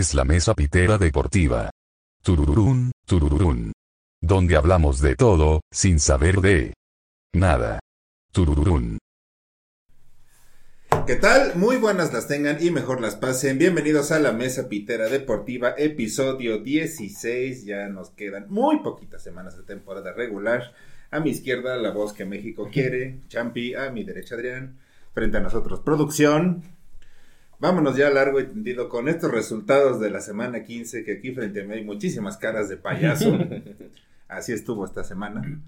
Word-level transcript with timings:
es 0.00 0.14
la 0.14 0.24
mesa 0.24 0.54
pitera 0.54 0.96
deportiva. 0.96 1.70
Turururún, 2.22 2.90
turururún. 3.06 3.72
Donde 4.22 4.56
hablamos 4.56 5.02
de 5.02 5.14
todo, 5.14 5.60
sin 5.70 5.98
saber 5.98 6.40
de 6.40 6.72
nada. 7.34 7.80
Turururún. 8.32 8.98
¿Qué 11.06 11.16
tal? 11.16 11.54
Muy 11.56 11.76
buenas 11.76 12.14
las 12.14 12.28
tengan 12.28 12.56
y 12.64 12.70
mejor 12.70 13.02
las 13.02 13.16
pasen. 13.16 13.58
Bienvenidos 13.58 14.10
a 14.10 14.18
la 14.20 14.32
Mesa 14.32 14.70
Pitera 14.70 15.10
Deportiva, 15.10 15.74
episodio 15.76 16.58
16. 16.60 17.66
Ya 17.66 17.88
nos 17.88 18.08
quedan 18.08 18.46
muy 18.48 18.78
poquitas 18.78 19.22
semanas 19.22 19.58
de 19.58 19.64
temporada 19.64 20.14
regular. 20.14 20.72
A 21.10 21.20
mi 21.20 21.28
izquierda, 21.28 21.76
la 21.76 21.90
voz 21.90 22.14
que 22.14 22.24
México 22.24 22.70
quiere, 22.72 23.20
Champi. 23.28 23.74
A 23.74 23.90
mi 23.90 24.04
derecha, 24.04 24.34
Adrián. 24.34 24.78
Frente 25.12 25.36
a 25.36 25.40
nosotros, 25.40 25.80
producción. 25.80 26.79
Vámonos 27.60 27.94
ya 27.94 28.08
largo 28.08 28.40
y 28.40 28.46
tendido 28.46 28.88
con 28.88 29.06
estos 29.06 29.30
resultados 29.30 30.00
de 30.00 30.08
la 30.08 30.22
semana 30.22 30.64
15, 30.64 31.04
que 31.04 31.12
aquí 31.12 31.32
frente 31.32 31.60
a 31.60 31.64
mí 31.64 31.74
hay 31.74 31.84
muchísimas 31.84 32.38
caras 32.38 32.70
de 32.70 32.78
payaso. 32.78 33.38
Así 34.28 34.54
estuvo 34.54 34.86
esta 34.86 35.04
semana. 35.04 35.60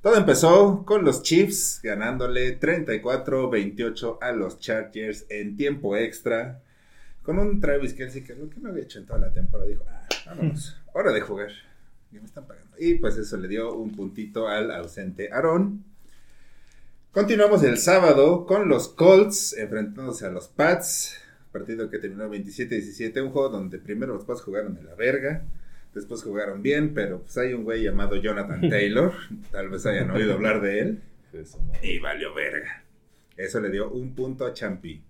Todo 0.00 0.16
empezó 0.16 0.84
con 0.86 1.04
los 1.04 1.24
Chiefs 1.24 1.80
ganándole 1.82 2.60
34-28 2.60 4.18
a 4.20 4.30
los 4.30 4.60
Chargers 4.60 5.26
en 5.28 5.56
tiempo 5.56 5.96
extra. 5.96 6.62
Con 7.24 7.40
un 7.40 7.60
Travis 7.60 7.94
Kelsey 7.94 8.22
que 8.22 8.36
lo 8.36 8.48
que 8.48 8.60
no 8.60 8.68
había 8.68 8.84
hecho 8.84 9.00
en 9.00 9.06
toda 9.06 9.18
la 9.18 9.32
temporada 9.32 9.68
dijo, 9.68 9.84
ah, 9.88 10.06
vámonos, 10.26 10.76
hora 10.92 11.10
de 11.10 11.20
jugar. 11.20 11.50
Y 12.12 12.20
me 12.20 12.26
están 12.26 12.46
pagando. 12.46 12.76
Y 12.78 12.94
pues 12.94 13.16
eso 13.16 13.36
le 13.36 13.48
dio 13.48 13.74
un 13.74 13.90
puntito 13.90 14.46
al 14.46 14.70
ausente 14.70 15.30
Aaron. 15.32 15.82
Continuamos 17.10 17.64
el 17.64 17.76
sábado 17.76 18.46
con 18.46 18.68
los 18.68 18.88
Colts 18.88 19.52
enfrentándose 19.58 20.26
a 20.26 20.30
los 20.30 20.46
Pats. 20.46 21.16
Partido 21.52 21.90
que 21.90 21.98
terminó 21.98 22.30
27-17. 22.30 23.22
Un 23.22 23.30
juego 23.30 23.48
donde 23.48 23.78
primero 23.78 24.14
los 24.14 24.24
Pats 24.24 24.42
jugaron 24.42 24.74
de 24.74 24.82
la 24.82 24.94
verga. 24.94 25.42
Después 25.94 26.22
jugaron 26.22 26.62
bien, 26.62 26.94
pero 26.94 27.20
pues 27.20 27.36
hay 27.38 27.52
un 27.52 27.64
güey 27.64 27.82
llamado 27.82 28.16
Jonathan 28.16 28.60
Taylor. 28.70 29.12
Tal 29.50 29.68
vez 29.68 29.84
hayan 29.86 30.10
oído 30.10 30.34
hablar 30.34 30.60
de 30.60 30.80
él. 30.80 31.02
Y 31.82 31.98
valió 31.98 32.34
verga. 32.34 32.84
Eso 33.36 33.60
le 33.60 33.70
dio 33.70 33.90
un 33.90 34.14
punto 34.14 34.46
a 34.46 34.52
Champi. 34.52 35.02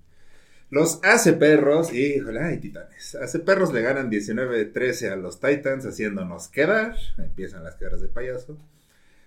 Los 0.70 1.00
Ace 1.02 1.32
Perros, 1.32 1.92
híjole, 1.92 2.40
ay, 2.40 2.58
titanes. 2.58 3.16
Ace 3.16 3.40
Perros 3.40 3.72
le 3.72 3.82
ganan 3.82 4.08
19-13 4.08 5.10
a 5.10 5.16
los 5.16 5.40
Titans, 5.40 5.84
haciéndonos 5.84 6.46
quedar. 6.48 6.94
Empiezan 7.18 7.64
las 7.64 7.74
caras 7.74 8.00
de 8.00 8.08
payaso. 8.08 8.56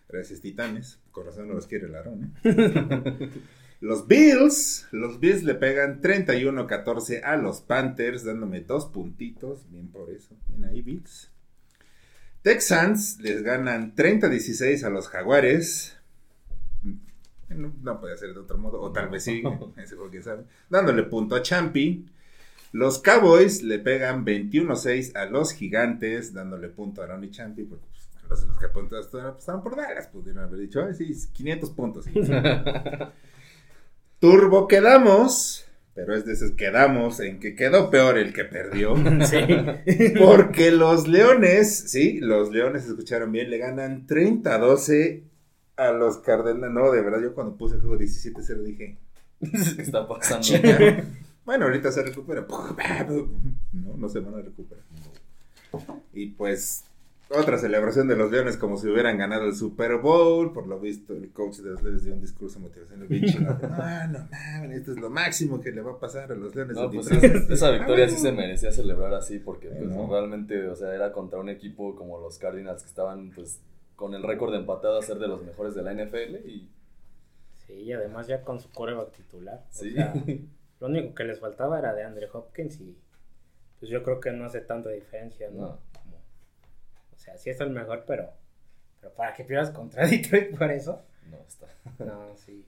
Gracias, 0.08 0.40
titanes. 0.40 1.00
Corazón 1.12 1.50
no 1.50 1.56
los 1.56 1.68
quiere 1.68 1.88
el 1.88 1.96
Aarón, 1.96 2.34
¿eh? 2.44 3.30
Los 3.84 4.08
Bills, 4.08 4.88
los 4.92 5.20
Bills 5.20 5.44
le 5.44 5.56
pegan 5.56 6.02
31-14 6.02 7.22
a 7.22 7.36
los 7.36 7.60
Panthers, 7.60 8.24
dándome 8.24 8.62
dos 8.62 8.86
puntitos. 8.86 9.70
Bien 9.70 9.90
por 9.90 10.10
eso. 10.10 10.38
Bien 10.48 10.64
ahí, 10.64 10.82
Bills. 10.82 11.30
Texans 12.44 13.20
les 13.20 13.44
ganan 13.44 13.94
30-16 13.94 14.86
a 14.86 14.90
los 14.90 15.10
Jaguares. 15.10 15.98
No, 17.50 17.74
no, 17.82 18.00
puede 18.00 18.16
ser 18.16 18.34
de 18.34 18.40
otro 18.40 18.58
modo, 18.58 18.80
o 18.80 18.94
tal 18.94 19.10
vez 19.10 19.26
sí, 19.26 19.44
ese 19.76 19.98
quién 20.10 20.24
sabe. 20.24 20.46
Dándole 20.70 21.04
punto 21.04 21.36
a 21.36 21.42
Champi. 21.42 22.08
Los 22.72 23.00
Cowboys 23.00 23.64
le 23.64 23.80
pegan 23.80 24.26
21-6 24.26 25.14
a 25.18 25.26
los 25.26 25.52
Gigantes, 25.52 26.34
dándole 26.34 26.70
punto 26.70 27.04
a 27.04 27.22
y 27.22 27.32
Champi, 27.32 27.64
porque 27.64 27.86
pues, 27.92 28.30
los, 28.30 28.48
los 28.48 28.58
que 28.58 28.66
apuntaron 28.68 29.06
pues, 29.10 29.40
estaban 29.40 29.62
por 29.62 29.76
Dallas, 29.76 30.08
pudieron 30.08 30.46
haber 30.46 30.62
dicho, 30.62 30.82
ay, 30.86 30.94
sí, 30.94 31.14
500 31.34 31.70
puntos. 31.72 32.06
Sí. 32.14 32.22
Turbo 34.24 34.70
quedamos, 34.70 35.66
pero 35.94 36.16
es 36.16 36.24
de 36.24 36.32
esos 36.32 36.52
quedamos 36.52 37.20
en 37.20 37.42
que 37.42 37.56
quedó 37.56 37.90
peor 37.90 38.18
el 38.18 38.32
que 38.32 38.46
perdió. 38.46 38.96
Sí. 39.26 39.38
Porque 40.18 40.72
los 40.72 41.10
Leones, 41.10 41.92
sí, 41.92 42.22
los 42.22 42.50
Leones 42.50 42.86
escucharon 42.86 43.34
bien, 43.34 43.50
le 43.50 43.58
ganan 43.58 44.08
30-12 44.08 45.24
a 45.76 45.92
los 45.92 46.20
Cardenales. 46.20 46.74
No, 46.74 46.90
de 46.90 47.02
verdad, 47.02 47.22
yo 47.22 47.34
cuando 47.34 47.58
puse 47.58 47.76
el 47.76 47.82
juego 47.82 47.98
17-0 47.98 48.64
dije, 48.64 48.98
¿Qué 49.42 49.82
está 49.82 50.08
pasando? 50.08 50.42
"Chinga". 50.42 51.04
bueno, 51.44 51.66
ahorita 51.66 51.92
se 51.92 52.04
recupera. 52.04 52.48
No, 53.74 53.98
no 53.98 54.08
se 54.08 54.22
van 54.22 54.36
a 54.36 54.42
recuperar. 54.42 54.86
Y 56.14 56.28
pues, 56.28 56.86
otra 57.40 57.58
celebración 57.58 58.08
de 58.08 58.16
los 58.16 58.32
Leones 58.32 58.58
como 58.58 58.78
si 58.78 58.88
hubieran 58.88 59.18
ganado 59.18 59.46
el 59.46 59.56
Super 59.56 59.98
Bowl. 59.98 60.54
Por 60.54 60.68
lo 60.68 60.80
visto, 60.80 61.14
el 61.14 61.32
coach 61.32 61.58
de 61.58 61.72
los 61.72 61.82
Leones 61.84 62.04
dio 62.04 62.14
un 62.14 62.22
discurso 62.22 62.60
motivacional 62.60 63.08
bien. 63.08 63.44
No, 63.44 63.50
no 64.08 64.28
mames, 64.30 64.78
esto 64.78 64.92
es 64.92 65.00
lo 65.00 65.10
máximo 65.10 65.60
que 65.62 65.72
le 65.72 65.82
va 65.82 65.94
a 65.94 66.00
pasar 66.00 66.32
a 66.32 66.36
los 66.36 66.56
Leones. 66.56 66.76
No, 66.76 66.88
de 66.90 66.96
pues 66.96 67.10
Detroit". 67.10 67.50
esa 67.52 67.72
victoria 67.72 68.08
sí 68.10 68.16
Ah, 68.18 68.22
se 68.22 68.32
merecía 68.32 68.72
celebrar 68.72 69.14
así 69.14 69.40
porque 69.40 69.70
pues 69.70 69.90
No. 69.90 70.08
realmente, 70.10 70.68
o 70.68 70.76
sea, 70.76 70.94
era 70.94 71.12
contra 71.12 71.40
un 71.40 71.50
equipo 71.50 71.96
como 71.96 72.20
los 72.20 72.38
Cardinals 72.38 72.82
que 72.84 72.90
estaban 72.90 73.32
pues 73.32 73.60
con 73.96 74.14
el 74.16 74.24
récord 74.24 74.52
de 74.52 74.58
empatado 74.60 74.98
a 74.98 75.02
ser 75.02 75.18
de 75.20 75.28
los 75.28 75.44
mejores 75.44 75.76
de 75.76 75.84
la 75.84 75.94
NFL 75.94 76.48
y 76.48 76.70
Sí, 77.68 77.74
y 77.74 77.94
además 77.94 78.28
ya 78.28 78.42
con 78.44 78.60
su 78.60 78.70
coreback 78.72 79.12
titular. 79.12 79.64
O 79.70 79.74
sí. 79.74 79.94
sea, 79.94 80.14
lo 80.82 80.88
único 80.88 81.16
que 81.16 81.24
les 81.24 81.40
faltaba 81.40 81.80
era 81.80 81.94
de 81.94 82.04
Andre 82.04 82.28
Hopkins 82.34 82.80
y 82.82 82.98
pues 83.80 83.90
yo 83.92 84.04
creo 84.04 84.20
que 84.20 84.32
no 84.32 84.46
hace 84.46 84.62
tanta 84.62 84.90
diferencia, 84.90 85.50
¿no? 85.52 85.62
No. 85.62 85.80
O 87.24 87.26
sea, 87.26 87.38
sí 87.38 87.50
es 87.50 87.60
el 87.62 87.70
mejor, 87.70 88.04
pero, 88.06 88.34
pero 89.00 89.14
para 89.14 89.34
que 89.34 89.46
pierdas 89.46 89.72
contra 89.72 90.06
Detroit 90.10 90.58
por 90.58 90.70
eso. 90.70 91.06
no 91.32 91.38
está. 91.48 91.68
No, 92.04 92.36
sí. 92.36 92.66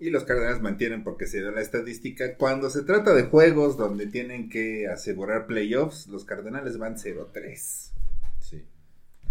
Y 0.00 0.10
los 0.10 0.24
Cardenales 0.24 0.60
mantienen 0.60 1.04
porque 1.04 1.28
se 1.28 1.38
dio 1.38 1.52
la 1.52 1.60
estadística. 1.60 2.34
Cuando 2.36 2.68
se 2.68 2.82
trata 2.82 3.14
de 3.14 3.24
juegos 3.24 3.76
donde 3.76 4.08
tienen 4.08 4.48
que 4.48 4.88
asegurar 4.88 5.46
playoffs, 5.46 6.08
los 6.08 6.24
Cardenales 6.24 6.78
van 6.78 6.96
0-3. 6.96 7.92
Sí. 8.40 8.66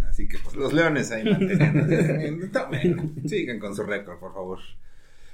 Así 0.08 0.26
que 0.26 0.38
pues 0.38 0.56
los 0.56 0.72
Leones 0.72 1.10
ahí 1.10 1.24
manteniendo. 1.24 2.48
Tomen, 2.52 3.28
sigan 3.28 3.58
con 3.58 3.76
su 3.76 3.82
récord, 3.82 4.18
por 4.20 4.32
favor. 4.32 4.58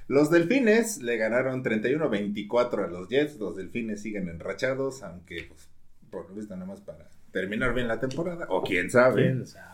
Los 0.08 0.32
Delfines 0.32 1.00
le 1.00 1.16
ganaron 1.16 1.62
31-24 1.62 2.86
a 2.86 2.88
los 2.88 3.08
Jets. 3.08 3.36
Los 3.36 3.54
Delfines 3.54 4.02
siguen 4.02 4.28
enrachados, 4.28 5.04
aunque 5.04 5.44
pues 5.48 5.68
por 6.10 6.28
lo 6.28 6.34
visto 6.34 6.56
nada 6.56 6.66
más 6.66 6.80
para 6.80 7.08
terminar 7.36 7.74
bien 7.74 7.86
la 7.86 8.00
temporada. 8.00 8.46
O 8.48 8.62
quién 8.62 8.90
sabe. 8.90 9.24
¿Quién 9.24 9.46
sabe? 9.46 9.66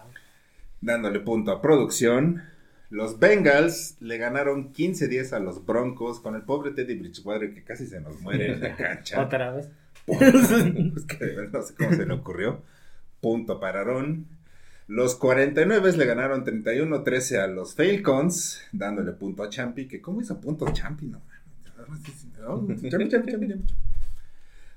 dándole 0.82 1.20
punto 1.20 1.52
a 1.52 1.62
producción. 1.62 2.42
Los 2.90 3.18
Bengals 3.18 3.96
le 4.00 4.18
ganaron 4.18 4.74
15-10 4.74 5.32
a 5.32 5.38
los 5.38 5.64
Broncos 5.64 6.20
con 6.20 6.34
el 6.34 6.42
pobre 6.42 6.72
Teddy 6.72 6.96
Bridgewater 6.96 7.54
que 7.54 7.62
casi 7.64 7.86
se 7.86 8.00
nos 8.00 8.20
muere 8.20 8.52
en 8.52 8.60
la 8.60 8.76
cancha. 8.76 9.22
Otra 9.22 9.52
vez. 9.52 9.70
Que 10.06 11.24
de 11.24 11.36
verdad 11.36 11.60
no 11.60 11.62
sé 11.62 11.74
cómo 11.74 11.92
se 11.92 12.04
le 12.04 12.12
ocurrió. 12.12 12.60
Punto 13.20 13.60
para 13.60 13.80
Aaron. 13.80 14.26
Los 14.88 15.14
49 15.14 15.96
le 15.96 16.04
ganaron 16.04 16.44
31-13 16.44 17.38
a 17.38 17.46
los 17.46 17.76
Falcons, 17.76 18.60
dándole 18.72 19.12
punto 19.12 19.44
a 19.44 19.48
Champi. 19.48 19.86
Que 19.86 20.02
¿Cómo 20.02 20.20
hizo 20.20 20.38
punto 20.40 20.66
Champi? 20.72 21.06
No, 21.06 21.22
Champi, 22.90 23.08
Champi, 23.08 23.30
Champi. 23.30 23.54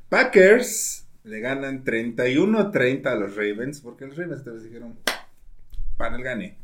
Packers 0.07 1.04
le 1.25 1.39
ganan 1.41 1.83
31-30 1.83 3.05
a 3.07 3.15
los 3.15 3.35
Ravens, 3.35 3.81
porque 3.81 4.05
los 4.07 4.15
Ravens 4.17 4.43
te 4.43 4.51
dijeron, 4.59 4.97
para 5.97 6.15
el 6.15 6.23
gane. 6.23 6.57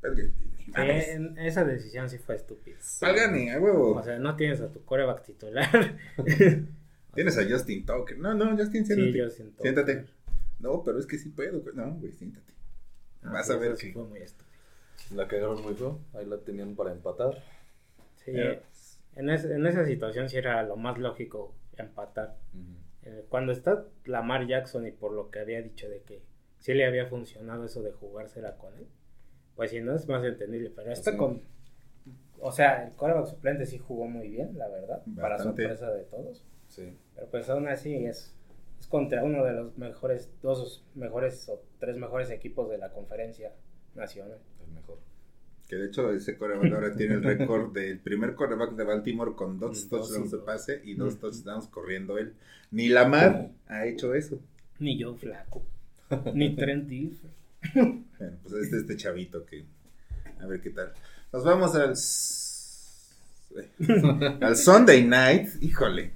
Pero 0.00 0.14
que- 0.16 0.30
Sí, 0.64 0.70
mames, 0.72 1.08
en- 1.08 1.38
esa 1.38 1.64
decisión 1.64 2.08
sí 2.10 2.18
fue 2.18 2.36
estúpida. 2.36 2.76
Para 3.00 3.12
el 3.14 3.18
gane, 3.18 3.52
a 3.52 3.58
huevo. 3.58 3.94
O 3.96 4.02
sea, 4.02 4.18
no 4.18 4.36
tienes 4.36 4.60
a 4.60 4.70
tu 4.70 4.84
coreback 4.84 5.24
titular. 5.24 5.96
Tienes 7.14 7.36
a 7.38 7.42
Justin 7.48 7.84
Tucker. 7.84 8.16
No, 8.18 8.34
no, 8.34 8.56
Justin, 8.56 8.86
siéntate. 8.86 9.30
Sí, 9.30 9.36
siento. 9.36 9.62
Siéntate. 9.62 10.04
No, 10.60 10.84
pero 10.84 10.98
es 11.00 11.06
que 11.06 11.18
sí 11.18 11.30
puedo. 11.30 11.60
No, 11.74 11.94
güey, 11.94 12.12
siéntate. 12.12 12.52
Ah, 13.22 13.30
Vas 13.32 13.48
sí, 13.48 13.52
a 13.52 13.56
ver 13.56 13.74
que- 13.74 13.92
fue 13.92 14.04
muy 14.04 14.20
estúpido. 14.20 14.48
La 15.16 15.26
cagaron 15.26 15.60
muy 15.62 15.74
feo. 15.74 15.98
Ahí 16.14 16.24
la 16.26 16.38
tenían 16.38 16.76
para 16.76 16.92
empatar. 16.92 17.42
Sí, 18.24 18.30
Eh. 18.32 18.62
en, 19.16 19.28
es- 19.30 19.44
en 19.44 19.66
esa 19.66 19.84
situación 19.86 20.28
sí 20.28 20.36
era 20.36 20.62
lo 20.62 20.76
más 20.76 20.98
lógico 20.98 21.52
empatar. 21.76 22.36
Eh, 23.04 23.24
Cuando 23.28 23.52
está 23.52 23.86
Lamar 24.04 24.46
Jackson 24.46 24.86
y 24.86 24.92
por 24.92 25.12
lo 25.12 25.30
que 25.30 25.38
había 25.40 25.62
dicho 25.62 25.88
de 25.88 26.02
que 26.02 26.22
sí 26.58 26.74
le 26.74 26.84
había 26.86 27.06
funcionado 27.06 27.64
eso 27.64 27.82
de 27.82 27.92
jugársela 27.92 28.56
con 28.56 28.74
él, 28.76 28.86
pues 29.56 29.70
si 29.70 29.80
no 29.80 29.94
es 29.94 30.06
más 30.08 30.24
entendible. 30.24 30.70
Pero 30.74 30.92
está 30.92 31.12
Sí. 31.12 31.16
con. 31.16 31.42
O 32.42 32.52
sea, 32.52 32.86
el 32.86 32.92
coreback 32.94 33.26
suplente 33.26 33.66
sí 33.66 33.78
jugó 33.78 34.06
muy 34.06 34.28
bien, 34.28 34.56
la 34.56 34.68
verdad, 34.68 35.02
para 35.20 35.38
sorpresa 35.38 35.90
de 35.92 36.04
todos. 36.04 36.44
Sí. 36.68 36.96
Pero 37.14 37.26
pues 37.28 37.48
aún 37.50 37.68
así 37.68 38.06
es, 38.06 38.34
es 38.78 38.86
contra 38.86 39.22
uno 39.24 39.44
de 39.44 39.52
los 39.52 39.76
mejores, 39.76 40.30
dos 40.40 40.86
mejores 40.94 41.48
o 41.50 41.62
tres 41.78 41.96
mejores 41.96 42.30
equipos 42.30 42.70
de 42.70 42.78
la 42.78 42.90
conferencia 42.92 43.52
nacional. 43.94 44.38
Que 45.70 45.76
de 45.76 45.86
hecho 45.86 46.10
ese 46.10 46.36
coreback 46.36 46.72
ahora 46.72 46.96
tiene 46.96 47.14
el 47.14 47.22
récord 47.22 47.72
del 47.74 48.00
primer 48.00 48.34
coreback 48.34 48.72
de 48.72 48.82
Baltimore 48.82 49.36
con 49.36 49.60
dos 49.60 49.88
touchdowns 49.88 50.32
de 50.32 50.38
pase 50.38 50.80
y 50.84 50.94
dos 50.94 51.20
touchdowns 51.20 51.68
corriendo 51.68 52.18
él. 52.18 52.32
Ni 52.72 52.88
Lamar 52.88 53.52
ha 53.68 53.86
hecho 53.86 54.12
eso. 54.12 54.40
Ni 54.80 55.00
Joe 55.00 55.16
Flaco, 55.16 55.62
ni 56.34 56.56
Trent. 56.56 56.90
Bueno, 57.72 58.04
pues 58.42 58.54
este 58.64 58.78
este 58.78 58.96
chavito 58.96 59.46
que 59.46 59.64
a 60.40 60.46
ver 60.46 60.60
qué 60.60 60.70
tal. 60.70 60.92
Nos 61.32 61.44
vamos 61.44 61.76
al 61.76 61.94
al 64.42 64.56
Sunday 64.56 65.04
Night, 65.04 65.50
híjole. 65.60 66.10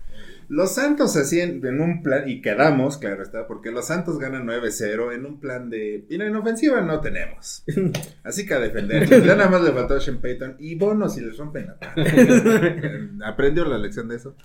Los 0.49 0.75
Santos 0.75 1.17
hacían 1.17 1.65
en 1.65 1.81
un 1.81 2.03
plan, 2.03 2.29
y 2.29 2.41
quedamos, 2.41 2.99
claro 2.99 3.23
está, 3.23 3.47
porque 3.47 3.71
los 3.71 3.87
Santos 3.87 4.19
ganan 4.19 4.47
9-0 4.47 5.15
en 5.15 5.27
un 5.27 5.41
plan 5.41 5.71
de. 5.71 6.05
Y 6.09 6.15
en 6.15 6.37
ofensiva 6.37 6.81
no 6.81 7.01
tenemos. 7.01 7.65
Así 8.25 8.47
que 8.47 8.55
a 8.55 8.61
defender. 8.61 9.09
Ya 9.09 9.37
nada 9.37 9.49
más 9.49 9.63
le 9.63 9.73
faltó 9.73 9.95
a 9.95 10.01
Sean 10.01 10.21
Payton 10.21 10.57
y 10.59 10.75
bonos 10.75 11.17
y 11.17 11.23
les 11.23 11.37
rompen 11.37 11.67
la 11.67 13.27
Aprendió 13.27 13.65
la 13.65 13.79
lección 13.79 14.09
de 14.09 14.17
eso. 14.17 14.37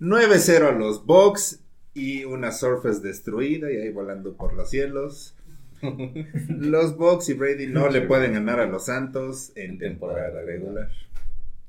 9-0 0.00 0.68
a 0.68 0.72
los 0.72 1.04
Bucks 1.06 1.60
y 1.94 2.24
una 2.24 2.52
Surface 2.52 3.00
destruida 3.00 3.70
y 3.70 3.76
ahí 3.76 3.90
volando 3.90 4.34
por 4.36 4.54
los 4.54 4.70
cielos. 4.70 5.36
Los 6.48 6.96
Bucks 6.96 7.28
y 7.30 7.34
Brady 7.34 7.66
no 7.66 7.88
le 7.88 8.02
pueden 8.02 8.34
ganar 8.34 8.60
a 8.60 8.66
los 8.66 8.86
Santos 8.86 9.50
en 9.56 9.78
temporada 9.78 10.40
regular. 10.42 10.88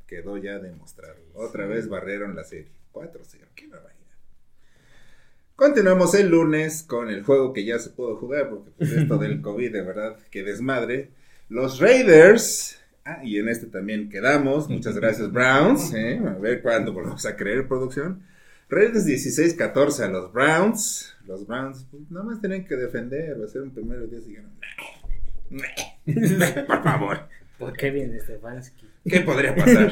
Quedó 0.06 0.38
ya 0.38 0.60
demostrado. 0.60 1.16
Otra 1.34 1.66
vez 1.66 1.90
barrieron 1.90 2.36
la 2.36 2.44
serie. 2.44 2.83
4-0. 2.94 3.48
Qué 3.56 3.68
barbaridad. 3.68 4.00
Continuamos 5.56 6.16
el 6.16 6.30
lunes 6.30 6.84
con 6.84 7.10
el 7.10 7.24
juego 7.24 7.54
que 7.54 7.66
ya 7.66 7.78
se 7.80 7.90
pudo 7.92 8.16
jugar, 8.18 8.50
porque 8.50 8.72
pues 8.78 8.92
esto 8.92 9.18
del 9.18 9.42
COVID, 9.44 9.72
de 9.72 9.82
verdad, 9.82 10.18
que 10.32 10.44
desmadre. 10.44 11.12
Los 11.50 11.80
Raiders. 11.80 12.80
Ah, 13.06 13.20
y 13.24 13.38
en 13.38 13.50
este 13.50 13.68
también 13.68 14.10
quedamos. 14.10 14.70
Muchas 14.70 14.96
gracias, 14.96 15.32
Browns. 15.32 15.94
¿eh? 15.94 16.22
A 16.26 16.40
ver 16.40 16.62
cuándo 16.62 16.94
volvemos 16.94 17.26
a 17.26 17.36
creer 17.36 17.68
producción. 17.68 18.24
Raiders 18.70 19.06
16-14 19.06 20.00
a 20.00 20.08
los 20.08 20.32
Browns. 20.32 21.16
Los 21.26 21.46
Browns, 21.46 21.86
pues, 21.92 22.10
nada 22.10 22.26
más 22.26 22.40
tienen 22.40 22.66
que 22.66 22.76
defender 22.76 23.38
hacer 23.44 23.62
un 23.62 23.72
primero 23.72 24.08
día 24.08 24.20
y 24.20 24.38
Por 26.68 26.84
favor. 26.84 27.30
¿Por 27.60 27.74
qué 27.74 27.92
viene 27.92 28.20
Stefanski? 28.20 28.88
¿Qué 29.08 29.20
podría 29.22 29.56
pasar? 29.56 29.92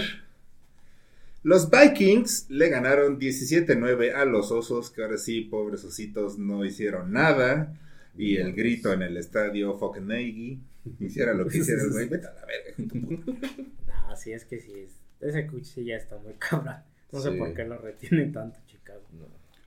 Los 1.43 1.69
Vikings 1.71 2.49
le 2.49 2.69
ganaron 2.69 3.19
17-9 3.19 4.13
a 4.13 4.25
los 4.25 4.51
Osos, 4.51 4.91
que 4.91 5.01
ahora 5.01 5.17
sí, 5.17 5.41
pobres 5.41 5.83
ositos, 5.83 6.37
no 6.37 6.63
hicieron 6.63 7.11
nada. 7.11 7.77
Y 8.15 8.37
el 8.37 8.53
grito 8.53 8.91
en 8.93 9.01
el 9.01 9.17
estadio, 9.17 9.77
fuck 9.77 9.97
hiciera 10.99 11.33
lo 11.33 11.47
que 11.47 11.59
hiciera 11.59 11.83
el 11.83 11.91
güey, 11.91 12.07
vete 12.07 12.27
a 12.27 12.33
la 12.33 12.45
verga. 12.45 12.75
No, 14.09 14.15
sí, 14.17 14.33
es 14.33 14.43
que 14.43 14.59
sí, 14.59 14.87
ese 15.21 15.47
coach 15.47 15.63
sí 15.63 15.85
ya 15.85 15.95
está 15.95 16.17
muy 16.17 16.33
cabrón. 16.33 16.75
No 17.11 17.19
sé 17.19 17.31
por 17.31 17.53
qué 17.53 17.65
lo 17.65 17.77
retienen 17.77 18.31
tanto 18.33 18.59
Chicago. 18.67 19.01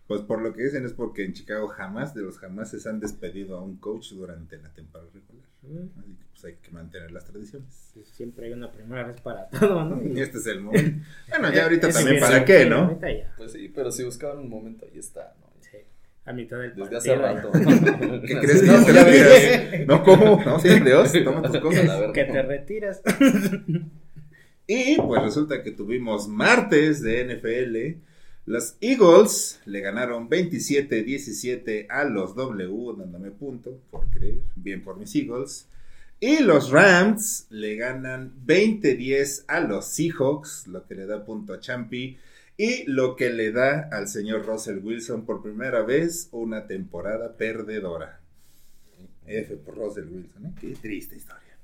Pues 0.06 0.20
por 0.20 0.42
lo 0.42 0.52
que 0.52 0.64
dicen 0.64 0.84
es 0.84 0.92
porque 0.92 1.24
en 1.24 1.32
Chicago 1.32 1.68
jamás 1.68 2.14
de 2.14 2.22
los 2.22 2.38
jamás 2.38 2.70
se 2.70 2.88
han 2.88 3.00
despedido 3.00 3.56
a 3.56 3.62
un 3.62 3.76
coach 3.76 4.12
durante 4.12 4.58
la 4.58 4.72
temporada 4.72 5.10
regular. 5.14 5.48
Mm. 5.62 5.98
Así 5.98 6.16
hay 6.48 6.56
que 6.56 6.70
mantener 6.70 7.10
las 7.10 7.24
tradiciones. 7.24 7.92
siempre 8.12 8.46
hay 8.46 8.52
una 8.52 8.70
primera 8.70 9.06
vez 9.06 9.20
para 9.20 9.48
todo, 9.60 9.84
¿no? 9.84 10.02
Y 10.02 10.20
este 10.20 10.38
es 10.38 10.46
el 10.46 10.60
momento. 10.62 11.06
bueno, 11.28 11.52
ya 11.52 11.64
ahorita 11.64 11.88
también 11.92 12.20
para 12.20 12.44
qué, 12.44 12.66
¿no? 12.66 12.98
Pues 13.36 13.52
sí, 13.52 13.70
pero 13.74 13.90
si 13.90 14.04
buscaban 14.04 14.38
un 14.38 14.48
momento, 14.48 14.86
ahí 14.90 14.98
está, 14.98 15.34
¿no? 15.40 15.46
Sí. 15.60 15.78
A 16.24 16.32
mitad 16.32 16.58
del 16.58 16.74
Desde 16.74 16.96
hace 16.96 17.14
rato. 17.16 17.50
¿Qué 17.52 18.38
crees 18.38 18.62
que 18.62 18.66
no, 18.66 18.84
te 18.84 18.92
retiras? 18.92 19.86
No, 19.86 20.02
¿cómo? 20.02 20.42
No, 20.44 20.58
sí, 20.58 20.68
Dios, 20.80 21.12
toma 21.24 21.42
tus 21.42 21.58
cosas. 21.58 22.12
Que 22.12 22.24
te 22.24 22.42
retiras. 22.42 23.02
y 24.66 24.96
pues 24.96 25.22
resulta 25.22 25.62
que 25.62 25.70
tuvimos 25.72 26.28
martes 26.28 27.02
de 27.02 27.24
NFL 27.24 28.00
los 28.46 28.76
Eagles 28.82 29.60
le 29.64 29.80
ganaron 29.80 30.28
27-17 30.28 31.86
a 31.88 32.04
los 32.04 32.34
W, 32.34 32.94
dándome 32.98 33.30
punto, 33.30 33.80
por 33.90 34.10
creer, 34.10 34.40
bien 34.54 34.84
por 34.84 34.98
mis 34.98 35.14
Eagles. 35.14 35.66
Y 36.26 36.38
los 36.38 36.70
Rams 36.70 37.48
le 37.50 37.76
ganan 37.76 38.32
20-10 38.46 39.44
a 39.46 39.60
los 39.60 39.84
Seahawks, 39.88 40.66
lo 40.68 40.86
que 40.86 40.94
le 40.94 41.04
da 41.04 41.22
punto 41.22 41.52
a 41.52 41.60
Champi. 41.60 42.16
Y 42.56 42.90
lo 42.90 43.14
que 43.14 43.28
le 43.28 43.52
da 43.52 43.90
al 43.92 44.08
señor 44.08 44.46
Russell 44.46 44.78
Wilson 44.78 45.26
por 45.26 45.42
primera 45.42 45.82
vez 45.82 46.30
una 46.32 46.66
temporada 46.66 47.36
perdedora. 47.36 48.20
F 49.26 49.54
por 49.56 49.76
Russell 49.76 50.06
Wilson, 50.06 50.46
¿eh? 50.46 50.52
Qué 50.58 50.68
triste 50.80 51.14
historia. 51.14 51.58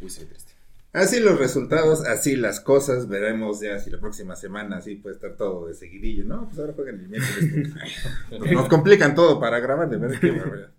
Muy 0.00 0.10
triste. 0.12 0.52
Así 0.92 1.18
los 1.18 1.36
resultados, 1.36 2.06
así 2.06 2.36
las 2.36 2.60
cosas. 2.60 3.08
Veremos 3.08 3.58
ya 3.58 3.80
si 3.80 3.90
la 3.90 3.98
próxima 3.98 4.36
semana 4.36 4.76
así 4.76 4.94
puede 4.94 5.16
estar 5.16 5.36
todo 5.36 5.66
de 5.66 5.74
seguidillo. 5.74 6.24
No, 6.24 6.46
pues 6.46 6.60
ahora 6.60 6.72
juegan 6.72 7.00
el 7.00 7.08
miércoles. 7.08 7.72
nos 8.52 8.68
complican 8.68 9.16
todo 9.16 9.40
para 9.40 9.58
grabar, 9.58 9.90
de 9.90 9.96
verdad. 9.96 10.70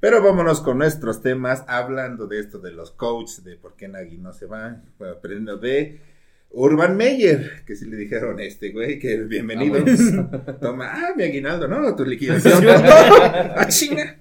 Pero 0.00 0.22
vámonos 0.22 0.62
con 0.62 0.78
nuestros 0.78 1.20
temas, 1.20 1.62
hablando 1.68 2.26
de 2.26 2.40
esto 2.40 2.58
de 2.58 2.72
los 2.72 2.90
coaches, 2.90 3.44
de 3.44 3.56
por 3.56 3.76
qué 3.76 3.86
Nagui 3.86 4.16
no 4.16 4.32
se 4.32 4.46
va, 4.46 4.82
aprendiendo 4.98 5.58
de 5.58 6.00
Urban 6.52 6.96
Meyer, 6.96 7.62
que 7.66 7.76
si 7.76 7.84
le 7.84 7.98
dijeron 7.98 8.40
este 8.40 8.70
güey, 8.72 8.98
que 8.98 9.18
bienvenido. 9.18 9.76
Ah, 9.76 10.56
Toma, 10.60 10.90
ah, 10.90 11.12
mi 11.14 11.24
aguinaldo, 11.24 11.68
¿no? 11.68 11.94
Tu 11.94 12.06
liquidación. 12.06 12.64
¡Ah, 12.68 13.66
chinga! 13.68 14.16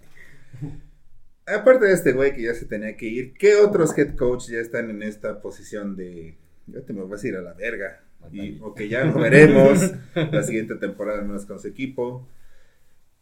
aparte 1.47 1.85
de 1.85 1.93
este 1.93 2.11
güey 2.11 2.35
que 2.35 2.43
ya 2.43 2.53
se 2.53 2.65
tenía 2.65 2.95
que 2.95 3.07
ir, 3.07 3.33
¿qué 3.33 3.55
otros 3.55 3.97
head 3.97 4.15
coach 4.15 4.49
ya 4.49 4.59
están 4.59 4.89
en 4.89 5.01
esta 5.01 5.41
posición 5.41 5.95
de, 5.95 6.37
yo 6.67 6.83
te 6.83 6.93
me 6.93 7.01
voy 7.01 7.17
a 7.21 7.27
ir 7.27 7.35
a 7.37 7.41
la 7.41 7.53
verga? 7.53 8.03
Y, 8.31 8.59
o 8.61 8.75
que 8.75 8.89
ya 8.89 9.05
lo 9.05 9.17
veremos 9.17 9.93
la 10.13 10.43
siguiente 10.43 10.75
temporada 10.75 11.21
no 11.21 11.37
es 11.37 11.45
con 11.45 11.57
su 11.57 11.67
equipo. 11.69 12.27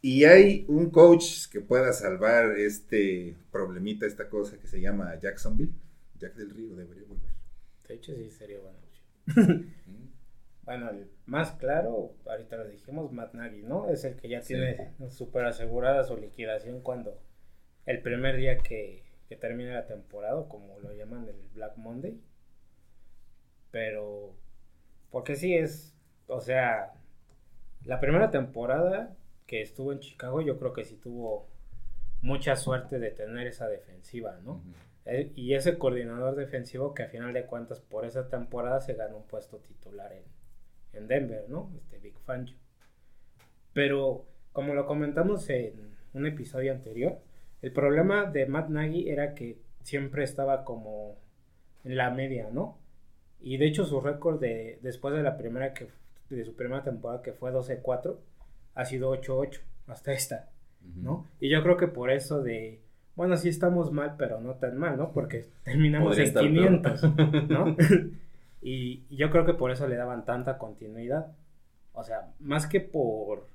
Y 0.00 0.24
hay 0.24 0.64
un 0.68 0.90
coach 0.90 1.48
que 1.50 1.60
pueda 1.60 1.92
salvar 1.92 2.56
este 2.56 3.36
problemita, 3.50 4.06
esta 4.06 4.28
cosa 4.28 4.58
que 4.58 4.68
se 4.68 4.80
llama 4.80 5.18
Jacksonville. 5.18 5.72
Jack 6.18 6.34
del 6.34 6.50
Río 6.50 6.76
debería 6.76 7.04
volver. 7.06 7.32
De 7.88 7.94
hecho, 7.94 8.14
sí 8.14 8.30
sería 8.30 8.58
bueno. 8.60 8.78
bueno, 10.62 10.90
el 10.90 11.10
más 11.26 11.52
claro, 11.52 12.14
ahorita 12.26 12.56
lo 12.56 12.68
dijimos, 12.68 13.12
Matt 13.12 13.34
Nagy, 13.34 13.62
¿no? 13.62 13.88
Es 13.88 14.04
el 14.04 14.16
que 14.16 14.28
ya 14.28 14.40
tiene 14.40 14.92
súper 15.10 15.44
asegurada 15.44 16.04
su 16.04 16.16
liquidación 16.16 16.80
cuando 16.80 17.20
el 17.84 18.00
primer 18.00 18.36
día 18.36 18.58
que, 18.58 19.04
que 19.28 19.36
termine 19.36 19.72
la 19.72 19.86
temporada, 19.86 20.48
como 20.48 20.78
lo 20.78 20.92
llaman 20.94 21.28
el 21.28 21.36
Black 21.54 21.76
Monday. 21.76 22.20
Pero, 23.70 24.34
porque 25.10 25.34
sí 25.34 25.54
es, 25.54 25.94
o 26.26 26.40
sea, 26.40 26.94
la 27.84 28.00
primera 28.00 28.30
temporada 28.30 29.17
que 29.48 29.62
estuvo 29.62 29.92
en 29.92 29.98
Chicago, 29.98 30.42
yo 30.42 30.58
creo 30.58 30.74
que 30.74 30.84
sí 30.84 30.96
tuvo 30.96 31.48
mucha 32.20 32.54
suerte 32.54 32.98
de 32.98 33.10
tener 33.10 33.46
esa 33.46 33.66
defensiva, 33.66 34.38
¿no? 34.44 34.62
Eh, 35.06 35.32
y 35.34 35.54
ese 35.54 35.78
coordinador 35.78 36.36
defensivo 36.36 36.92
que 36.92 37.04
a 37.04 37.08
final 37.08 37.32
de 37.32 37.46
cuentas 37.46 37.80
por 37.80 38.04
esa 38.04 38.28
temporada 38.28 38.80
se 38.80 38.92
ganó 38.92 39.16
un 39.16 39.26
puesto 39.26 39.56
titular 39.56 40.12
en, 40.12 40.24
en 40.92 41.08
Denver, 41.08 41.46
¿no? 41.48 41.72
Este 41.78 41.98
Big 41.98 42.18
Fangio. 42.18 42.58
Pero 43.72 44.26
como 44.52 44.74
lo 44.74 44.84
comentamos 44.84 45.48
en 45.48 45.96
un 46.12 46.26
episodio 46.26 46.70
anterior, 46.72 47.18
el 47.62 47.72
problema 47.72 48.26
de 48.26 48.44
Matt 48.44 48.68
Nagy 48.68 49.08
era 49.08 49.34
que 49.34 49.58
siempre 49.82 50.24
estaba 50.24 50.62
como 50.62 51.16
en 51.84 51.96
la 51.96 52.10
media, 52.10 52.50
¿no? 52.52 52.78
Y 53.40 53.56
de 53.56 53.66
hecho 53.66 53.86
su 53.86 54.02
récord 54.02 54.40
de 54.40 54.78
después 54.82 55.14
de 55.14 55.22
la 55.22 55.38
primera 55.38 55.72
que 55.72 55.88
de 56.28 56.44
su 56.44 56.54
primera 56.54 56.82
temporada 56.82 57.22
que 57.22 57.32
fue 57.32 57.50
12-4 57.50 58.18
ha 58.78 58.84
sido 58.84 59.12
8-8 59.12 59.60
hasta 59.88 60.12
esta, 60.12 60.48
¿no? 60.96 61.26
Y 61.40 61.50
yo 61.50 61.62
creo 61.62 61.76
que 61.76 61.88
por 61.88 62.10
eso 62.10 62.42
de 62.42 62.80
bueno, 63.16 63.36
sí 63.36 63.48
estamos 63.48 63.90
mal, 63.90 64.14
pero 64.16 64.40
no 64.40 64.54
tan 64.54 64.78
mal, 64.78 64.96
¿no? 64.96 65.10
Porque 65.10 65.46
terminamos 65.64 66.16
en 66.18 66.32
500, 66.32 67.02
¿no? 67.48 67.76
y 68.62 69.02
yo 69.10 69.28
creo 69.30 69.44
que 69.44 69.54
por 69.54 69.72
eso 69.72 69.88
le 69.88 69.96
daban 69.96 70.24
tanta 70.24 70.56
continuidad. 70.56 71.32
O 71.94 72.04
sea, 72.04 72.32
más 72.38 72.68
que 72.68 72.80
por 72.80 73.48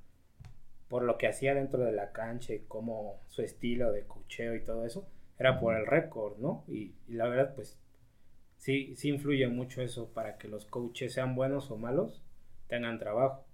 por 0.90 1.04
lo 1.04 1.18
que 1.18 1.28
hacía 1.28 1.56
dentro 1.56 1.84
de 1.86 1.94
la 1.94 2.12
cancha 2.12 2.54
y 2.54 2.60
como 2.60 3.22
su 3.30 3.42
estilo 3.42 3.92
de 3.92 4.06
cocheo 4.06 4.54
y 4.54 4.64
todo 4.64 4.86
eso, 4.86 5.08
era 5.40 5.60
por 5.60 5.76
el 5.76 5.88
récord, 5.88 6.38
¿no? 6.38 6.66
Y, 6.68 6.92
la 7.08 7.28
verdad, 7.28 7.56
pues 7.56 7.80
sí, 8.58 8.96
sí 8.96 9.10
influye 9.10 9.48
mucho 9.48 9.82
eso 9.82 10.10
para 10.14 10.38
que 10.38 10.50
los 10.50 10.66
coaches 10.66 11.14
sean 11.14 11.36
buenos 11.36 11.72
o 11.72 11.78
malos, 11.78 12.22
tengan 12.68 13.00
trabajo. 13.00 13.46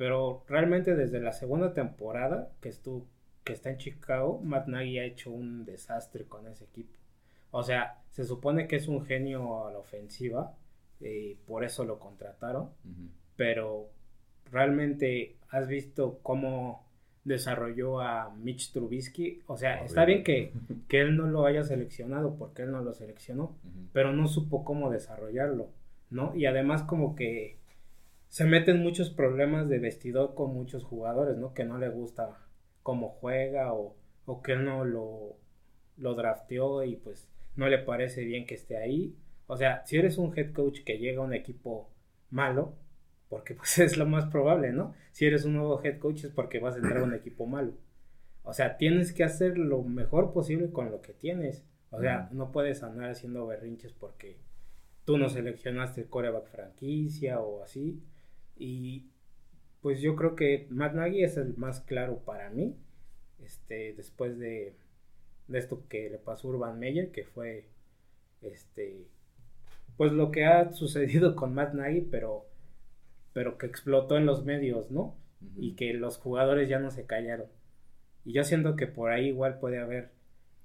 Pero 0.00 0.44
realmente 0.48 0.96
desde 0.96 1.20
la 1.20 1.30
segunda 1.30 1.74
temporada 1.74 2.48
que 2.62 2.70
estuvo, 2.70 3.06
que 3.44 3.52
está 3.52 3.68
en 3.68 3.76
Chicago, 3.76 4.40
Matt 4.42 4.66
Nagy 4.66 4.98
ha 4.98 5.04
hecho 5.04 5.30
un 5.30 5.66
desastre 5.66 6.24
con 6.24 6.46
ese 6.46 6.64
equipo. 6.64 6.96
O 7.50 7.62
sea, 7.62 7.98
se 8.08 8.24
supone 8.24 8.66
que 8.66 8.76
es 8.76 8.88
un 8.88 9.04
genio 9.04 9.66
a 9.66 9.70
la 9.70 9.78
ofensiva 9.78 10.56
y 11.00 11.34
por 11.46 11.64
eso 11.64 11.84
lo 11.84 11.98
contrataron, 11.98 12.70
pero 13.36 13.90
realmente 14.50 15.36
has 15.50 15.68
visto 15.68 16.18
cómo 16.22 16.82
desarrolló 17.24 18.00
a 18.00 18.34
Mitch 18.34 18.72
Trubisky. 18.72 19.42
O 19.48 19.58
sea, 19.58 19.84
está 19.84 20.06
bien 20.06 20.24
que, 20.24 20.54
que, 20.88 21.02
él 21.02 21.14
no 21.14 21.26
lo 21.26 21.44
haya 21.44 21.62
seleccionado 21.62 22.36
porque 22.36 22.62
él 22.62 22.72
no 22.72 22.80
lo 22.80 22.94
seleccionó, 22.94 23.54
pero 23.92 24.14
no 24.14 24.28
supo 24.28 24.64
cómo 24.64 24.88
desarrollarlo, 24.88 25.68
¿no? 26.08 26.34
Y 26.34 26.46
además 26.46 26.84
como 26.84 27.14
que 27.14 27.59
se 28.30 28.44
meten 28.44 28.80
muchos 28.80 29.10
problemas 29.10 29.68
de 29.68 29.80
vestidor 29.80 30.34
con 30.34 30.54
muchos 30.54 30.84
jugadores, 30.84 31.36
¿no? 31.36 31.52
Que 31.52 31.64
no 31.64 31.78
le 31.78 31.88
gusta 31.88 32.38
cómo 32.82 33.08
juega 33.08 33.74
o, 33.74 33.96
o 34.24 34.40
que 34.40 34.54
no 34.54 34.84
lo, 34.84 35.36
lo 35.96 36.14
drafteó 36.14 36.84
y 36.84 36.94
pues 36.94 37.28
no 37.56 37.68
le 37.68 37.78
parece 37.78 38.24
bien 38.24 38.46
que 38.46 38.54
esté 38.54 38.76
ahí. 38.76 39.16
O 39.48 39.56
sea, 39.56 39.84
si 39.84 39.96
eres 39.96 40.16
un 40.16 40.32
head 40.38 40.52
coach 40.52 40.84
que 40.84 40.98
llega 40.98 41.20
a 41.20 41.24
un 41.24 41.34
equipo 41.34 41.90
malo, 42.30 42.76
porque 43.28 43.54
pues 43.56 43.78
es 43.80 43.96
lo 43.96 44.06
más 44.06 44.26
probable, 44.26 44.72
¿no? 44.72 44.94
Si 45.10 45.26
eres 45.26 45.44
un 45.44 45.54
nuevo 45.54 45.82
head 45.82 45.98
coach 45.98 46.24
es 46.24 46.30
porque 46.30 46.60
vas 46.60 46.76
a 46.76 46.78
entrar 46.78 46.98
a 46.98 47.04
un 47.04 47.14
equipo 47.14 47.46
malo. 47.46 47.72
O 48.44 48.52
sea, 48.52 48.76
tienes 48.76 49.12
que 49.12 49.24
hacer 49.24 49.58
lo 49.58 49.82
mejor 49.82 50.32
posible 50.32 50.70
con 50.70 50.92
lo 50.92 51.02
que 51.02 51.14
tienes. 51.14 51.64
O 51.90 52.00
sea, 52.00 52.28
no 52.30 52.52
puedes 52.52 52.84
andar 52.84 53.10
haciendo 53.10 53.44
berrinches 53.44 53.92
porque 53.92 54.38
tú 55.04 55.18
no 55.18 55.28
seleccionaste 55.28 56.02
el 56.02 56.08
coreback 56.08 56.46
franquicia 56.46 57.40
o 57.40 57.64
así. 57.64 58.00
Y 58.60 59.06
pues 59.80 60.02
yo 60.02 60.16
creo 60.16 60.36
que 60.36 60.66
Matt 60.68 60.92
Nagy 60.92 61.24
es 61.24 61.38
el 61.38 61.56
más 61.56 61.80
claro 61.80 62.18
para 62.18 62.50
mí. 62.50 62.76
Este, 63.42 63.94
después 63.94 64.38
de, 64.38 64.74
de 65.48 65.58
esto 65.58 65.82
que 65.88 66.10
le 66.10 66.18
pasó 66.18 66.48
a 66.48 66.50
Urban 66.50 66.78
Meyer, 66.78 67.10
que 67.10 67.24
fue 67.24 67.64
este 68.42 69.06
pues 69.96 70.12
lo 70.12 70.30
que 70.30 70.44
ha 70.44 70.72
sucedido 70.74 71.34
con 71.34 71.54
Matt 71.54 71.72
Nagy, 71.72 72.02
pero 72.02 72.46
pero 73.32 73.56
que 73.56 73.66
explotó 73.66 74.18
en 74.18 74.26
los 74.26 74.44
medios, 74.44 74.90
¿no? 74.90 75.16
Y 75.56 75.72
que 75.74 75.94
los 75.94 76.18
jugadores 76.18 76.68
ya 76.68 76.78
no 76.78 76.90
se 76.90 77.06
callaron. 77.06 77.46
Y 78.26 78.34
yo 78.34 78.44
siento 78.44 78.76
que 78.76 78.86
por 78.86 79.10
ahí 79.10 79.28
igual 79.28 79.58
puede 79.58 79.78
haber 79.78 80.10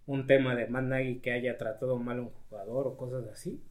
un 0.05 0.27
tema 0.27 0.55
de 0.55 0.67
Matt 0.67 0.85
Nagy 0.85 1.19
que 1.19 1.31
haya 1.31 1.57
tratado 1.57 1.97
mal 1.97 2.19
a 2.19 2.21
un 2.23 2.29
jugador 2.29 2.87
o 2.87 2.97
cosas 2.97 3.25
así. 3.27 3.61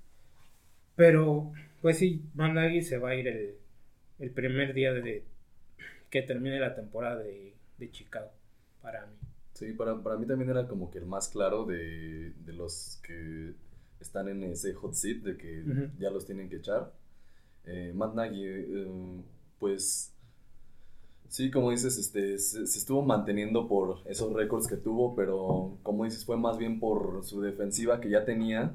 Pero, 0.97 1.53
pues 1.83 1.99
sí, 1.99 2.25
Matt 2.35 2.55
Nagy 2.55 2.83
se 2.83 2.99
va 2.99 3.11
a 3.11 3.15
ir 3.17 3.29
el, 3.29 3.57
primer 4.35 4.75
día 4.75 4.93
de 4.93 5.25
que 6.11 6.23
termine 6.23 6.59
la 6.61 6.75
temporada 6.75 7.23
de, 7.23 7.55
Chicago, 7.91 8.31
para 8.81 9.05
mí. 9.07 9.17
Sí, 9.53 9.73
para, 9.73 9.95
mí 9.95 10.27
también 10.27 10.51
era 10.51 10.67
como 10.67 10.91
que 10.91 10.99
el 10.99 11.07
más 11.07 11.29
claro 11.29 11.65
de, 11.65 12.33
los 12.47 13.01
que 13.03 13.55
están 14.01 14.29
en 14.29 14.43
ese 14.45 14.73
hot 14.75 14.95
seat, 14.95 15.23
de 15.23 15.37
que 15.37 15.65
ya 15.99 16.11
los 16.11 16.25
tienen 16.25 16.49
que 16.49 16.57
echar. 16.57 16.93
Eh, 17.67 17.93
Matt 17.95 18.15
Nagy, 18.15 18.45
eh, 18.45 19.23
pues 19.59 20.15
sí, 21.29 21.51
como 21.51 21.71
dices, 21.71 21.99
este, 21.99 22.39
se, 22.39 22.63
estuvo 22.63 23.03
manteniendo 23.03 23.67
por 23.67 23.99
esos 24.07 24.33
récords 24.33 24.69
que 24.69 24.77
tuvo, 24.77 25.17
pero 25.17 25.79
como 25.83 26.05
dices, 26.05 26.25
fue 26.25 26.37
más 26.37 26.59
bien 26.59 26.79
por 26.79 27.25
su 27.25 27.41
defensiva 27.41 28.01
que 28.01 28.09
ya 28.09 28.25
tenía 28.25 28.73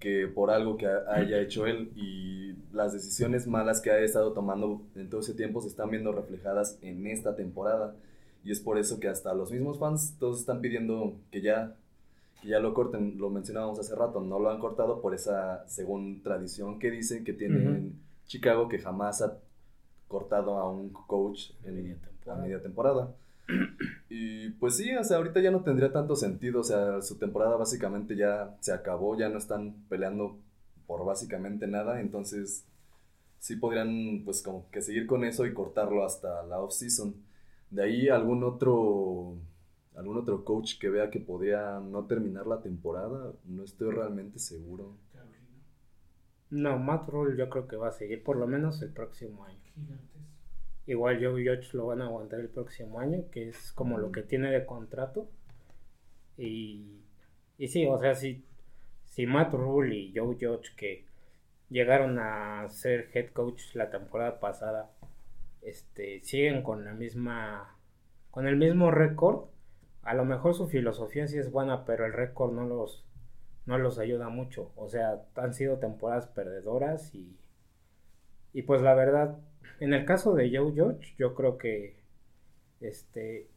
que 0.00 0.28
por 0.28 0.50
algo 0.50 0.76
que 0.76 0.86
haya 0.86 1.40
hecho 1.40 1.66
él 1.66 1.90
y 1.96 2.54
las 2.74 2.92
decisiones 2.92 3.46
malas 3.46 3.80
que 3.80 3.90
ha 3.90 3.98
estado 4.00 4.32
tomando 4.32 4.82
en 4.94 5.08
todo 5.08 5.20
ese 5.20 5.34
tiempo 5.34 5.62
se 5.62 5.68
están 5.68 5.90
viendo 5.90 6.12
reflejadas 6.12 6.78
en 6.82 7.06
esta 7.06 7.36
temporada. 7.36 7.94
Y 8.44 8.52
es 8.52 8.60
por 8.60 8.78
eso 8.78 9.00
que 9.00 9.08
hasta 9.08 9.34
los 9.34 9.50
mismos 9.50 9.78
fans 9.78 10.14
todos 10.18 10.40
están 10.40 10.60
pidiendo 10.60 11.14
que 11.30 11.40
ya 11.40 11.74
que 12.42 12.48
ya 12.48 12.60
lo 12.60 12.74
corten, 12.74 13.16
lo 13.18 13.30
mencionábamos 13.30 13.78
hace 13.78 13.94
rato, 13.94 14.20
no 14.20 14.38
lo 14.38 14.50
han 14.50 14.60
cortado 14.60 15.00
por 15.00 15.14
esa 15.14 15.66
según 15.68 16.22
tradición 16.22 16.78
que 16.78 16.90
dicen 16.90 17.24
que 17.24 17.32
tienen 17.32 17.98
Chicago 18.26 18.68
que 18.68 18.78
jamás 18.78 19.22
ha 19.22 19.38
cortado 20.06 20.58
a 20.58 20.70
un 20.70 20.90
coach 20.90 21.52
en 21.64 21.98
la 22.26 22.34
media 22.36 22.60
temporada. 22.60 23.14
Y 24.08 24.50
pues 24.50 24.76
sí, 24.76 24.94
o 24.94 25.02
sea, 25.02 25.16
ahorita 25.16 25.40
ya 25.40 25.50
no 25.50 25.62
tendría 25.62 25.92
tanto 25.92 26.14
sentido, 26.14 26.60
o 26.60 26.64
sea, 26.64 27.02
su 27.02 27.18
temporada 27.18 27.56
básicamente 27.56 28.16
ya 28.16 28.56
se 28.60 28.72
acabó, 28.72 29.18
ya 29.18 29.28
no 29.28 29.38
están 29.38 29.74
peleando 29.88 30.38
por 30.86 31.04
básicamente 31.04 31.66
nada, 31.66 32.00
entonces 32.00 32.64
sí 33.38 33.56
podrían 33.56 34.22
pues 34.24 34.42
como 34.42 34.70
que 34.70 34.82
seguir 34.82 35.06
con 35.06 35.24
eso 35.24 35.44
y 35.46 35.54
cortarlo 35.54 36.04
hasta 36.04 36.44
la 36.44 36.60
off-season. 36.60 37.14
De 37.70 37.82
ahí 37.82 38.08
algún 38.08 38.44
otro 38.44 39.36
algún 39.96 40.18
otro 40.18 40.44
coach 40.44 40.78
que 40.78 40.90
vea 40.90 41.10
que 41.10 41.20
podría 41.20 41.80
no 41.80 42.04
terminar 42.04 42.46
la 42.46 42.60
temporada, 42.60 43.32
no 43.44 43.64
estoy 43.64 43.90
realmente 43.90 44.38
seguro. 44.38 44.94
No, 46.50 46.78
Matt 46.78 47.08
Rule 47.08 47.36
yo 47.36 47.48
creo 47.50 47.66
que 47.66 47.76
va 47.76 47.88
a 47.88 47.92
seguir 47.92 48.22
por 48.22 48.36
lo 48.36 48.46
menos 48.46 48.80
el 48.82 48.92
próximo 48.92 49.44
año. 49.44 49.58
Igual 50.86 51.18
Joe 51.22 51.44
Judge 51.44 51.74
lo 51.74 51.86
van 51.86 52.00
a 52.00 52.06
aguantar 52.06 52.40
el 52.40 52.48
próximo 52.48 53.00
año, 53.00 53.24
que 53.30 53.48
es 53.48 53.72
como 53.72 53.98
lo 53.98 54.12
que 54.12 54.22
tiene 54.22 54.50
de 54.50 54.64
contrato. 54.64 55.28
Y, 56.36 57.02
y 57.58 57.68
sí, 57.68 57.86
o 57.86 57.98
sea, 57.98 58.14
si, 58.14 58.44
si 59.04 59.26
Matt 59.26 59.52
Rule 59.52 59.94
y 59.96 60.12
Joe 60.14 60.36
Judge 60.40 60.74
que 60.76 61.04
llegaron 61.68 62.18
a 62.18 62.68
ser 62.68 63.10
head 63.12 63.30
coach 63.32 63.74
la 63.74 63.90
temporada 63.90 64.38
pasada, 64.38 64.90
este, 65.62 66.20
siguen 66.22 66.62
con 66.62 66.84
la 66.84 66.92
misma, 66.92 67.76
con 68.30 68.46
el 68.46 68.56
mismo 68.56 68.90
récord, 68.90 69.46
a 70.02 70.14
lo 70.14 70.24
mejor 70.24 70.54
su 70.54 70.68
filosofía 70.68 71.26
sí 71.26 71.38
es 71.38 71.50
buena, 71.50 71.84
pero 71.84 72.06
el 72.06 72.12
récord 72.12 72.52
no 72.52 72.64
los, 72.64 73.04
no 73.66 73.76
los 73.78 73.98
ayuda 73.98 74.28
mucho. 74.28 74.70
O 74.76 74.88
sea, 74.88 75.24
han 75.34 75.52
sido 75.52 75.78
temporadas 75.78 76.28
perdedoras 76.28 77.12
y, 77.14 77.36
y 78.52 78.62
pues 78.62 78.82
la 78.82 78.94
verdad, 78.94 79.38
en 79.80 79.94
el 79.94 80.04
caso 80.04 80.34
de 80.34 80.56
Joe 80.56 80.72
Judge, 80.72 81.14
yo 81.18 81.34
creo 81.34 81.58
que, 81.58 81.96
este, 82.80 83.48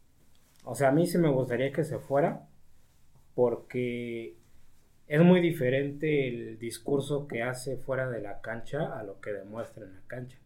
o 0.63 0.75
sea, 0.75 0.89
a 0.89 0.91
mí 0.91 1.07
sí 1.07 1.17
me 1.17 1.29
gustaría 1.29 1.71
que 1.71 1.83
se 1.83 1.99
fuera 1.99 2.47
porque 3.35 4.35
es 5.07 5.21
muy 5.21 5.41
diferente 5.41 6.27
el 6.27 6.59
discurso 6.59 7.27
que 7.27 7.43
hace 7.43 7.77
fuera 7.77 8.09
de 8.09 8.21
la 8.21 8.41
cancha 8.41 8.97
a 8.99 9.03
lo 9.03 9.19
que 9.21 9.31
demuestra 9.31 9.85
en 9.85 9.95
la 9.95 10.01
cancha. 10.07 10.37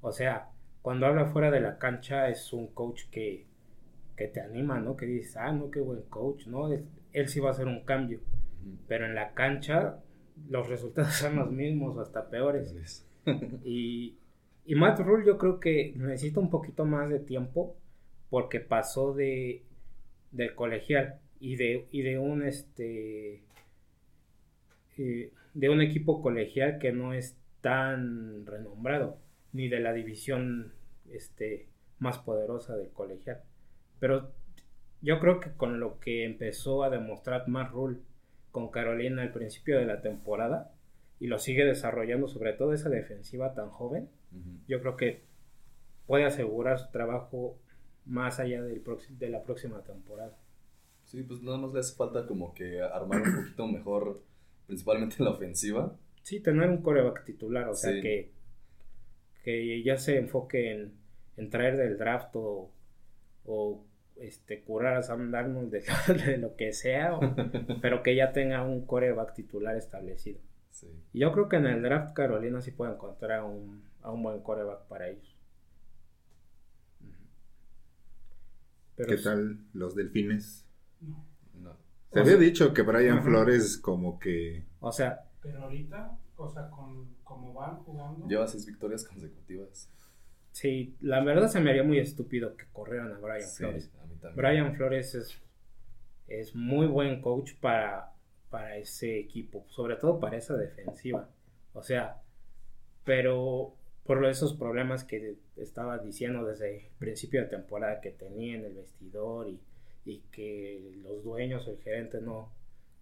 O 0.00 0.12
sea, 0.12 0.50
cuando 0.82 1.06
habla 1.06 1.26
fuera 1.26 1.50
de 1.50 1.60
la 1.60 1.78
cancha 1.78 2.28
es 2.28 2.52
un 2.52 2.68
coach 2.68 3.04
que, 3.10 3.46
que 4.16 4.28
te 4.28 4.40
anima, 4.40 4.80
¿no? 4.80 4.96
Que 4.96 5.06
dices, 5.06 5.36
ah, 5.36 5.52
no, 5.52 5.70
qué 5.70 5.80
buen 5.80 6.02
coach, 6.02 6.46
¿no? 6.46 6.68
él 7.12 7.28
sí 7.28 7.40
va 7.40 7.48
a 7.48 7.52
hacer 7.52 7.66
un 7.66 7.84
cambio. 7.84 8.20
Pero 8.86 9.06
en 9.06 9.14
la 9.14 9.32
cancha 9.34 10.00
los 10.48 10.68
resultados 10.68 11.12
son 11.14 11.36
los 11.36 11.50
mismos 11.50 11.96
o 11.96 12.00
hasta 12.00 12.28
peores. 12.30 13.06
y, 13.64 14.16
y 14.64 14.74
Matt 14.74 15.00
Rule 15.00 15.26
yo 15.26 15.38
creo 15.38 15.60
que 15.60 15.92
necesita 15.96 16.40
un 16.40 16.50
poquito 16.50 16.84
más 16.84 17.08
de 17.10 17.20
tiempo 17.20 17.76
porque 18.28 18.60
pasó 18.60 19.14
de 19.14 19.64
del 20.30 20.54
colegial 20.54 21.18
y 21.40 21.56
de, 21.56 21.88
y 21.90 22.02
de 22.02 22.18
un 22.18 22.44
este 22.44 23.42
eh, 24.96 25.32
de 25.54 25.68
un 25.68 25.80
equipo 25.80 26.22
colegial 26.22 26.78
que 26.78 26.92
no 26.92 27.12
es 27.12 27.36
tan 27.60 28.46
renombrado 28.46 29.18
ni 29.52 29.68
de 29.68 29.80
la 29.80 29.92
división 29.92 30.72
este 31.10 31.66
más 31.98 32.18
poderosa 32.18 32.76
del 32.76 32.90
colegial. 32.90 33.42
Pero 33.98 34.32
yo 35.02 35.18
creo 35.18 35.40
que 35.40 35.50
con 35.52 35.80
lo 35.80 35.98
que 35.98 36.24
empezó 36.24 36.84
a 36.84 36.90
demostrar 36.90 37.48
Matt 37.48 37.72
Rule 37.72 37.98
con 38.52 38.70
Carolina 38.70 39.22
al 39.22 39.32
principio 39.32 39.78
de 39.78 39.86
la 39.86 40.02
temporada 40.02 40.72
y 41.18 41.26
lo 41.26 41.38
sigue 41.38 41.64
desarrollando 41.64 42.28
sobre 42.28 42.52
todo 42.52 42.72
esa 42.72 42.88
defensiva 42.88 43.54
tan 43.54 43.70
joven 43.70 44.08
yo 44.66 44.80
creo 44.80 44.96
que 44.96 45.22
puede 46.06 46.24
asegurar 46.24 46.78
su 46.78 46.90
trabajo 46.90 47.58
más 48.06 48.40
allá 48.40 48.62
del 48.62 48.82
de 49.10 49.28
la 49.28 49.42
próxima 49.42 49.82
temporada. 49.82 50.36
Sí, 51.04 51.22
pues 51.22 51.42
nada 51.42 51.58
más 51.58 51.72
le 51.72 51.80
hace 51.80 51.94
falta 51.94 52.26
como 52.26 52.54
que 52.54 52.80
armar 52.80 53.22
un 53.22 53.42
poquito 53.42 53.66
mejor, 53.66 54.22
principalmente 54.66 55.16
en 55.18 55.24
la 55.24 55.32
ofensiva. 55.32 55.96
Sí, 56.22 56.40
tener 56.40 56.68
un 56.68 56.82
coreback 56.82 57.24
titular, 57.24 57.68
o 57.68 57.74
sea, 57.74 57.92
que, 58.00 58.30
que 59.42 59.82
ya 59.82 59.96
se 59.96 60.18
enfoque 60.18 60.70
en, 60.70 60.92
en 61.36 61.50
traer 61.50 61.76
del 61.76 61.98
draft 61.98 62.30
o, 62.34 62.70
o 63.44 63.84
este, 64.20 64.62
curar 64.62 64.96
a 64.96 65.02
Sam 65.02 65.30
Darnold 65.30 65.72
de, 65.72 66.36
lo 66.38 66.54
que 66.56 66.72
sea, 66.72 67.18
pero 67.82 68.02
que 68.02 68.14
ya 68.14 68.32
tenga 68.32 68.62
un 68.62 68.86
coreback 68.86 69.34
titular 69.34 69.76
establecido. 69.76 70.40
Sí. 70.70 70.88
Yo 71.12 71.32
creo 71.32 71.48
que 71.48 71.56
en 71.56 71.66
el 71.66 71.82
draft 71.82 72.14
Carolina 72.14 72.60
sí 72.60 72.70
puede 72.70 72.92
encontrar 72.92 73.42
un, 73.42 73.82
a 74.02 74.10
un 74.10 74.22
buen 74.22 74.40
coreback 74.40 74.86
para 74.86 75.08
ellos. 75.08 75.36
¿Qué 78.96 79.16
tal 79.16 79.58
los 79.72 79.94
delfines? 79.94 80.66
No. 81.54 81.76
Se 82.12 82.20
había 82.20 82.36
dicho 82.36 82.74
que 82.74 82.82
Brian 82.82 83.22
Flores 83.22 83.78
como 83.78 84.18
que... 84.18 84.64
O 84.80 84.92
sea... 84.92 85.24
Pero 85.40 85.62
ahorita, 85.62 86.18
o 86.36 86.50
sea, 86.50 86.68
con 86.68 87.14
como 87.24 87.54
van 87.54 87.76
jugando... 87.76 88.26
Lleva 88.26 88.46
seis 88.46 88.66
victorias 88.66 89.04
consecutivas. 89.04 89.88
Sí, 90.52 90.96
la 91.00 91.22
verdad 91.22 91.48
se 91.48 91.60
me 91.60 91.70
haría 91.70 91.84
muy 91.84 91.98
estúpido 91.98 92.56
que 92.56 92.66
corrieran 92.72 93.12
a 93.12 93.18
Brian 93.18 93.48
Flores. 93.48 93.90
Brian 94.34 94.74
Flores 94.74 95.14
es, 95.14 95.38
es 96.26 96.54
muy 96.54 96.86
buen 96.86 97.22
coach 97.22 97.54
para, 97.60 98.12
para 98.50 98.76
ese 98.76 99.18
equipo, 99.18 99.64
sobre 99.68 99.96
todo 99.96 100.18
para 100.18 100.36
esa 100.36 100.56
defensiva. 100.56 101.30
O 101.72 101.82
sea, 101.82 102.20
pero 103.04 103.76
por 104.04 104.24
esos 104.26 104.54
problemas 104.54 105.04
que 105.04 105.36
estaba 105.56 105.98
diciendo 105.98 106.44
desde 106.44 106.76
el 106.76 106.82
principio 106.98 107.42
de 107.42 107.48
temporada 107.48 108.00
que 108.00 108.10
tenía 108.10 108.56
en 108.56 108.64
el 108.64 108.74
vestidor 108.74 109.48
y, 109.48 109.60
que 110.32 110.92
los 111.04 111.22
dueños 111.22 111.68
o 111.68 111.70
el 111.70 111.78
gerente 111.78 112.20
no, 112.20 112.52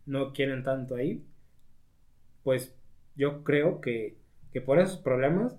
no 0.05 0.35
quieren 0.35 0.63
tanto 0.63 0.95
ahí, 0.95 1.25
pues 2.43 2.77
yo 3.17 3.45
creo 3.45 3.81
que, 3.81 4.19
por 4.67 4.79
esos 4.79 4.99
problemas 4.99 5.57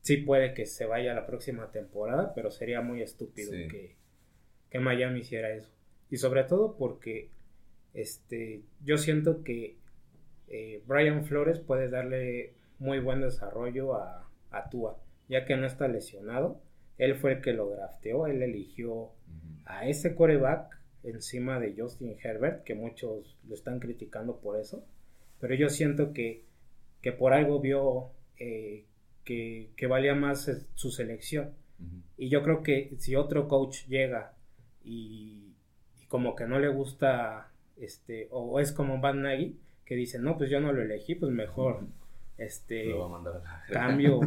sí 0.00 0.16
puede 0.16 0.54
que 0.54 0.66
se 0.66 0.86
vaya 0.86 1.14
la 1.14 1.26
próxima 1.26 1.70
temporada, 1.70 2.32
pero 2.34 2.50
sería 2.50 2.80
muy 2.80 3.00
estúpido 3.00 3.52
que, 3.52 3.94
que, 4.70 4.80
Miami 4.80 5.20
hiciera 5.20 5.54
eso. 5.54 5.70
Y 6.10 6.16
sobre 6.16 6.42
todo 6.42 6.76
porque 6.76 7.30
este, 7.94 8.62
yo 8.82 8.98
siento 8.98 9.44
que 9.44 9.76
eh, 10.48 10.82
Brian 10.86 11.24
Flores 11.26 11.60
puede 11.60 11.88
darle 11.88 12.54
muy 12.78 12.98
buen 12.98 13.20
desarrollo 13.20 13.94
a, 13.94 14.27
a 14.50 14.70
ya 15.28 15.44
que 15.44 15.56
no 15.56 15.66
está 15.66 15.88
lesionado. 15.88 16.60
Él 16.96 17.14
fue 17.14 17.34
el 17.34 17.40
que 17.40 17.52
lo 17.52 17.70
drafteó, 17.70 18.26
él 18.26 18.42
eligió 18.42 19.10
a 19.66 19.86
ese 19.86 20.14
coreback 20.14 20.78
encima 21.04 21.60
de 21.60 21.74
Justin 21.76 22.16
Herbert, 22.22 22.64
que 22.64 22.74
muchos 22.74 23.36
lo 23.46 23.54
están 23.54 23.78
criticando 23.78 24.38
por 24.38 24.58
eso. 24.58 24.84
Pero 25.40 25.54
yo 25.54 25.68
siento 25.68 26.12
que, 26.12 26.44
que 27.00 27.12
por 27.12 27.32
algo 27.32 27.60
vio 27.60 28.10
eh, 28.38 28.84
que, 29.24 29.70
que, 29.76 29.86
valía 29.86 30.14
más 30.14 30.50
su 30.74 30.90
selección. 30.90 31.52
Y 32.16 32.28
yo 32.28 32.42
creo 32.42 32.64
que 32.64 32.92
si 32.98 33.14
otro 33.14 33.46
coach 33.46 33.86
llega 33.86 34.32
y, 34.82 35.54
y, 36.00 36.06
como 36.06 36.34
que 36.34 36.46
no 36.46 36.58
le 36.58 36.68
gusta, 36.68 37.52
este, 37.76 38.26
o 38.32 38.58
es 38.58 38.72
como 38.72 39.00
Van 39.00 39.22
Nagy, 39.22 39.56
que 39.84 39.94
dice, 39.94 40.18
no, 40.18 40.36
pues 40.36 40.50
yo 40.50 40.60
no 40.60 40.72
lo 40.72 40.82
elegí, 40.82 41.14
pues 41.14 41.30
mejor 41.30 41.82
este 42.38 42.94
cambio. 43.70 44.20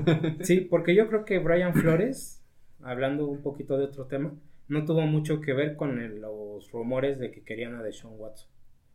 sí, 0.40 0.62
porque 0.62 0.94
yo 0.94 1.06
creo 1.08 1.24
que 1.24 1.38
Brian 1.38 1.74
Flores, 1.74 2.42
hablando 2.82 3.26
un 3.26 3.42
poquito 3.42 3.78
de 3.78 3.84
otro 3.84 4.06
tema, 4.06 4.34
no 4.68 4.84
tuvo 4.84 5.02
mucho 5.02 5.40
que 5.40 5.52
ver 5.52 5.76
con 5.76 6.20
los 6.20 6.70
rumores 6.72 7.18
de 7.18 7.30
que 7.30 7.42
querían 7.42 7.74
a 7.74 7.82
Deshaun 7.82 8.18
Watson. 8.18 8.48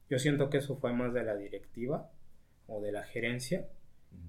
Yo 0.10 0.20
siento 0.20 0.50
que 0.50 0.58
eso 0.58 0.76
fue 0.76 0.94
más 0.94 1.14
de 1.14 1.24
la 1.24 1.36
directiva 1.36 2.10
o 2.68 2.82
de 2.82 2.92
la 2.92 3.04
gerencia 3.04 3.68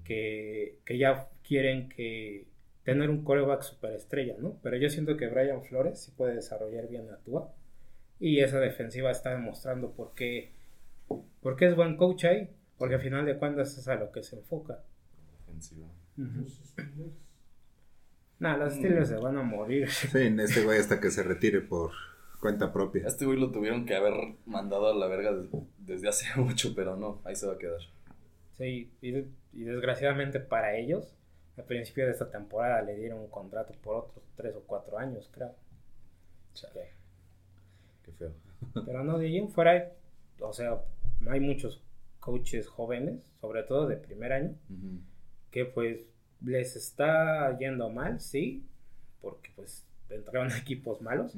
que, 0.03 0.79
que 0.85 0.97
ya 0.97 1.27
quieren 1.43 1.89
que 1.89 2.47
tener 2.83 3.09
un 3.09 3.23
coreback 3.23 3.63
superestrella, 3.63 4.35
¿no? 4.39 4.59
Pero 4.61 4.77
yo 4.77 4.89
siento 4.89 5.17
que 5.17 5.27
Brian 5.27 5.63
Flores 5.63 5.99
sí 5.99 6.11
puede 6.15 6.35
desarrollar 6.35 6.87
bien 6.87 7.07
la 7.07 7.17
Tua 7.17 7.51
y 8.19 8.39
esa 8.39 8.59
defensiva 8.59 9.11
está 9.11 9.31
demostrando 9.31 9.91
por 9.91 10.13
qué, 10.13 10.51
por 11.41 11.55
qué 11.55 11.67
es 11.67 11.75
buen 11.75 11.97
coach 11.97 12.25
ahí 12.25 12.49
porque 12.77 12.95
al 12.95 13.01
final 13.01 13.25
de 13.25 13.37
cuentas 13.37 13.77
es 13.77 13.87
a 13.87 13.95
lo 13.95 14.11
que 14.11 14.23
se 14.23 14.37
enfoca. 14.37 14.79
Ofensiva. 15.43 15.87
Nah, 18.39 18.57
los 18.57 18.73
Steelers 18.73 19.09
se 19.09 19.15
van 19.15 19.37
a 19.37 19.43
morir. 19.43 19.89
Sí, 19.89 20.35
este 20.39 20.63
güey 20.63 20.79
hasta 20.79 20.99
que 20.99 21.09
se 21.09 21.23
retire 21.23 21.61
por 21.61 21.91
cuenta 22.41 22.73
propia. 22.73 23.07
Este 23.07 23.25
güey 23.25 23.39
lo 23.39 23.51
tuvieron 23.51 23.85
que 23.85 23.95
haber 23.95 24.13
mandado 24.45 24.87
a 24.87 24.95
la 24.95 25.07
verga 25.07 25.33
desde 25.79 26.09
hace 26.09 26.27
mucho, 26.39 26.73
pero 26.75 26.95
no, 26.95 27.21
ahí 27.23 27.35
se 27.35 27.47
va 27.47 27.53
a 27.53 27.57
quedar. 27.57 27.79
Sí, 28.57 28.91
y, 29.01 29.11
desgraciadamente 29.53 30.39
para 30.39 30.75
ellos, 30.75 31.15
al 31.57 31.65
principio 31.65 32.05
de 32.05 32.11
esta 32.11 32.29
temporada 32.29 32.81
le 32.81 32.95
dieron 32.95 33.19
un 33.19 33.29
contrato 33.29 33.73
por 33.81 33.95
otros 33.95 34.23
tres 34.35 34.55
o 34.55 34.61
cuatro 34.61 34.97
años, 34.97 35.29
creo. 35.33 35.55
Chale. 36.53 36.91
Qué 38.03 38.11
feo. 38.11 38.31
Pero 38.85 39.03
no, 39.03 39.17
de 39.17 39.27
ahí 39.27 39.47
fuera, 39.47 39.91
o 40.39 40.53
sea, 40.53 40.81
hay 41.27 41.39
muchos 41.39 41.81
coaches 42.25 42.67
jóvenes, 42.67 43.21
sobre 43.39 43.61
todo 43.61 43.87
de 43.87 43.97
primer 43.97 44.33
año, 44.33 44.55
que 45.51 45.63
pues 45.63 46.07
les 46.41 46.75
está 46.75 47.55
yendo 47.59 47.91
mal, 47.91 48.19
sí, 48.19 48.65
porque 49.21 49.51
pues 49.55 49.85
entraron 50.09 50.49
equipos 50.59 51.03
malos, 51.03 51.35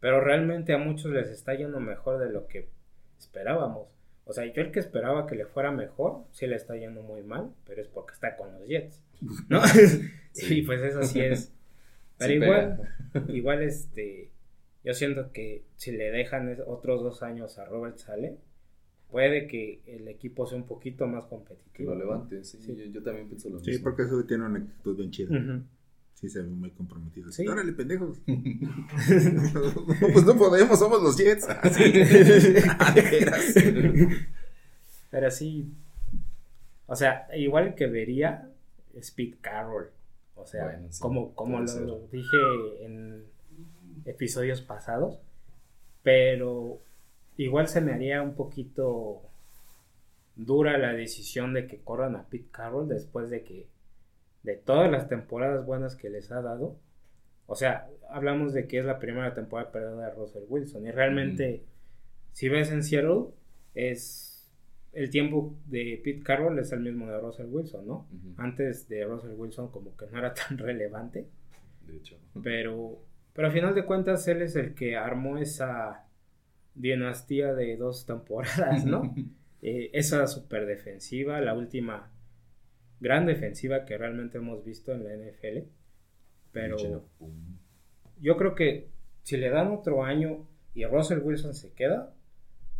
pero 0.00 0.22
realmente 0.22 0.72
a 0.72 0.78
muchos 0.78 1.12
les 1.12 1.28
está 1.28 1.54
yendo 1.54 1.78
mejor 1.78 2.18
de 2.18 2.32
lo 2.32 2.46
que 2.46 2.70
esperábamos. 3.18 3.94
O 4.24 4.32
sea, 4.32 4.46
yo 4.46 4.62
el 4.62 4.72
que 4.72 4.80
esperaba 4.80 5.26
que 5.26 5.34
le 5.34 5.44
fuera 5.44 5.72
mejor, 5.72 6.24
sí 6.30 6.46
le 6.46 6.56
está 6.56 6.74
yendo 6.74 7.02
muy 7.02 7.22
mal, 7.22 7.50
pero 7.66 7.82
es 7.82 7.88
porque 7.88 8.14
está 8.14 8.38
con 8.38 8.50
los 8.54 8.66
Jets, 8.66 9.02
¿no? 9.50 9.60
sí, 10.32 10.62
pues 10.66 10.80
eso 10.80 11.02
sí 11.02 11.20
es. 11.20 11.52
Pero 12.16 12.32
igual, 12.32 12.88
igual 13.28 13.62
este, 13.62 14.30
yo 14.84 14.94
siento 14.94 15.32
que 15.32 15.64
si 15.76 15.92
le 15.92 16.10
dejan 16.10 16.56
otros 16.66 17.02
dos 17.02 17.22
años 17.22 17.58
a 17.58 17.66
Robert 17.66 17.98
Sale, 17.98 18.38
puede 19.10 19.46
que 19.46 19.80
el 19.86 20.08
equipo 20.08 20.46
sea 20.46 20.58
un 20.58 20.66
poquito 20.66 21.06
más 21.06 21.24
competitivo. 21.26 21.72
Que 21.72 21.84
lo 21.84 21.94
levante, 21.94 22.44
sí, 22.44 22.58
Yo, 22.92 23.02
también 23.02 23.28
pienso 23.28 23.48
lo 23.48 23.56
mismo. 23.56 23.72
Sí, 23.72 23.78
porque 23.80 24.02
eso 24.02 24.22
tiene 24.24 24.44
una 24.46 24.58
actitud 24.58 24.96
bien 24.96 25.10
chida. 25.10 25.62
Sí, 26.14 26.28
se 26.28 26.42
ve 26.42 26.48
muy 26.48 26.70
comprometido. 26.70 27.32
¿Sí? 27.32 27.48
Órale, 27.48 27.72
pendejos. 27.72 28.20
pues 28.26 30.26
no 30.26 30.36
podemos, 30.36 30.78
somos 30.78 31.02
los 31.02 31.16
Jets. 31.16 31.48
Ah, 32.78 32.94
Pero 35.10 35.30
sí. 35.30 35.72
O 36.86 36.94
sea, 36.94 37.26
igual 37.34 37.74
que 37.74 37.86
vería 37.86 38.50
Speed 38.94 39.36
Carroll. 39.40 39.88
O 40.34 40.46
sea, 40.46 40.80
como, 41.00 41.34
como 41.34 41.60
lo 41.60 42.06
dije 42.12 42.84
en 42.84 43.24
episodios 44.04 44.60
pasados. 44.60 45.18
Pero 46.02 46.80
igual 47.44 47.68
se 47.68 47.80
me 47.80 47.92
haría 47.92 48.22
un 48.22 48.34
poquito 48.34 49.22
dura 50.36 50.76
la 50.78 50.92
decisión 50.92 51.54
de 51.54 51.66
que 51.66 51.80
corran 51.80 52.16
a 52.16 52.28
Pete 52.28 52.48
Carroll 52.50 52.88
después 52.88 53.30
de 53.30 53.42
que 53.42 53.66
de 54.42 54.56
todas 54.56 54.90
las 54.90 55.08
temporadas 55.08 55.64
buenas 55.64 55.96
que 55.96 56.10
les 56.10 56.30
ha 56.32 56.42
dado. 56.42 56.76
O 57.46 57.54
sea, 57.54 57.88
hablamos 58.10 58.52
de 58.52 58.66
que 58.66 58.78
es 58.78 58.84
la 58.84 58.98
primera 58.98 59.34
temporada 59.34 59.72
perdida 59.72 60.06
de 60.06 60.14
Russell 60.14 60.44
Wilson 60.48 60.86
y 60.86 60.90
realmente 60.90 61.64
si 62.32 62.48
ves 62.48 62.70
en 62.70 62.82
Seattle 62.82 63.28
es 63.74 64.50
el 64.92 65.08
tiempo 65.08 65.54
de 65.66 66.00
Pete 66.04 66.22
Carroll 66.22 66.58
es 66.58 66.72
el 66.72 66.80
mismo 66.80 67.10
de 67.10 67.20
Russell 67.20 67.46
Wilson, 67.46 67.86
¿no? 67.86 68.06
Antes 68.36 68.88
de 68.88 69.04
Russell 69.04 69.34
Wilson 69.36 69.70
como 69.70 69.96
que 69.96 70.06
no 70.06 70.18
era 70.18 70.34
tan 70.34 70.58
relevante. 70.58 71.26
De 71.86 71.96
hecho. 71.96 72.18
Pero 72.42 73.02
pero 73.32 73.48
a 73.48 73.50
final 73.50 73.74
de 73.74 73.84
cuentas 73.86 74.28
él 74.28 74.42
es 74.42 74.56
el 74.56 74.74
que 74.74 74.96
armó 74.96 75.38
esa 75.38 76.04
dinastía 76.74 77.54
de 77.54 77.76
dos 77.76 78.06
temporadas, 78.06 78.84
¿no? 78.84 79.14
eh, 79.62 79.90
esa 79.92 80.26
super 80.26 80.66
defensiva, 80.66 81.40
la 81.40 81.54
última 81.54 82.10
gran 83.00 83.26
defensiva 83.26 83.84
que 83.84 83.96
realmente 83.96 84.38
hemos 84.38 84.64
visto 84.64 84.92
en 84.92 85.04
la 85.04 85.14
NFL. 85.14 85.68
Pero 86.52 86.76
yo 88.20 88.36
creo 88.36 88.54
que 88.54 88.90
si 89.22 89.36
le 89.36 89.50
dan 89.50 89.68
otro 89.68 90.04
año 90.04 90.46
y 90.74 90.84
Russell 90.84 91.20
Wilson 91.20 91.54
se 91.54 91.72
queda, 91.72 92.12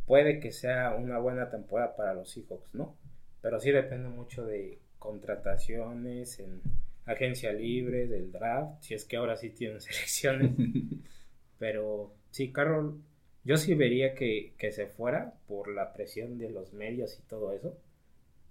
puede 0.07 0.41
que 0.41 0.53
sea 0.53 0.95
una 0.97 1.19
buena 1.19 1.51
temporada 1.51 1.97
para 1.97 2.15
los 2.15 2.31
Seahawks, 2.31 2.75
¿no? 2.75 2.97
Pero 3.41 3.61
sí 3.61 3.71
depende 3.71 4.09
mucho 4.09 4.45
de 4.45 4.81
contrataciones 4.99 6.39
en 6.41 6.61
agencia 7.07 7.53
libre, 7.53 8.07
del 8.07 8.31
draft, 8.33 8.83
si 8.83 8.95
es 8.95 9.05
que 9.05 9.17
ahora 9.17 9.37
sí 9.37 9.51
tienen 9.51 9.81
selecciones. 9.81 10.53
Pero 11.59 12.15
sí, 12.31 12.53
Carroll 12.53 13.01
yo 13.45 13.57
sí 13.57 13.75
vería 13.75 14.15
que, 14.15 14.55
se 14.73 14.87
fuera 14.87 15.35
por 15.49 15.69
la 15.69 15.93
presión 15.93 16.39
de 16.39 16.51
los 16.51 16.73
medios 16.73 17.19
y 17.19 17.29
todo 17.29 17.53
eso. 17.53 17.77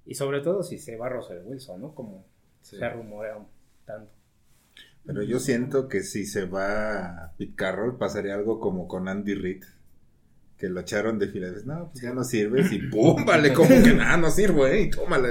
Y 0.06 0.16
sobre 0.16 0.42
todo 0.42 0.64
si 0.64 0.80
se 0.80 0.96
va 0.96 1.10
Russell 1.10 1.44
Wilson, 1.46 1.82
¿no? 1.82 1.94
Como 1.94 2.26
se 2.62 2.90
rumorea 2.90 3.38
tanto. 3.86 4.12
Pero 5.06 5.24
yo 5.24 5.40
siento 5.40 5.88
que 5.88 6.04
si 6.04 6.26
se 6.26 6.46
va 6.46 7.34
Pete 7.38 7.54
Carroll 7.56 7.98
pasaría 7.98 8.36
algo 8.36 8.60
como 8.60 8.88
con 8.88 9.08
Andy 9.08 9.36
Reid. 9.36 9.64
Que 10.58 10.68
lo 10.68 10.82
echaron 10.82 11.20
de 11.20 11.30
Filadelfia. 11.30 11.74
No, 11.74 11.90
pues 11.90 12.04
ya 12.04 12.14
no 12.14 12.24
sirves 12.24 12.72
y 12.72 12.80
¡pum! 12.80 13.24
Vale, 13.26 13.54
como 13.54 13.70
que 13.70 13.94
nada, 13.94 14.18
no 14.18 14.30
sirvo, 14.30 14.68
¿eh? 14.68 14.82
Y 14.82 14.90
tómala. 14.90 15.30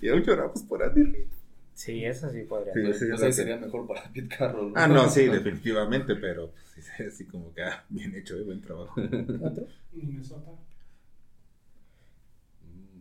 Y 0.00 0.08
ahora 0.08 0.22
lloramos 0.22 0.62
por 0.64 0.82
Andy 0.82 1.02
Reid. 1.02 1.37
Sí, 1.78 2.04
eso 2.04 2.28
sí 2.28 2.42
podría 2.42 2.74
ser. 2.74 3.32
sería 3.32 3.56
mejor 3.56 3.86
para 3.86 4.02
Pete 4.12 4.36
Carroll. 4.36 4.72
Ah, 4.74 4.88
no, 4.88 5.08
sí, 5.08 5.26
definitivamente, 5.26 6.16
pero 6.16 6.50
pues, 6.74 6.90
así 7.06 7.24
como 7.24 7.54
que, 7.54 7.62
ah, 7.62 7.84
bien 7.88 8.16
hecho, 8.16 8.36
eh, 8.36 8.42
buen 8.42 8.60
trabajo. 8.60 9.00
¿Otro? 9.00 9.68
Minnesota. 9.92 10.50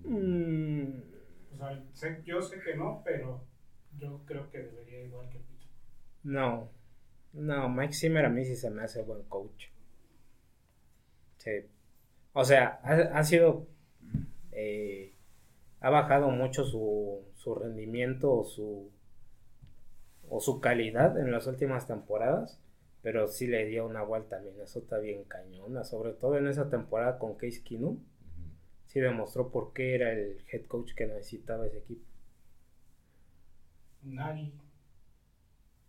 Mm. 0.03 0.89
O 1.59 1.95
sea, 1.95 2.23
yo 2.23 2.39
sé 2.39 2.59
que 2.61 2.75
no, 2.75 3.01
pero 3.03 3.43
yo 3.97 4.21
creo 4.27 4.47
que 4.51 4.59
debería 4.59 5.05
igual 5.05 5.27
que 5.31 5.39
Pete. 5.39 5.65
No, 6.21 6.69
no, 7.33 7.69
Mike 7.69 7.93
Zimmer 7.93 8.25
a 8.25 8.29
mí 8.29 8.45
sí 8.45 8.55
se 8.55 8.69
me 8.69 8.83
hace 8.83 9.01
buen 9.01 9.23
coach. 9.23 9.69
Sí. 11.39 11.65
O 12.33 12.45
sea, 12.45 12.79
ha, 12.83 12.93
ha 13.17 13.23
sido... 13.23 13.65
Eh, 14.51 15.15
ha 15.79 15.89
bajado 15.89 16.29
mucho 16.29 16.63
su, 16.63 17.23
su 17.47 17.55
rendimiento 17.55 18.29
o 18.33 18.43
su, 18.43 18.91
o 20.27 20.41
su 20.41 20.59
calidad 20.59 21.17
en 21.17 21.31
las 21.31 21.47
últimas 21.47 21.87
temporadas, 21.87 22.59
pero 23.01 23.29
sí 23.29 23.47
le 23.47 23.65
dio 23.67 23.85
una 23.85 24.03
vuelta 24.03 24.35
a 24.35 24.41
Minnesota 24.41 24.97
bien 24.97 25.23
cañona, 25.23 25.85
sobre 25.85 26.11
todo 26.11 26.37
en 26.37 26.47
esa 26.47 26.69
temporada 26.69 27.17
con 27.17 27.35
Case 27.35 27.63
Keenum. 27.63 27.99
Sí 28.87 28.99
demostró 28.99 29.49
por 29.49 29.71
qué 29.71 29.95
era 29.95 30.11
el 30.11 30.43
head 30.51 30.65
coach 30.65 30.93
que 30.93 31.07
necesitaba 31.07 31.67
ese 31.67 31.77
equipo. 31.77 32.05
Nagy. 34.03 34.53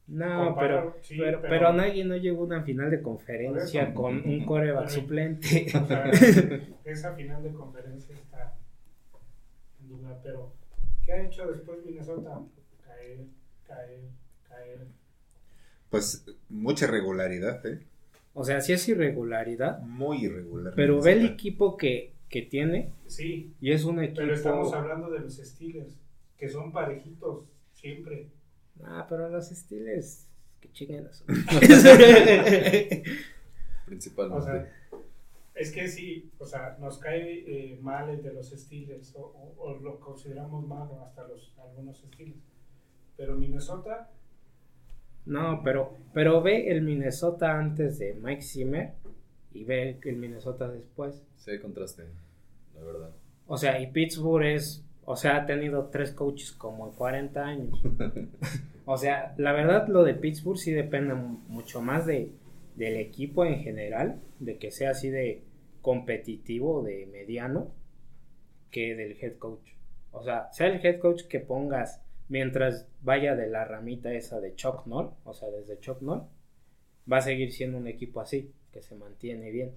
No, 0.06 0.56
pero, 0.58 0.96
pero, 1.42 1.72
Nagy 1.72 2.04
no 2.04 2.16
llegó 2.16 2.42
a 2.42 2.46
una 2.46 2.62
final 2.62 2.88
de 2.88 3.02
conferencia 3.02 3.92
con 3.92 4.24
un 4.24 4.46
coreback 4.46 4.88
suplente. 4.90 5.66
esa 6.84 7.14
final 7.16 7.42
de 7.42 7.52
conferencia 7.52 8.14
está 8.14 8.56
en 9.80 9.88
duda, 9.88 10.20
pero 10.22 10.57
¿Qué 11.08 11.14
ha 11.14 11.22
hecho 11.22 11.46
después 11.46 11.82
Minnesota? 11.86 12.38
Caer, 12.84 13.20
caer, 13.66 14.00
caer. 14.46 14.86
Pues 15.88 16.26
mucha 16.50 16.86
regularidad, 16.86 17.64
¿eh? 17.64 17.80
O 18.34 18.44
sea, 18.44 18.60
sí 18.60 18.74
es 18.74 18.86
irregularidad. 18.90 19.80
Muy 19.80 20.26
irregular. 20.26 20.74
Pero 20.76 21.00
ve 21.00 21.12
el 21.12 21.24
equipo 21.24 21.78
que, 21.78 22.12
que 22.28 22.42
tiene. 22.42 22.92
Sí. 23.06 23.54
Y 23.58 23.72
es 23.72 23.84
un 23.84 24.02
equipo. 24.02 24.20
Pero 24.20 24.34
estamos 24.34 24.70
hablando 24.74 25.08
de 25.08 25.20
los 25.20 25.36
Steelers, 25.36 25.96
que 26.36 26.50
son 26.50 26.72
parejitos 26.72 27.46
siempre. 27.72 28.28
Ah, 28.84 29.06
pero 29.08 29.30
los 29.30 29.48
Steelers, 29.48 30.26
que 30.60 30.70
chinguen 30.72 31.06
eso. 31.10 31.24
Principalmente. 33.86 34.42
O 34.42 34.44
sea, 34.44 34.77
es 35.58 35.72
que 35.72 35.88
sí, 35.88 36.30
o 36.38 36.46
sea, 36.46 36.76
nos 36.80 36.98
cae 36.98 37.44
eh, 37.74 37.78
mal 37.80 38.08
el 38.10 38.22
de 38.22 38.32
los 38.32 38.50
Steelers, 38.50 39.14
o, 39.16 39.20
o- 39.22 39.54
o 39.58 39.74
lo 39.78 39.98
consideramos 40.00 40.66
malo 40.66 41.02
hasta 41.04 41.26
los 41.26 41.52
algunos 41.58 41.98
Steelers. 41.98 42.38
Pero 43.16 43.34
Minnesota, 43.36 44.10
No, 45.26 45.60
pero, 45.62 45.94
pero 46.14 46.40
ve 46.40 46.70
el 46.70 46.82
Minnesota 46.82 47.58
antes 47.58 47.98
de 47.98 48.14
Mike 48.14 48.42
Zimmer 48.42 48.92
y 49.52 49.64
ve 49.64 49.98
el 50.04 50.16
Minnesota 50.16 50.68
después. 50.68 51.22
Sí, 51.36 51.50
hay 51.50 51.58
contraste, 51.60 52.04
la 52.74 52.82
verdad. 52.82 53.10
O 53.46 53.56
sea, 53.58 53.80
y 53.80 53.88
Pittsburgh 53.90 54.44
es, 54.46 54.84
o 55.04 55.16
sea, 55.16 55.36
ha 55.38 55.46
tenido 55.46 55.86
tres 55.86 56.12
coaches 56.12 56.52
como 56.52 56.86
en 56.88 56.92
40 56.94 57.44
años. 57.44 57.80
o 58.86 58.96
sea, 58.96 59.34
la 59.36 59.52
verdad 59.52 59.88
lo 59.88 60.04
de 60.04 60.14
Pittsburgh 60.14 60.58
sí 60.58 60.72
depende 60.72 61.14
mu- 61.14 61.40
mucho 61.48 61.82
más 61.82 62.06
de, 62.06 62.30
del 62.78 62.96
equipo 62.96 63.44
en 63.44 63.60
general, 63.60 64.22
de 64.38 64.56
que 64.56 64.70
sea 64.70 64.90
así 64.90 65.10
de 65.10 65.42
competitivo, 65.82 66.84
de 66.84 67.06
mediano, 67.06 67.74
que 68.70 68.94
del 68.94 69.18
head 69.20 69.36
coach. 69.36 69.72
O 70.12 70.22
sea, 70.22 70.48
sea 70.52 70.68
el 70.68 70.86
head 70.86 71.00
coach 71.00 71.24
que 71.24 71.40
pongas 71.40 72.00
mientras 72.28 72.86
vaya 73.00 73.34
de 73.34 73.48
la 73.48 73.64
ramita 73.64 74.12
esa 74.12 74.38
de 74.38 74.54
Chuck 74.54 74.86
Noll, 74.86 75.10
o 75.24 75.34
sea, 75.34 75.50
desde 75.50 75.80
Chuck 75.80 76.02
Noll, 76.02 76.28
va 77.10 77.16
a 77.16 77.22
seguir 77.22 77.50
siendo 77.52 77.78
un 77.78 77.88
equipo 77.88 78.20
así, 78.20 78.52
que 78.72 78.80
se 78.80 78.94
mantiene 78.94 79.50
bien. 79.50 79.74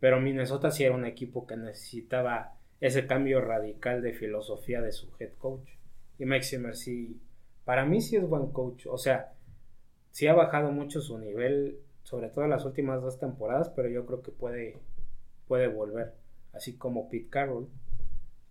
Pero 0.00 0.20
Minnesota 0.20 0.72
sí 0.72 0.82
era 0.82 0.96
un 0.96 1.06
equipo 1.06 1.46
que 1.46 1.56
necesitaba 1.56 2.58
ese 2.80 3.06
cambio 3.06 3.40
radical 3.40 4.02
de 4.02 4.14
filosofía 4.14 4.80
de 4.82 4.90
su 4.90 5.12
head 5.20 5.34
coach. 5.38 5.70
Y 6.18 6.24
Mike 6.24 6.44
Zimmer 6.44 6.74
sí, 6.74 7.20
para 7.64 7.84
mí 7.84 8.00
sí 8.00 8.16
es 8.16 8.26
buen 8.26 8.48
coach. 8.48 8.86
O 8.86 8.98
sea, 8.98 9.32
sí 10.10 10.26
ha 10.26 10.34
bajado 10.34 10.72
mucho 10.72 11.00
su 11.00 11.18
nivel, 11.18 11.78
sobre 12.06 12.28
todo 12.28 12.44
en 12.44 12.50
las 12.50 12.64
últimas 12.64 13.02
dos 13.02 13.18
temporadas, 13.18 13.68
pero 13.70 13.88
yo 13.88 14.06
creo 14.06 14.22
que 14.22 14.30
puede, 14.30 14.78
puede 15.48 15.66
volver, 15.66 16.14
así 16.52 16.76
como 16.76 17.08
Pete 17.08 17.28
Carroll. 17.28 17.68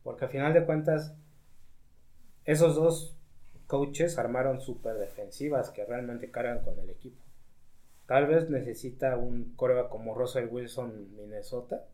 Porque 0.03 0.25
a 0.25 0.27
final 0.27 0.53
de 0.53 0.65
cuentas, 0.65 1.15
esos 2.43 2.75
dos 2.75 3.17
coaches 3.65 4.17
armaron 4.19 4.59
super 4.59 4.97
defensivas 4.97 5.69
que 5.69 5.85
realmente 5.85 6.29
cargan 6.31 6.63
con 6.65 6.77
el 6.79 6.89
equipo. 6.89 7.23
Tal 8.07 8.27
vez 8.27 8.49
necesita 8.49 9.15
un 9.17 9.55
coreback 9.55 9.87
como 9.87 10.13
Russell 10.15 10.49
Wilson 10.51 11.15
Minnesota 11.15 11.87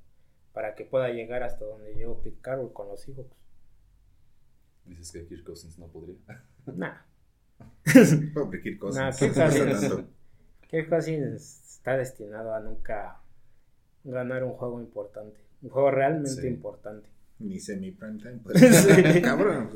para 0.53 0.73
que 0.73 0.83
pueda 0.83 1.09
llegar 1.09 1.43
hasta 1.43 1.63
donde 1.63 1.93
llegó 1.93 2.23
Pete 2.23 2.39
Carroll 2.41 2.73
con 2.73 2.87
los 2.87 3.01
Seahawks. 3.01 3.37
Dices 4.85 5.11
que 5.11 5.27
Kirk 5.27 5.43
Cousins 5.45 5.77
no 5.77 5.87
podría. 5.89 6.15
Nah, 6.65 6.97
Pobre 8.33 8.61
Kirk 8.63 8.79
Cousins. 8.79 8.99
nah, 8.99 9.11
Kirk 9.11 9.29
Está 9.37 9.45
Cousins, 9.45 9.81
dando. 9.81 10.20
Kirk 10.71 10.89
Cousins 10.89 11.61
está 11.75 11.97
destinado 11.97 12.53
a 12.55 12.59
nunca 12.59 13.19
ganar 14.03 14.43
un 14.43 14.53
juego 14.53 14.79
importante, 14.79 15.39
un 15.61 15.69
juego 15.69 15.91
realmente 15.91 16.41
Sí. 16.41 16.47
importante. 16.47 17.07
Ni 17.39 17.59
semi 17.59 17.91
prime 17.91 18.19
time. 18.19 18.39
pues. 18.43 18.61
Cabrón. 19.23 19.69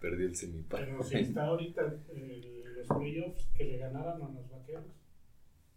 Perdí 0.00 0.24
el 0.24 0.34
semipar. 0.36 0.80
pero 0.84 1.02
si 1.04 1.16
está 1.18 1.46
ahorita 1.46 1.82
eh, 2.10 2.64
los 2.76 2.86
playoffs 2.98 3.46
que 3.56 3.64
le 3.64 3.78
ganaran 3.78 4.20
a 4.22 4.28
los 4.28 4.50
vaqueros. 4.50 4.84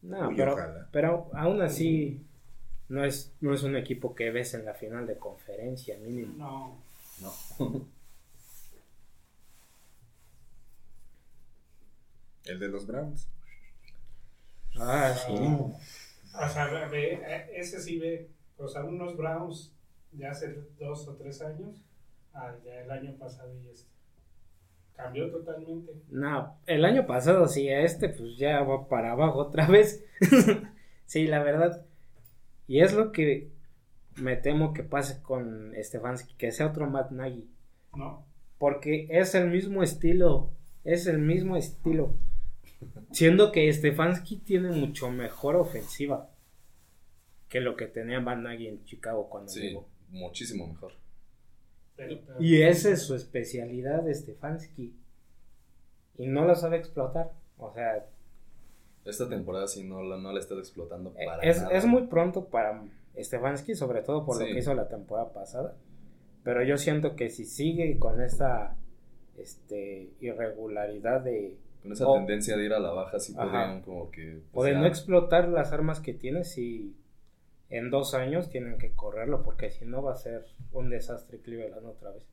No, 0.02 0.30
Uy, 0.30 0.36
pero, 0.36 0.56
pero 0.92 1.30
aún 1.34 1.62
así 1.62 2.22
no 2.90 3.04
es, 3.04 3.34
no 3.42 3.54
es 3.54 3.64
un 3.64 3.76
equipo 3.76 4.16
que 4.16 4.32
ves 4.32 4.54
en 4.54 4.66
la 4.66 4.74
final 4.74 5.06
de 5.08 5.18
conferencia 5.18 5.98
mínimo. 6.00 6.34
No, 6.38 6.78
No. 7.60 7.86
El 12.46 12.60
de 12.60 12.68
los 12.68 12.86
Browns. 12.86 13.28
Ah, 14.80 15.14
sí. 15.14 15.34
o 15.34 16.50
sea, 16.50 16.88
ve, 16.88 17.14
eh, 17.14 17.52
ese 17.56 17.80
sí 17.80 18.00
ve, 18.00 18.30
o 18.58 18.68
sea, 18.68 18.84
unos 18.84 19.16
Browns 19.16 19.74
de 20.12 20.28
hace 20.28 20.56
dos 20.78 21.08
o 21.08 21.16
tres 21.16 21.42
años 21.42 21.84
al 22.34 22.62
ya 22.64 22.82
el 22.82 22.92
año 22.92 23.18
pasado 23.18 23.54
y 23.56 23.70
este. 23.70 23.90
Cambió 24.94 25.30
totalmente. 25.30 25.92
No, 26.10 26.58
el 26.66 26.86
año 26.86 27.06
pasado 27.06 27.48
sí, 27.48 27.68
este 27.68 28.08
pues 28.08 28.38
ya 28.38 28.62
va 28.62 28.88
para 28.88 29.12
abajo 29.12 29.40
otra 29.40 29.68
vez. 29.68 30.06
sí, 31.06 31.28
la 31.28 31.44
verdad. 31.44 31.86
Y 32.68 32.80
es 32.80 32.94
lo 32.94 33.12
que 33.12 33.52
me 34.16 34.38
temo 34.38 34.74
que 34.74 34.84
pase 34.84 35.22
con 35.22 35.74
Stefanski, 35.78 36.36
que 36.36 36.52
sea 36.52 36.68
otro 36.68 36.90
Matt 36.90 37.12
Nagy. 37.12 37.46
No, 37.94 38.26
Porque 38.58 39.08
es 39.10 39.36
el 39.36 39.50
mismo 39.50 39.84
estilo, 39.84 40.52
es 40.86 41.08
el 41.08 41.20
mismo 41.20 41.58
estilo. 41.58 42.16
Siendo 43.12 43.52
que 43.52 43.72
Stefanski 43.72 44.38
tiene 44.38 44.72
mucho 44.72 45.10
mejor 45.12 45.56
ofensiva 45.56 46.30
que 47.50 47.60
lo 47.62 47.76
que 47.76 47.88
tenía 47.88 48.20
Nagy 48.20 48.68
en 48.68 48.84
Chicago 48.86 49.30
cuando 49.30 49.50
Sí, 49.50 49.62
llegó. 49.62 49.88
muchísimo 50.10 50.68
mejor. 50.68 50.94
pero, 51.96 52.20
pero- 52.26 52.42
Y 52.42 52.62
esa 52.62 52.90
es 52.90 53.04
su 53.04 53.16
especialidad 53.16 54.04
de 54.04 54.14
Stefanski. 54.14 54.94
Y 56.18 56.28
no 56.28 56.46
lo 56.46 56.56
sabe 56.56 56.78
explotar. 56.78 57.32
O 57.58 57.74
sea, 57.74 58.06
Esta 59.06 59.30
temporada 59.30 59.68
sí 59.68 59.84
no 59.84 60.02
la, 60.04 60.18
no 60.18 60.34
la 60.34 60.40
estado 60.40 60.60
explotando 60.60 61.14
Eh, 61.18 61.26
para 61.26 61.44
es, 61.44 61.62
nada. 61.62 61.78
es 61.78 61.86
muy 61.86 62.08
pronto 62.08 62.46
para 62.50 62.84
Stefanski, 63.18 63.76
sobre 63.76 64.02
todo 64.02 64.26
por 64.26 64.40
lo 64.40 64.46
que 64.46 64.58
hizo 64.60 64.74
la 64.74 64.88
temporada 64.90 65.32
pasada. 65.32 65.78
Pero 66.44 66.64
yo 66.64 66.78
siento 66.78 67.16
que 67.16 67.30
si 67.30 67.46
sigue 67.46 67.98
con 68.00 68.22
esta 68.22 68.76
este, 69.38 70.10
irregularidad 70.22 71.22
de, 71.22 71.58
Con 71.86 71.94
esa 71.94 72.08
o- 72.08 72.16
tendencia 72.16 72.58
de 72.58 72.66
ir 72.66 72.74
a 72.74 72.80
la 72.80 72.90
baja 72.90 73.20
sí 73.20 73.34
Ajá. 73.38 73.44
podrían 73.44 73.82
como 73.84 74.10
que... 74.10 74.42
o 74.54 74.64
de 74.64 74.72
pues, 74.72 74.76
no 74.82 74.88
explotar 74.88 75.48
las 75.50 75.72
armas 75.72 76.00
que 76.00 76.16
tiene, 76.16 76.44
si 76.44 76.96
en 77.70 77.92
dos 77.92 78.16
años 78.16 78.50
tienen 78.50 78.80
que 78.80 78.94
correrlo, 78.94 79.44
porque 79.44 79.70
si 79.70 79.86
no 79.86 80.02
va 80.02 80.14
a 80.14 80.18
ser 80.18 80.44
un 80.72 80.90
desastre 80.90 81.38
Cleveland 81.38 81.86
otra 81.86 82.10
vez. 82.10 82.24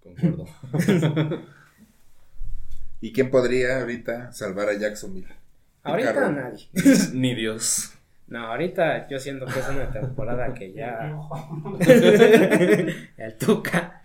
Concuerdo. 0.00 0.46
¿Y 3.00 3.12
quién 3.12 3.32
podría 3.32 3.80
ahorita 3.80 4.32
salvar 4.32 4.68
a 4.68 4.78
Jacksonville? 4.78 5.26
Ahorita 5.82 6.30
nadie. 6.30 6.68
Ni 7.14 7.34
Dios. 7.34 7.94
No, 8.28 8.46
ahorita 8.46 9.08
yo 9.08 9.18
siento 9.18 9.44
que 9.46 9.58
es 9.58 9.68
una 9.68 9.90
temporada 9.90 10.54
que 10.54 10.72
ya... 10.72 11.18
El 13.16 13.36
Tuca. 13.38 14.04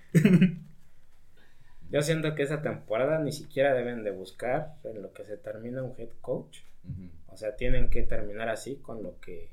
Yo 1.95 2.01
siento 2.01 2.35
que 2.35 2.43
esa 2.43 2.61
temporada 2.61 3.19
ni 3.19 3.31
siquiera 3.31 3.73
deben 3.73 4.03
de 4.03 4.11
buscar 4.11 4.75
en 4.83 5.01
lo 5.01 5.13
que 5.13 5.23
se 5.23 5.37
termina 5.37 5.81
un 5.81 5.93
head 5.97 6.09
coach. 6.19 6.59
O 7.29 7.37
sea, 7.37 7.55
tienen 7.55 7.89
que 7.89 8.03
terminar 8.03 8.49
así 8.49 8.75
con 8.75 9.01
lo 9.01 9.17
que 9.21 9.47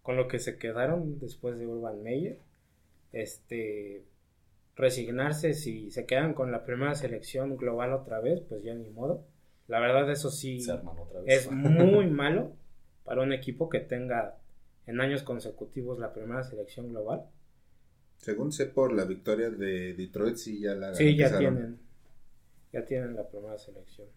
con 0.00 0.16
lo 0.16 0.26
que 0.26 0.38
se 0.38 0.56
quedaron 0.56 1.18
después 1.18 1.58
de 1.58 1.66
Urban 1.66 2.02
Meyer. 2.02 2.38
Este 3.12 4.02
resignarse 4.76 5.52
si 5.52 5.90
se 5.90 6.06
quedan 6.06 6.32
con 6.32 6.50
la 6.50 6.64
primera 6.64 6.94
selección 6.94 7.58
global 7.58 7.92
otra 7.92 8.18
vez, 8.18 8.40
pues 8.40 8.62
ya 8.62 8.72
ni 8.72 8.88
modo. 8.88 9.26
La 9.68 9.78
verdad 9.78 10.10
eso 10.10 10.30
sí 10.30 10.64
otra 10.70 11.20
vez. 11.20 11.44
es 11.44 11.50
muy 11.52 12.06
malo 12.06 12.52
para 13.04 13.20
un 13.20 13.34
equipo 13.34 13.68
que 13.68 13.80
tenga 13.80 14.38
en 14.86 15.02
años 15.02 15.22
consecutivos 15.22 15.98
la 15.98 16.14
primera 16.14 16.44
selección 16.44 16.88
global. 16.88 17.26
Según 18.24 18.52
sé 18.52 18.64
por 18.64 18.94
la 18.94 19.04
victoria 19.04 19.50
de 19.50 19.92
Detroit, 19.92 20.36
sí 20.36 20.58
ya 20.58 20.74
la 20.74 20.94
Sí, 20.94 21.14
ya 21.14 21.36
tienen. 21.36 21.78
Ya 22.72 22.82
tienen 22.82 23.14
la 23.14 23.28
primera 23.28 23.58
selección. 23.58 24.08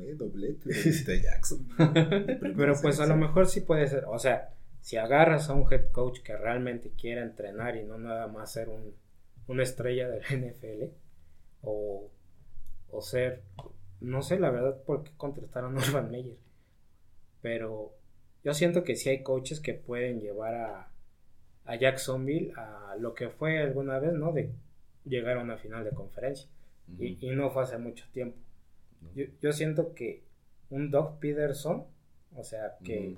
Eh, 0.00 0.14
doblete 0.14 0.70
de 0.70 1.20
Jackson. 1.22 1.66
Pero 1.76 2.74
pues 2.80 3.00
a 3.00 3.06
lo 3.06 3.16
mejor 3.16 3.48
sí 3.48 3.62
puede 3.62 3.88
ser. 3.88 4.04
O 4.04 4.20
sea, 4.20 4.54
si 4.82 4.98
agarras 4.98 5.50
a 5.50 5.54
un 5.54 5.66
head 5.68 5.90
coach 5.90 6.20
que 6.20 6.36
realmente 6.36 6.92
quiera 6.96 7.24
entrenar 7.24 7.76
y 7.76 7.82
no 7.82 7.98
nada 7.98 8.28
más 8.28 8.52
ser 8.52 8.68
un, 8.68 8.94
una 9.48 9.64
estrella 9.64 10.08
del 10.08 10.22
NFL. 10.52 10.84
O, 11.62 12.12
o 12.88 13.02
ser. 13.02 13.42
No 14.00 14.22
sé 14.22 14.38
la 14.38 14.50
verdad 14.50 14.80
por 14.84 15.02
qué 15.02 15.10
contrataron 15.16 15.76
a 15.76 15.80
Urban 15.80 16.08
Meyer. 16.08 16.38
Pero 17.42 17.96
yo 18.44 18.54
siento 18.54 18.84
que 18.84 18.94
sí 18.94 19.08
hay 19.08 19.24
coaches 19.24 19.58
que 19.58 19.74
pueden 19.74 20.20
llevar 20.20 20.54
a, 20.54 20.92
a 21.68 21.76
Jacksonville 21.76 22.52
a 22.56 22.96
lo 22.98 23.14
que 23.14 23.28
fue 23.28 23.58
alguna 23.58 23.98
vez, 23.98 24.14
¿no? 24.14 24.32
De 24.32 24.50
llegar 25.04 25.36
a 25.36 25.42
una 25.42 25.58
final 25.58 25.84
de 25.84 25.90
conferencia. 25.90 26.48
Y, 26.98 27.18
y 27.20 27.30
no 27.36 27.50
fue 27.50 27.62
hace 27.62 27.76
mucho 27.76 28.06
tiempo. 28.10 28.38
Yo, 29.14 29.26
yo 29.42 29.52
siento 29.52 29.94
que 29.94 30.24
un 30.70 30.90
Doug 30.90 31.18
Peterson, 31.20 31.86
o 32.34 32.42
sea, 32.42 32.78
que, 32.82 33.16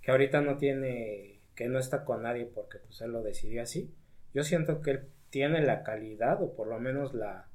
que 0.00 0.10
ahorita 0.10 0.40
no 0.40 0.56
tiene, 0.58 1.38
que 1.54 1.68
no 1.68 1.78
está 1.78 2.04
con 2.04 2.24
nadie 2.24 2.46
porque 2.46 2.78
pues 2.78 3.00
él 3.00 3.12
lo 3.12 3.22
decidió 3.22 3.62
así, 3.62 3.94
yo 4.34 4.42
siento 4.42 4.82
que 4.82 4.90
él 4.90 5.08
tiene 5.30 5.62
la 5.62 5.84
calidad 5.84 6.42
o 6.42 6.56
por 6.56 6.66
lo 6.66 6.80
menos 6.80 7.14
la, 7.14 7.48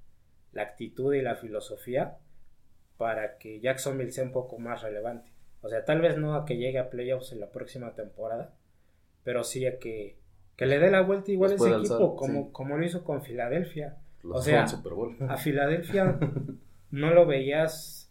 la 0.54 0.62
actitud 0.62 1.14
y 1.14 1.22
la 1.22 1.36
filosofía 1.36 2.18
para 2.98 3.38
que 3.38 3.60
Jacksonville 3.60 4.14
sea 4.14 4.24
un 4.24 4.32
poco 4.32 4.58
más 4.58 4.84
relevante. 4.84 5.34
O 5.62 5.68
sea, 5.68 5.84
tal 5.84 6.00
vez 6.00 6.18
no 6.18 6.36
a 6.36 6.46
que 6.46 6.56
llegue 6.56 6.80
a 6.80 6.90
playoffs 6.90 7.34
en 7.34 7.42
la 7.42 7.52
próxima 7.52 7.94
temporada, 7.94 8.54
pero 9.28 9.44
sí 9.44 9.66
a 9.66 9.78
que, 9.78 10.16
que 10.56 10.66
le 10.66 10.80
dé 10.80 10.90
la 10.90 11.02
vuelta 11.02 11.34
igual 11.34 11.52
a 11.52 11.54
Los 11.56 11.62
ese 11.62 11.76
equipo, 11.76 11.96
alzar, 11.96 12.16
como, 12.16 12.46
sí. 12.46 12.50
como 12.54 12.78
lo 12.78 12.86
hizo 12.86 13.04
con 13.04 13.22
Filadelfia. 13.22 13.98
o 14.24 14.42
sea, 14.42 14.64
a 14.64 15.38
Filadelfia 15.38 16.18
no 16.92 17.14
lo 17.14 17.26
veías 17.26 18.10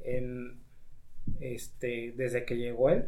en 0.00 0.58
este 1.38 2.12
desde 2.16 2.44
que 2.44 2.56
llegó 2.56 2.90
él 2.90 3.04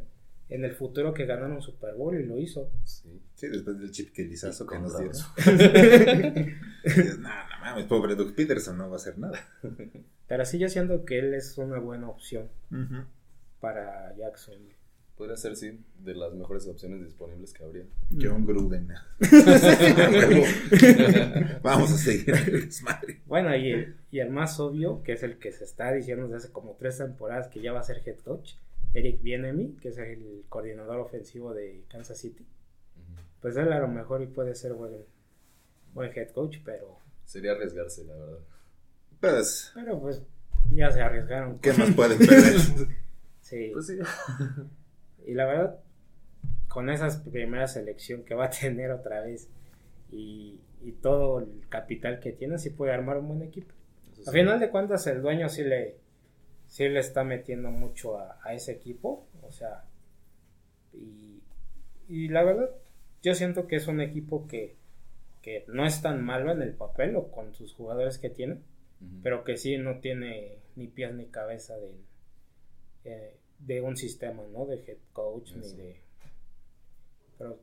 en 0.49 0.65
el 0.65 0.71
futuro 0.71 1.13
que 1.13 1.27
ganaron 1.27 1.57
un 1.57 1.61
Super 1.61 1.97
Bowl 1.97 2.21
y 2.21 2.25
lo 2.25 2.39
hizo. 2.39 2.71
Sí, 2.85 3.21
sí 3.35 3.49
después 3.49 3.81
del 3.81 3.91
chip 3.91 4.13
que 4.13 4.23
lizazo 4.23 4.65
que 4.65 4.79
nos 4.79 4.97
dio. 4.97 5.09
no, 5.09 5.11
no 7.19 7.29
mames, 7.63 7.87
pobre 7.87 8.15
Doug 8.15 8.33
Peterson 8.37 8.79
no 8.79 8.89
va 8.89 8.93
a 8.93 8.97
hacer 8.97 9.19
nada. 9.19 9.41
Pero 10.29 10.45
sí 10.45 10.61
yo 10.61 10.69
siento 10.69 11.05
que 11.05 11.19
él 11.19 11.35
es 11.35 11.59
una 11.59 11.81
buena 11.81 12.09
opción 12.09 12.49
para 13.59 14.15
Jackson. 14.17 14.55
Podría 15.21 15.37
ser, 15.37 15.55
sí, 15.55 15.79
de 15.99 16.15
las 16.15 16.33
mejores 16.33 16.67
opciones 16.67 17.05
disponibles 17.05 17.53
que 17.53 17.63
habría. 17.63 17.85
John 18.19 18.47
Gruden. 18.47 18.89
Vamos 21.63 21.93
a 21.93 21.99
seguir. 21.99 22.35
bueno, 23.27 23.55
y 23.55 23.71
el, 23.71 23.97
y 24.11 24.21
el 24.21 24.31
más 24.31 24.59
obvio, 24.61 25.03
que 25.03 25.13
es 25.13 25.23
el 25.23 25.39
que 25.39 25.53
se 25.53 25.65
está 25.65 25.93
diciendo 25.93 26.25
desde 26.25 26.37
hace 26.39 26.53
como 26.53 26.75
tres 26.79 26.97
temporadas 26.97 27.49
que 27.49 27.61
ya 27.61 27.71
va 27.71 27.81
a 27.81 27.83
ser 27.83 28.01
head 28.07 28.17
coach, 28.21 28.55
Eric 28.95 29.21
Bienemi, 29.21 29.77
que 29.77 29.91
es 29.91 29.99
el 29.99 30.47
coordinador 30.49 31.01
ofensivo 31.01 31.53
de 31.53 31.85
Kansas 31.91 32.17
City. 32.17 32.47
Pues 33.43 33.59
él 33.59 33.71
a 33.75 33.79
lo 33.79 33.89
mejor 33.89 34.23
y 34.23 34.27
puede 34.27 34.55
ser 34.55 34.73
buen, 34.73 35.05
buen 35.93 36.11
head 36.17 36.31
coach, 36.31 36.61
pero... 36.65 36.97
Sería 37.27 37.53
arriesgarse, 37.53 38.05
la 38.05 38.17
verdad. 38.17 38.39
Pues... 39.21 39.71
Pero 39.75 40.01
pues 40.01 40.23
ya 40.71 40.91
se 40.91 41.03
arriesgaron. 41.03 41.59
¿Qué 41.59 41.75
más 41.75 41.91
pueden 41.95 42.17
perder? 42.17 42.59
sí. 43.43 43.71
Pues 43.75 43.87
sí. 43.87 43.99
Y 45.27 45.35
la 45.35 45.47
verdad, 45.47 45.81
con 46.69 46.91
esa 46.91 47.23
primera 47.25 47.67
selección 47.67 48.25
que 48.25 48.35
va 48.35 48.47
a 48.47 48.51
tener 48.51 48.91
otra 48.91 49.21
vez 49.21 49.49
y, 50.11 50.61
y 50.83 50.93
todo 50.93 51.41
el 51.41 51.67
capital 51.69 52.21
que 52.21 52.33
tiene, 52.33 52.59
sí 52.59 52.71
puede 52.71 52.93
armar 52.93 53.19
un 53.19 53.29
buen 53.29 53.43
equipo. 53.43 53.75
A 54.27 54.33
final 54.33 54.61
de 54.61 54.71
cuentas, 54.71 55.07
el 55.07 55.23
dueño 55.23 55.49
sí 55.49 55.65
le 55.65 55.97
sí 56.71 56.89
le 56.89 57.01
está 57.01 57.25
metiendo 57.25 57.71
mucho 57.71 58.19
a, 58.19 58.55
ese 58.55 58.73
equipo. 58.73 59.27
O 59.43 59.53
sea, 59.53 59.85
y, 60.93 62.29
la 62.29 62.43
verdad, 62.45 62.71
yo 63.23 63.35
siento 63.35 63.67
que 63.67 63.77
es 63.77 63.89
un 63.89 64.01
equipo 64.01 64.47
que, 64.47 64.79
no 65.67 65.85
es 65.85 66.01
tan 66.01 66.23
malo 66.23 66.53
en 66.53 66.63
el 66.63 66.75
papel 66.75 67.17
o 67.17 67.31
con 67.33 67.55
sus 67.55 67.75
jugadores 67.75 68.19
que 68.19 68.31
tiene, 68.31 68.61
pero 69.23 69.43
que 69.43 69.57
sí 69.57 69.79
no 69.79 69.99
tiene 69.99 70.59
ni 70.77 70.87
pies 70.87 71.13
ni 71.13 71.27
cabeza 71.27 71.77
de, 71.77 71.93
eh, 73.05 73.37
de 73.61 73.81
un 73.81 73.97
sistema, 73.97 74.43
¿no? 74.53 74.67
De 74.67 74.77
head 74.87 74.99
coach 75.13 75.53
ni 75.53 75.69
de... 75.75 76.01
Pero 77.39 77.59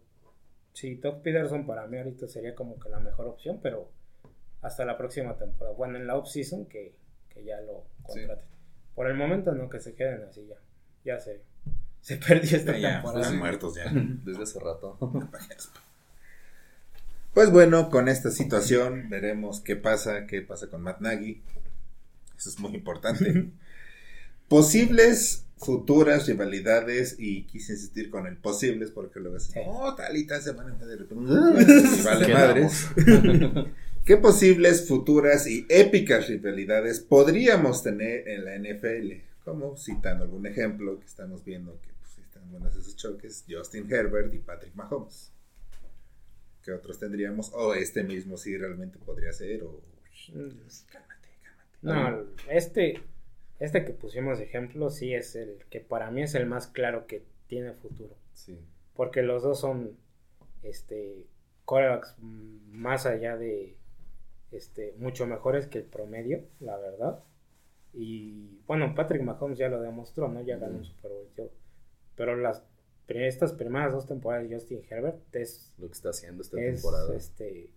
sí, 0.74 0.96
Doug 0.96 1.22
Peterson 1.22 1.66
para 1.66 1.88
mí 1.88 1.98
ahorita 1.98 2.28
sería 2.28 2.56
como 2.56 2.80
que 2.80 2.90
la 2.90 3.00
mejor 3.00 3.28
opción, 3.28 3.60
pero 3.62 3.90
hasta 4.62 4.86
la 4.86 4.98
próxima 4.98 5.38
temporada. 5.38 5.76
Bueno, 5.76 5.98
en 5.98 6.08
la 6.08 6.16
off-season 6.16 6.66
que, 6.66 6.94
ya 7.46 7.62
lo 7.62 7.86
contraten. 8.02 8.46
Por 8.96 9.08
el 9.08 9.16
momento 9.16 9.52
no, 9.52 9.70
que 9.70 9.80
se 9.80 9.94
queden 9.94 10.24
así 10.24 10.48
ya. 10.48 10.56
Ya 11.04 11.20
se, 11.20 11.42
se 12.02 12.18
perdió 12.28 12.58
esta 12.58 12.78
ya, 12.78 12.94
temporada. 12.94 13.22
Están 13.22 13.40
muertos 13.40 13.76
ya. 13.76 13.92
Desde 13.92 14.44
hace 14.44 14.60
rato. 14.60 14.98
Pues 17.34 17.52
bueno, 17.52 17.92
con 17.92 18.08
esta 18.08 18.32
situación 18.32 19.12
veremos 19.12 19.62
qué 19.62 19.76
pasa, 19.76 20.26
qué 20.26 20.42
pasa 20.42 20.72
con 20.72 20.82
Matt 20.82 21.02
Nagy. 21.02 21.44
Eso 22.36 22.50
es 22.50 22.60
muy 22.60 22.74
importante. 22.74 23.52
Posibles 24.48 25.48
futuras 25.58 26.28
rivalidades 26.28 27.16
y 27.18 27.44
quise 27.44 27.74
insistir 27.74 28.10
con 28.10 28.28
el 28.28 28.38
posibles 28.38 28.92
porque 28.92 29.20
luego 29.20 29.38
es, 29.38 29.52
oh, 29.66 29.96
tal 29.96 30.16
y 30.16 30.26
tal 30.26 30.42
se 30.42 30.52
van 30.52 30.72
a 30.72 30.86
de 30.86 30.96
repente, 30.96 31.32
vale 32.06 32.34
madres. 32.34 32.88
¿Qué 34.06 34.18
posibles 34.18 34.88
futuras 34.88 35.48
y 35.48 35.66
épicas 35.68 36.28
rivalidades 36.28 37.02
podríamos 37.02 37.84
tener 37.84 38.28
en 38.28 38.46
la 38.46 38.58
NFL? 38.58 39.22
Como 39.44 39.76
citando 39.76 40.24
algún 40.24 40.46
ejemplo 40.46 41.00
que 41.00 41.06
estamos 41.06 41.44
viendo 41.44 41.80
que 41.82 41.90
pues, 42.00 42.18
están 42.20 42.50
buenos 42.52 42.76
esos 42.76 42.96
choques, 42.96 43.44
Justin 43.50 43.92
Herbert 43.92 44.34
y 44.34 44.38
Patrick 44.38 44.76
Mahomes. 44.76 45.32
¿Qué 46.64 46.72
otros 46.72 47.00
tendríamos? 47.00 47.52
O 47.54 47.74
este 47.74 48.04
mismo 48.04 48.38
sí 48.38 48.58
realmente 48.58 49.00
podría 49.00 49.34
ser, 49.34 49.64
o... 49.64 49.82
Cálmate, 50.28 51.30
cálmate. 51.42 51.78
No, 51.82 52.26
este, 52.50 53.02
este 53.60 53.86
que 53.86 53.94
pusimos 53.94 54.40
ejemplo 54.40 54.90
sí 54.90 55.14
es 55.14 55.36
el 55.36 55.66
que 55.70 55.80
para 55.80 56.12
mí 56.12 56.22
es 56.24 56.36
el 56.36 56.46
más 56.46 56.68
claro 56.68 57.08
que 57.08 57.24
tiene 57.48 57.74
futuro. 57.74 58.16
Sí. 58.34 58.60
Porque 58.96 59.22
los 59.22 59.44
dos 59.44 59.60
son, 59.60 59.98
este, 60.64 61.26
corebacks 61.66 62.16
más 62.20 63.06
allá 63.06 63.38
de 63.38 63.76
este, 64.52 64.94
mucho 64.98 65.28
mejores 65.28 65.68
que 65.68 65.80
el 65.80 65.86
promedio, 65.86 66.44
la 66.60 66.78
verdad. 66.78 67.24
Y 67.94 68.60
bueno, 68.68 68.94
Patrick 68.96 69.24
Mahomes 69.24 69.58
ya 69.58 69.70
lo 69.70 69.82
demostró, 69.82 70.28
¿no? 70.28 70.42
Ya 70.42 70.58
ganó 70.58 70.78
un 70.78 70.86
Super 70.86 71.12
Bowl. 71.12 71.52
Pero 72.16 72.36
las 72.36 72.64
estas 73.08 73.54
primeras 73.54 73.94
dos 73.94 74.06
temporadas 74.06 74.50
de 74.50 74.56
Justin 74.56 74.82
Herbert 74.90 75.34
es 75.34 75.74
lo 75.78 75.88
que 75.88 75.94
está 75.94 76.10
haciendo 76.10 76.42
esta 76.42 76.58
temporada. 76.58 77.16
Este, 77.16 77.70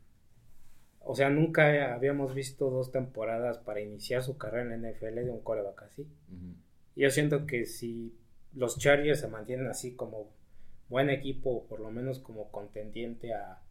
o 1.01 1.15
sea, 1.15 1.31
nunca 1.31 1.95
habíamos 1.95 2.35
visto 2.35 2.71
dos 2.71 2.93
temporadas 2.93 3.59
para 3.59 3.81
iniciar 3.81 4.23
su 4.23 4.39
carrera 4.39 4.75
en 4.75 4.83
la 4.83 4.91
NFL 4.91 5.15
de 5.17 5.31
un 5.31 5.41
coreback 5.41 5.83
así. 5.83 6.07
Y 6.95 7.03
yo 7.03 7.11
siento 7.11 7.47
que 7.47 7.67
si 7.67 8.15
los 8.55 8.79
Chargers 8.79 9.21
se 9.21 9.29
mantienen 9.29 9.67
así 9.67 9.95
como 9.95 10.31
buen 10.89 11.11
equipo, 11.11 11.67
por 11.67 11.81
lo 11.81 11.91
menos 11.91 12.19
como 12.19 12.51
contendiente 12.51 13.33
a, 13.33 13.63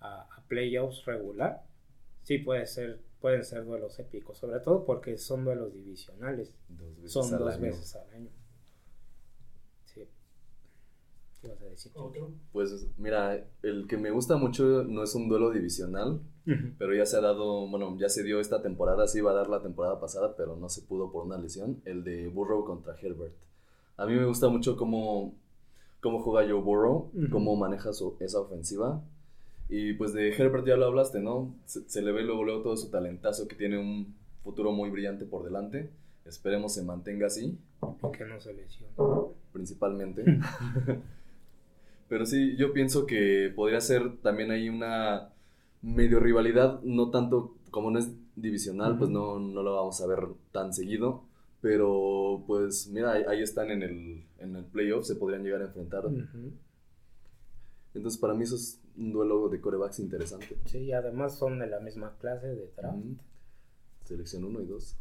a 0.00 0.44
playoffs 0.48 1.04
regular, 1.04 1.64
sí 2.22 2.38
puede 2.38 2.66
ser, 2.66 3.00
pueden 3.20 3.44
ser 3.44 3.64
duelos 3.64 3.98
épicos, 3.98 4.38
sobre 4.38 4.60
todo 4.60 4.84
porque 4.84 5.18
son 5.18 5.44
duelos 5.44 5.72
divisionales. 5.72 6.54
son 7.06 7.30
dos 7.38 7.60
veces 7.60 7.96
al 7.96 8.10
año. 8.14 8.30
Sí. 9.86 10.08
¿Qué 11.42 11.48
vas 11.48 11.60
a 11.60 11.64
decir? 11.66 11.92
Pues 12.52 12.86
mira, 12.96 13.44
el 13.62 13.86
que 13.88 13.96
me 13.98 14.10
gusta 14.10 14.36
mucho 14.36 14.84
no 14.84 15.02
es 15.02 15.14
un 15.14 15.28
duelo 15.28 15.50
divisional, 15.50 16.20
pero 16.78 16.94
ya 16.94 17.04
se 17.04 17.16
ha 17.16 17.20
dado, 17.20 17.68
bueno, 17.68 17.96
ya 17.98 18.08
se 18.08 18.22
dio 18.22 18.40
esta 18.40 18.62
temporada, 18.62 19.06
sí 19.08 19.18
iba 19.18 19.32
a 19.32 19.34
dar 19.34 19.48
la 19.48 19.60
temporada 19.60 20.00
pasada, 20.00 20.36
pero 20.36 20.56
no 20.56 20.68
se 20.68 20.82
pudo 20.82 21.10
por 21.10 21.26
una 21.26 21.38
lesión, 21.38 21.82
el 21.84 22.04
de 22.04 22.28
Burrow 22.28 22.64
contra 22.64 22.96
Herbert. 22.96 23.34
A 23.96 24.06
mí 24.06 24.14
me 24.14 24.24
gusta 24.24 24.48
mucho 24.48 24.76
cómo, 24.76 25.34
cómo 26.00 26.22
juega 26.22 26.48
Joe 26.48 26.62
Burrow, 26.62 27.10
cómo 27.30 27.56
maneja 27.56 27.92
su, 27.92 28.16
esa 28.20 28.40
ofensiva 28.40 29.02
y 29.74 29.94
pues 29.94 30.12
de 30.12 30.28
Herbert 30.28 30.66
ya 30.66 30.76
lo 30.76 30.84
hablaste, 30.84 31.18
¿no? 31.20 31.54
Se, 31.64 32.02
le 32.02 32.12
ve 32.12 32.22
luego, 32.24 32.44
luego 32.44 32.60
todo 32.60 32.76
su 32.76 32.90
talentazo 32.90 33.48
que 33.48 33.56
tiene 33.56 33.78
un 33.78 34.14
futuro 34.44 34.70
muy 34.70 34.90
brillante 34.90 35.24
por 35.24 35.44
delante. 35.44 35.88
Esperemos 36.26 36.74
se 36.74 36.82
mantenga 36.82 37.28
así. 37.28 37.58
Y 37.80 38.12
que 38.12 38.24
no 38.26 38.38
se 38.38 38.52
lesione. 38.52 38.92
Principalmente. 39.50 40.24
Pero 42.12 42.26
sí, 42.26 42.56
yo 42.58 42.74
pienso 42.74 43.06
que 43.06 43.50
podría 43.56 43.80
ser 43.80 44.18
también 44.18 44.50
ahí 44.50 44.68
una 44.68 45.30
medio 45.80 46.20
rivalidad, 46.20 46.82
no 46.82 47.10
tanto 47.10 47.56
como 47.70 47.90
no 47.90 47.98
es 47.98 48.10
divisional, 48.36 48.98
pues 48.98 49.08
no, 49.08 49.38
no 49.38 49.62
lo 49.62 49.76
vamos 49.76 49.98
a 50.02 50.06
ver 50.06 50.26
tan 50.50 50.74
seguido. 50.74 51.24
Pero 51.62 52.44
pues 52.46 52.88
mira, 52.88 53.12
ahí, 53.12 53.40
están 53.40 53.70
en 53.70 53.82
el, 53.82 54.26
en 54.40 54.56
el 54.56 54.64
playoff, 54.66 55.06
se 55.06 55.16
podrían 55.16 55.42
llegar 55.42 55.62
a 55.62 55.64
enfrentar. 55.64 56.04
Entonces 57.94 58.20
para 58.20 58.34
mí 58.34 58.42
eso 58.42 58.56
es 58.56 58.78
un 58.94 59.10
duelo 59.10 59.48
de 59.48 59.62
corebacks 59.62 59.98
interesante. 59.98 60.58
Sí, 60.66 60.80
y 60.80 60.92
además 60.92 61.38
son 61.38 61.60
de 61.60 61.66
la 61.66 61.80
misma 61.80 62.18
clase 62.18 62.48
de 62.48 62.70
draft. 62.76 62.98
Selección 64.04 64.44
1 64.44 64.60
y 64.60 64.66
2. 64.66 64.98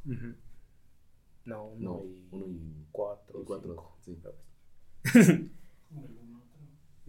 No, 1.43 1.65
1 1.75 2.47
y 2.47 2.85
4. 2.93 3.43
4, 3.45 3.97
sí. 3.99 4.17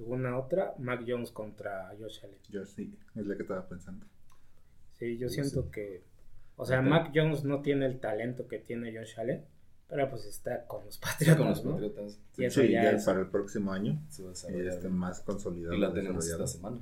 Una 0.07 0.39
otra, 0.39 0.75
Mac 0.79 1.05
Jones 1.07 1.31
contra 1.31 1.95
Josh 1.99 2.25
Allen. 2.25 2.39
Yo 2.49 2.65
sí, 2.65 2.95
es 3.15 3.27
la 3.27 3.37
que 3.37 3.43
estaba 3.43 3.69
pensando. 3.69 4.07
Sí, 4.99 5.19
yo 5.19 5.29
siento 5.29 5.71
que. 5.71 6.03
O 6.57 6.65
sea, 6.65 6.83
Mac 6.83 7.13
Jones 7.15 7.45
no 7.45 7.63
tiene 7.63 7.87
el 7.87 7.99
talento 7.99 8.47
que 8.47 8.59
tiene 8.59 8.97
Josh 8.97 9.19
Allen, 9.19 9.45
pero 9.89 10.09
pues 10.11 10.27
está 10.27 10.67
con 10.67 10.85
los 10.85 10.99
Patriotas. 10.99 11.37
Con 11.37 11.49
los 11.49 11.61
Patriotas. 11.61 12.21
Y 12.37 12.45
eso 12.45 12.63
ya, 12.63 12.97
para 13.05 13.21
el 13.21 13.29
próximo 13.29 13.73
año 13.73 14.01
ya 14.11 14.71
está 14.71 14.89
más 14.89 15.21
consolidado. 15.21 15.75
Y 15.75 15.79
la 15.79 15.93
tenemos 15.93 16.29
esta 16.29 16.47
semana. 16.47 16.79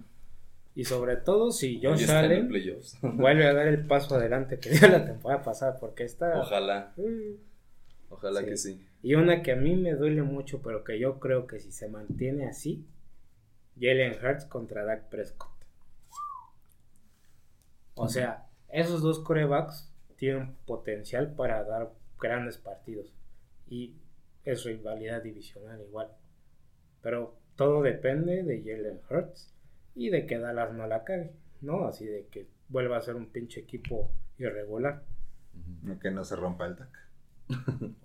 Y 0.74 0.84
sobre 0.84 1.16
todo 1.16 1.50
si 1.50 1.80
Josh 1.82 2.08
Allen 2.10 2.48
vuelve 3.02 3.46
a 3.46 3.52
dar 3.52 3.66
el 3.66 3.86
paso 3.86 4.14
adelante 4.14 4.58
que 4.58 4.70
dio 4.70 4.88
la 4.88 5.04
temporada 5.04 5.42
pasada, 5.42 5.78
porque 5.78 6.04
está... 6.04 6.38
Ojalá. 6.38 6.92
Mm. 6.96 7.34
Ojalá 8.10 8.44
que 8.44 8.56
sí. 8.56 8.80
Y 9.02 9.14
una 9.14 9.42
que 9.42 9.52
a 9.52 9.56
mí 9.56 9.76
me 9.76 9.94
duele 9.94 10.22
mucho, 10.22 10.60
pero 10.62 10.84
que 10.84 10.98
yo 10.98 11.18
creo 11.18 11.46
que 11.46 11.58
si 11.58 11.72
se 11.72 11.88
mantiene 11.88 12.46
así, 12.46 12.86
Jalen 13.80 14.14
Hurts 14.22 14.44
contra 14.44 14.84
Dak 14.84 15.08
Prescott. 15.08 15.50
O 17.94 18.08
sea, 18.08 18.46
esos 18.68 19.02
dos 19.02 19.20
corebacks 19.20 19.92
tienen 20.16 20.56
potencial 20.66 21.34
para 21.34 21.64
dar 21.64 21.92
grandes 22.18 22.58
partidos. 22.58 23.14
Y 23.68 23.96
es 24.44 24.64
rivalidad 24.64 25.22
divisional 25.22 25.80
igual. 25.80 26.08
Pero 27.02 27.38
todo 27.56 27.82
depende 27.82 28.42
de 28.42 28.62
Jalen 28.62 29.00
Hurts 29.08 29.54
y 29.94 30.10
de 30.10 30.26
que 30.26 30.38
Dallas 30.38 30.72
no 30.72 30.86
la 30.86 31.04
cague. 31.04 31.32
¿no? 31.60 31.86
Así 31.86 32.06
de 32.06 32.26
que 32.30 32.48
vuelva 32.68 32.96
a 32.96 33.02
ser 33.02 33.16
un 33.16 33.26
pinche 33.26 33.60
equipo 33.60 34.10
irregular. 34.38 35.02
Que 36.00 36.10
no 36.10 36.24
se 36.24 36.36
rompa 36.36 36.66
el 36.66 36.76
DAC. 36.76 36.88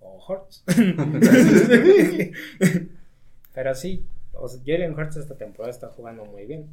O 0.00 0.22
Hurts. 0.26 0.64
Pero 3.54 3.74
sí, 3.74 4.04
o 4.40 4.48
sea, 4.48 4.60
Jalen 4.64 4.98
Hurts 4.98 5.16
esta 5.16 5.36
temporada 5.36 5.70
está 5.70 5.88
jugando 5.88 6.24
muy 6.24 6.46
bien. 6.46 6.68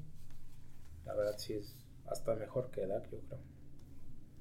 La 1.05 1.13
verdad 1.13 1.35
sí 1.37 1.53
es 1.53 1.75
hasta 2.07 2.35
mejor 2.35 2.69
que 2.71 2.85
Dak, 2.87 3.09
yo 3.09 3.19
creo. 3.27 3.39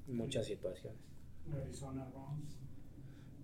En 0.07 0.17
muchas 0.17 0.45
situaciones. 0.45 0.99
Arizona 1.53 2.07
Rams. 2.13 2.59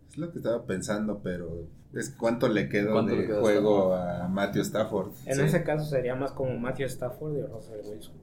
Es 0.10 0.18
lo 0.18 0.32
que 0.32 0.38
estaba 0.40 0.66
pensando, 0.66 1.22
pero 1.22 1.68
es 1.94 2.10
cuánto 2.12 2.48
le 2.48 2.68
queda 2.70 2.92
¿Cuánto 2.92 3.16
de 3.16 3.28
le 3.28 3.34
juego 3.40 3.94
Stafford? 3.96 4.22
a 4.22 4.28
Matthew 4.28 4.62
Stafford. 4.64 5.12
En 5.26 5.36
Sí. 5.36 5.42
ese 5.42 5.64
caso 5.64 5.86
sería 5.86 6.16
más 6.16 6.32
como 6.32 6.58
Matthew 6.58 6.86
Stafford 6.88 7.38
y 7.38 7.42
Russell 7.44 7.82
Wilson. 7.86 8.16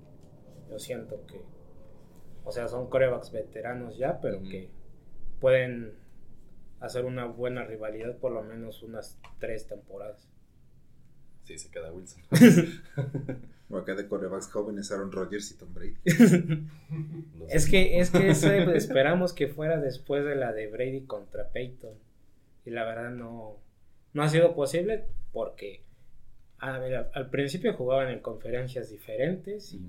Yo 0.70 0.78
siento 0.78 1.24
que, 1.26 1.40
o 2.44 2.50
sea, 2.52 2.68
son 2.68 2.88
corebacks 2.90 3.30
veteranos 3.30 3.96
ya, 3.96 4.20
pero 4.20 4.40
que 4.42 4.68
pueden 5.40 5.94
hacer 6.80 7.04
una 7.04 7.24
buena 7.26 7.64
rivalidad 7.64 8.16
por 8.18 8.32
lo 8.32 8.42
menos 8.42 8.82
unas 8.82 9.18
tres 9.38 9.66
temporadas. 9.66 10.28
Sí, 11.46 11.58
se 11.58 11.70
queda 11.70 11.92
Wilson. 11.92 12.22
O 13.68 13.76
acá 13.78 13.96
de 13.96 14.06
corebacks 14.06 14.46
jóvenes, 14.46 14.92
Aaron 14.92 15.10
Rodgers 15.10 15.50
y 15.50 15.56
Tom 15.56 15.74
Brady. 15.74 15.96
Es 17.48 17.68
que, 17.68 17.98
es 17.98 18.10
que 18.10 18.28
eso 18.28 18.48
esperamos 18.52 19.32
que 19.32 19.48
fuera 19.48 19.80
después 19.80 20.24
de 20.24 20.36
la 20.36 20.52
de 20.52 20.68
Brady 20.68 21.00
contra 21.00 21.50
Peyton. 21.50 21.94
Y 22.64 22.70
la 22.70 22.84
verdad 22.84 23.10
no, 23.10 23.56
no 24.12 24.22
ha 24.22 24.28
sido 24.28 24.54
posible 24.54 25.06
porque 25.32 25.82
a 26.58 26.78
ver, 26.78 27.10
al 27.12 27.30
principio 27.30 27.74
jugaban 27.74 28.08
en 28.08 28.20
conferencias 28.20 28.90
diferentes 28.90 29.74
y 29.74 29.80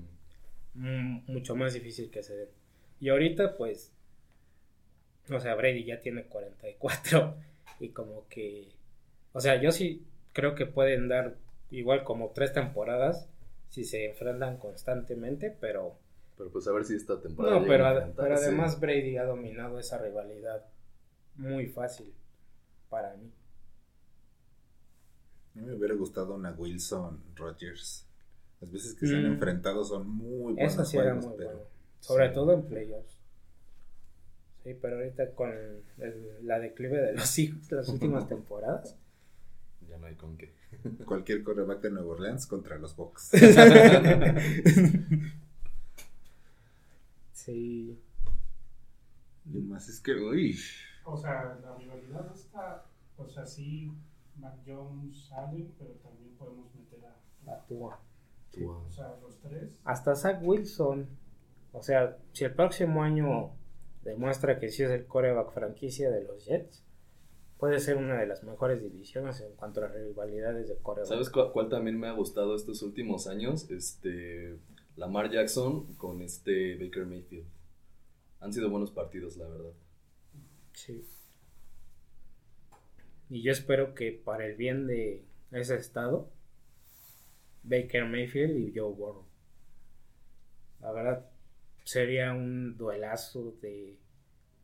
mm, 0.74 1.22
mucho 1.26 1.56
más 1.56 1.74
difícil 1.74 2.10
que 2.10 2.22
se 2.22 2.36
den. 2.36 2.48
Y 3.00 3.08
ahorita, 3.08 3.56
pues, 3.56 3.92
o 5.30 5.40
sea, 5.40 5.54
Brady 5.54 5.84
ya 5.84 6.00
tiene 6.00 6.24
44 6.24 7.36
y 7.80 7.90
como 7.90 8.28
que, 8.28 8.68
o 9.32 9.40
sea, 9.40 9.60
yo 9.60 9.72
sí 9.72 10.04
creo 10.32 10.54
que 10.54 10.66
pueden 10.66 11.08
dar 11.08 11.36
igual 11.70 12.04
como 12.04 12.30
tres 12.30 12.52
temporadas 12.52 13.28
si 13.68 13.84
se 13.84 14.06
enfrentan 14.10 14.56
constantemente, 14.58 15.54
pero 15.60 15.96
Pero 16.36 16.50
pues 16.50 16.66
a 16.68 16.72
ver 16.72 16.84
si 16.84 16.94
esta 16.94 17.20
temporada. 17.20 17.58
no, 17.60 17.66
pero, 17.66 17.86
ad- 17.86 18.10
pero 18.16 18.36
además 18.36 18.78
Brady 18.80 19.16
ha 19.18 19.24
dominado 19.24 19.78
esa 19.78 19.98
rivalidad 19.98 20.64
muy 21.36 21.66
fácil 21.66 22.14
para 22.88 23.14
mí. 23.16 23.30
A 25.54 25.60
mí 25.60 25.66
me 25.66 25.74
hubiera 25.74 25.94
gustado 25.94 26.34
una 26.34 26.52
Wilson 26.52 27.20
Rodgers. 27.34 28.06
Las 28.60 28.72
veces 28.72 28.94
que 28.94 29.06
se 29.06 29.16
han 29.16 29.24
Mm. 29.24 29.32
enfrentado 29.34 29.84
son 29.84 30.08
muy 30.08 30.54
buenos 30.54 30.72
Eso 30.74 30.84
sí 30.84 30.96
era 30.96 31.06
juegos, 31.12 31.26
muy 31.26 31.36
pero 31.36 31.50
bueno. 31.50 31.66
Sobre 32.00 32.28
sí. 32.28 32.34
todo 32.34 32.52
en 32.54 32.62
playoffs. 32.64 33.18
Sí, 34.64 34.74
pero 34.80 34.96
ahorita 34.96 35.30
con 35.32 35.50
el- 35.98 36.46
la 36.46 36.58
declive 36.60 36.98
de 36.98 37.12
los 37.14 37.22
Seahawks 37.28 37.72
las 37.72 37.88
últimas 37.88 38.28
temporadas. 38.28 38.96
Ya 39.88 39.98
no 39.98 40.06
hay 40.06 40.14
con 40.16 40.36
qué. 40.36 40.54
cualquier 41.06 41.42
coreback 41.42 41.80
de 41.80 41.90
Nueva 41.90 42.12
Orleans 42.12 42.46
contra 42.46 42.78
los 42.78 42.94
Bucks. 42.94 43.30
sí. 47.32 47.98
y 49.46 49.58
más 49.62 49.88
es 49.88 50.00
que, 50.00 50.14
uy, 50.14 50.58
O 51.04 51.16
sea, 51.16 51.58
la 51.62 51.74
rivalidad 51.76 52.30
está, 52.34 52.84
o 53.16 53.26
sea, 53.26 53.46
sí, 53.46 53.90
Mac 54.36 54.58
Jones 54.66 55.26
sale, 55.26 55.70
pero 55.78 55.92
también 55.94 56.34
podemos 56.36 56.74
meter 56.74 57.04
a, 57.06 57.16
La 57.46 57.64
Tua. 57.66 57.98
Ah, 58.60 58.84
o 58.86 58.90
sea, 58.90 59.16
los 59.22 59.38
tres. 59.40 59.80
Hasta 59.84 60.14
Zach 60.16 60.40
Wilson. 60.42 61.08
O 61.72 61.82
sea, 61.82 62.18
si 62.32 62.44
el 62.44 62.54
próximo 62.54 63.02
año 63.02 63.52
demuestra 64.02 64.58
que 64.58 64.70
sí 64.70 64.82
es 64.82 64.90
el 64.90 65.06
coreback 65.06 65.52
franquicia 65.52 66.10
de 66.10 66.24
los 66.24 66.46
Jets, 66.46 66.84
puede 67.58 67.80
ser 67.80 67.96
una 67.96 68.18
de 68.18 68.26
las 68.26 68.42
mejores 68.44 68.82
divisiones 68.82 69.40
en 69.40 69.54
cuanto 69.56 69.84
a 69.84 69.88
rivalidades 69.88 70.68
de 70.68 70.76
coreback. 70.76 71.08
¿Sabes 71.08 71.30
cuál, 71.30 71.52
cuál 71.52 71.68
también 71.68 71.98
me 71.98 72.08
ha 72.08 72.12
gustado 72.12 72.54
estos 72.56 72.82
últimos 72.82 73.26
años? 73.26 73.70
Este. 73.70 74.58
Lamar 74.98 75.30
Jackson 75.30 75.94
con 75.94 76.22
este 76.22 76.76
Baker 76.76 77.06
Mayfield. 77.06 77.46
Han 78.40 78.52
sido 78.52 78.68
buenos 78.68 78.90
partidos, 78.90 79.36
la 79.36 79.46
verdad. 79.46 79.72
Sí. 80.72 81.04
Y 83.30 83.42
yo 83.42 83.52
espero 83.52 83.94
que 83.94 84.10
para 84.12 84.44
el 84.44 84.56
bien 84.56 84.88
de 84.88 85.24
ese 85.52 85.76
estado, 85.76 86.30
Baker 87.62 88.06
Mayfield 88.06 88.58
y 88.58 88.76
Joe 88.76 88.92
Burrow. 88.92 89.24
La 90.80 90.90
verdad, 90.90 91.30
sería 91.84 92.32
un 92.32 92.76
duelazo 92.76 93.54
de 93.62 93.96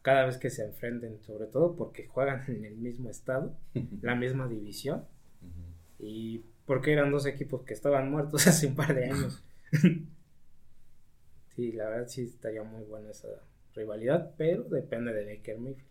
cada 0.04 0.26
vez 0.26 0.36
que 0.36 0.50
se 0.50 0.62
enfrenten, 0.66 1.18
sobre 1.22 1.46
todo 1.46 1.74
porque 1.76 2.06
juegan 2.06 2.44
en 2.48 2.64
el 2.66 2.76
mismo 2.76 3.08
estado, 3.10 3.56
la 4.02 4.14
misma 4.14 4.46
división, 4.46 5.04
y 5.98 6.44
porque 6.66 6.92
eran 6.92 7.10
dos 7.10 7.24
equipos 7.26 7.62
que 7.64 7.72
estaban 7.74 8.10
muertos 8.10 8.46
hace 8.46 8.66
un 8.66 8.76
par 8.76 8.94
de 8.94 9.06
años. 9.06 9.42
sí, 11.56 11.72
la 11.72 11.88
verdad 11.88 12.06
sí 12.08 12.22
estaría 12.24 12.62
muy 12.62 12.84
buena 12.84 13.10
esa 13.10 13.28
rivalidad, 13.74 14.34
pero 14.36 14.64
depende 14.64 15.12
de 15.14 15.24
Baker 15.36 15.58
Mayfield. 15.58 15.88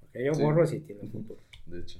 Porque 0.00 0.26
Joe 0.26 0.34
Sí. 0.34 0.42
Burrow 0.42 0.66
sí 0.66 0.80
tiene 0.80 1.08
futuro. 1.08 1.40
De 1.66 1.80
hecho. 1.80 1.98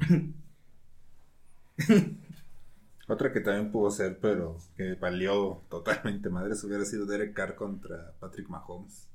otra 3.08 3.32
que 3.32 3.40
también 3.40 3.70
pudo 3.70 3.90
ser, 3.90 4.18
pero 4.18 4.58
que 4.76 4.94
valió 4.94 5.62
totalmente 5.70 6.28
madres, 6.30 6.64
hubiera 6.64 6.84
sido 6.84 7.06
Derek 7.06 7.32
Carr 7.32 7.54
contra 7.54 8.12
Patrick 8.18 8.48
Mahomes. 8.48 9.08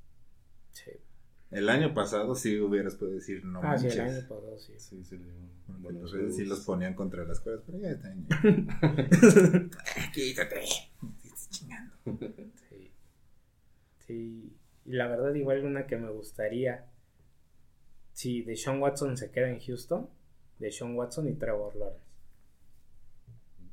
Sí. 0.71 0.91
El 1.51 1.67
año 1.69 1.93
pasado 1.95 2.35
sí 2.35 2.59
hubieras 2.59 2.95
podido 2.95 3.15
decir 3.15 3.43
no 3.43 3.59
Ah, 3.63 3.77
sí, 3.77 3.87
el 3.87 3.99
año 4.01 4.21
pasado 4.21 4.57
sí. 4.59 4.73
Sí, 4.77 5.03
sí, 5.03 5.17
buenos 5.67 6.03
los 6.03 6.11
redes 6.11 6.35
sí 6.35 6.45
los 6.45 6.59
ponían 6.61 6.93
contra 6.93 7.23
las 7.25 7.39
cuerdas, 7.39 7.63
pero 7.65 7.79
ya 7.79 7.89
este 7.89 8.07
año. 8.07 8.27
Quítate. 10.13 10.61
Estás 11.23 11.49
chingando. 11.49 11.95
Sí. 12.69 12.91
Sí. 13.97 14.53
Y 14.85 14.91
la 14.91 15.07
verdad, 15.07 15.33
igual 15.33 15.65
una 15.65 15.87
que 15.87 15.97
me 15.97 16.09
gustaría. 16.11 16.85
Si 18.13 18.41
Deshaun 18.43 18.81
Watson 18.81 19.17
se 19.17 19.31
queda 19.31 19.49
en 19.49 19.59
Houston, 19.59 20.09
Deshaun 20.59 20.95
Watson 20.95 21.29
y 21.29 21.33
Trevor 21.33 21.75
Lawrence. 21.75 22.05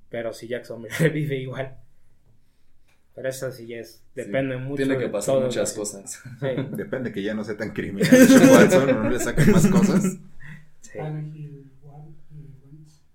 Pero 0.09 0.33
si 0.33 0.49
Jacksonville 0.49 0.95
revive 0.99 1.37
igual. 1.37 1.79
Pero 3.17 3.29
eso 3.31 3.51
sí 3.51 3.67
ya 3.67 3.79
es. 3.79 4.05
Depende 4.15 4.57
Sí, 4.57 4.61
mucho. 4.63 4.77
Tiene 4.77 4.97
que 4.99 5.05
de 5.05 5.09
pasar 5.11 5.35
todo 5.37 5.45
muchas 5.47 5.73
cosas. 5.73 6.23
Sí. 6.39 6.47
Depende 6.77 7.11
que 7.13 7.23
ya 7.23 7.35
no 7.35 7.43
sea 7.43 7.57
tan 7.57 7.73
criminal. 7.73 8.09
Watson, 8.53 8.87
no 9.03 9.11
le 9.11 9.19
saquen 9.19 9.51
más 9.51 9.67
cosas. 9.67 10.19
sí. 10.83 10.99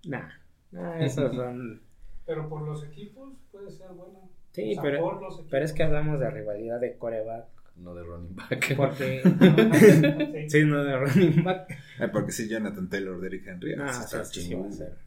Nah. 0.05 0.27
Nah, 0.71 0.97
esos 0.99 1.33
son. 1.35 1.81
Pero 2.25 2.49
por 2.49 2.61
los 2.67 2.83
equipos 2.85 3.33
puede 3.51 3.69
ser 3.71 3.87
bueno. 3.89 4.29
Sí, 4.51 4.71
O 4.71 4.73
sea, 4.73 4.81
pero, 4.83 5.19
pero 5.49 5.65
es 5.65 5.71
que 5.73 5.83
hablamos 5.83 6.19
de 6.19 6.29
rivalidad 6.29 6.79
de 6.79 6.97
coreback. 6.97 7.45
No 7.77 7.93
de 7.95 8.03
running 8.03 8.35
back. 8.35 8.75
Porque. 8.75 9.21
Sí. 9.23 10.49
sí, 10.49 10.65
no 10.65 10.83
de 10.83 10.97
running 10.97 11.43
back. 11.43 11.69
Ay, 11.99 12.09
porque 12.11 12.31
si 12.31 12.47
Jonathan 12.49 12.89
Taylor, 12.89 13.19
Derrick 13.21 13.47
Henry. 13.47 13.75
Ah, 13.79 13.93
sí 13.93 14.17
sí, 14.17 14.41
sí, 14.41 14.47
sí 14.49 14.53
va 14.55 14.67
a 14.67 14.71
ser. 14.71 14.97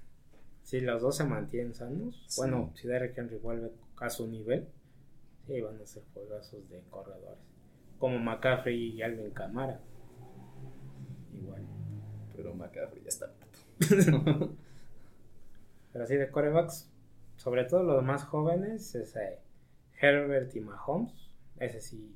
Si 0.62 0.80
los 0.80 1.02
dos 1.02 1.16
se 1.16 1.24
mantienen 1.24 1.74
sanos, 1.74 2.24
Sí. 2.26 2.40
bueno, 2.40 2.72
si 2.74 2.88
Derrick 2.88 3.16
Henry 3.18 3.36
vuelve 3.36 3.70
a 3.98 4.08
su 4.08 4.26
nivel, 4.26 4.66
sí 5.46 5.60
van 5.60 5.80
a 5.80 5.86
ser 5.86 6.02
juegazos 6.12 6.68
de 6.68 6.80
corredores. 6.90 7.42
Como 7.98 8.18
McCaffrey 8.18 8.96
y 8.96 9.02
Alvin 9.02 9.30
Camara. 9.30 9.80
Igual. 11.32 11.66
Pero 12.34 12.54
McCaffrey 12.54 13.02
ya 13.02 13.08
está 13.08 13.26
muerto. 13.26 14.56
Pero 15.92 16.04
así 16.04 16.16
de 16.16 16.30
corebacks, 16.30 16.90
sobre 17.36 17.64
todo 17.64 17.84
los 17.84 18.02
más 18.02 18.24
jóvenes, 18.24 18.94
es 18.94 19.14
eh, 19.16 19.38
Herbert 20.00 20.54
y 20.56 20.60
Mahomes. 20.60 21.12
Ese 21.58 21.80
sí 21.80 22.14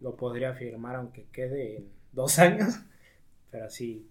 lo 0.00 0.14
podría 0.14 0.52
firmar 0.52 0.96
aunque 0.96 1.24
quede 1.32 1.78
en 1.78 1.88
dos 2.12 2.38
años. 2.38 2.80
Pero 3.50 3.70
sí. 3.70 4.06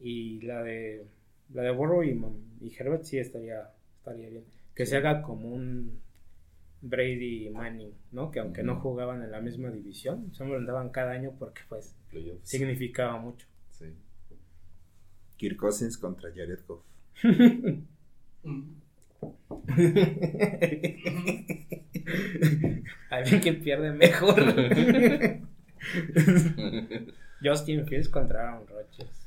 Y 0.00 0.40
la 0.42 0.62
de 0.62 1.06
la 1.54 1.62
de 1.62 1.70
Burrow 1.70 2.02
y, 2.02 2.10
y 2.60 2.74
Herbert 2.78 3.04
sí 3.04 3.18
estaría, 3.18 3.70
estaría 3.98 4.28
bien. 4.28 4.44
Que 4.74 4.86
se 4.86 4.96
haga 4.96 5.22
como 5.22 5.50
un 5.50 6.01
Brady 6.82 7.46
y 7.46 7.50
Manning, 7.50 7.92
¿no? 8.10 8.30
Que 8.30 8.40
aunque 8.40 8.62
no 8.62 8.80
jugaban 8.80 9.22
en 9.22 9.30
la 9.30 9.40
misma 9.40 9.70
división, 9.70 10.34
se 10.34 10.42
enfrentaban 10.42 10.90
cada 10.90 11.12
año 11.12 11.32
porque 11.38 11.62
pues 11.68 11.94
Playoffs. 12.10 12.48
significaba 12.48 13.18
mucho. 13.18 13.46
Sí. 13.70 13.86
Kirk 15.36 15.56
Cousins 15.56 15.96
contra 15.96 16.30
Jared 16.30 16.60
Goff. 16.66 16.84
Alguien 23.10 23.40
que 23.40 23.52
pierde 23.54 23.92
mejor. 23.92 24.34
Justin 27.42 27.86
Fields 27.86 28.08
contra 28.08 28.48
Aaron 28.48 28.66
Rodgers. 28.66 29.21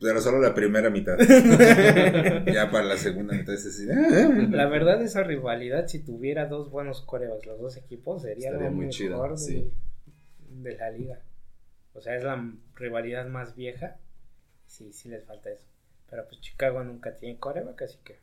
Pero 0.00 0.20
solo 0.20 0.40
la 0.40 0.54
primera 0.54 0.90
mitad. 0.90 1.16
ya 2.46 2.70
para 2.70 2.84
la 2.84 2.96
segunda 2.96 3.34
mitad 3.34 3.54
es 3.54 3.66
así. 3.66 3.86
La 3.86 4.66
verdad, 4.68 5.02
esa 5.02 5.22
rivalidad, 5.22 5.86
si 5.86 6.00
tuviera 6.00 6.46
dos 6.46 6.70
buenos 6.70 7.02
corebacks, 7.02 7.46
los 7.46 7.58
dos 7.58 7.76
equipos, 7.76 8.22
sería 8.22 8.48
Estaría 8.48 8.68
lo 8.68 8.74
muy 8.74 8.86
mejor 8.86 8.94
chida, 8.94 9.28
de, 9.30 9.36
sí. 9.38 9.72
de 10.62 10.76
la 10.76 10.90
liga. 10.90 11.20
O 11.94 12.00
sea, 12.00 12.16
es 12.16 12.24
la 12.24 12.52
rivalidad 12.74 13.26
más 13.26 13.56
vieja. 13.56 13.96
Sí, 14.66 14.92
sí 14.92 15.08
les 15.08 15.24
falta 15.24 15.50
eso. 15.50 15.64
Pero 16.10 16.26
pues 16.28 16.40
Chicago 16.40 16.84
nunca 16.84 17.16
tiene 17.16 17.38
coreback, 17.38 17.82
así 17.82 17.98
que. 18.04 18.18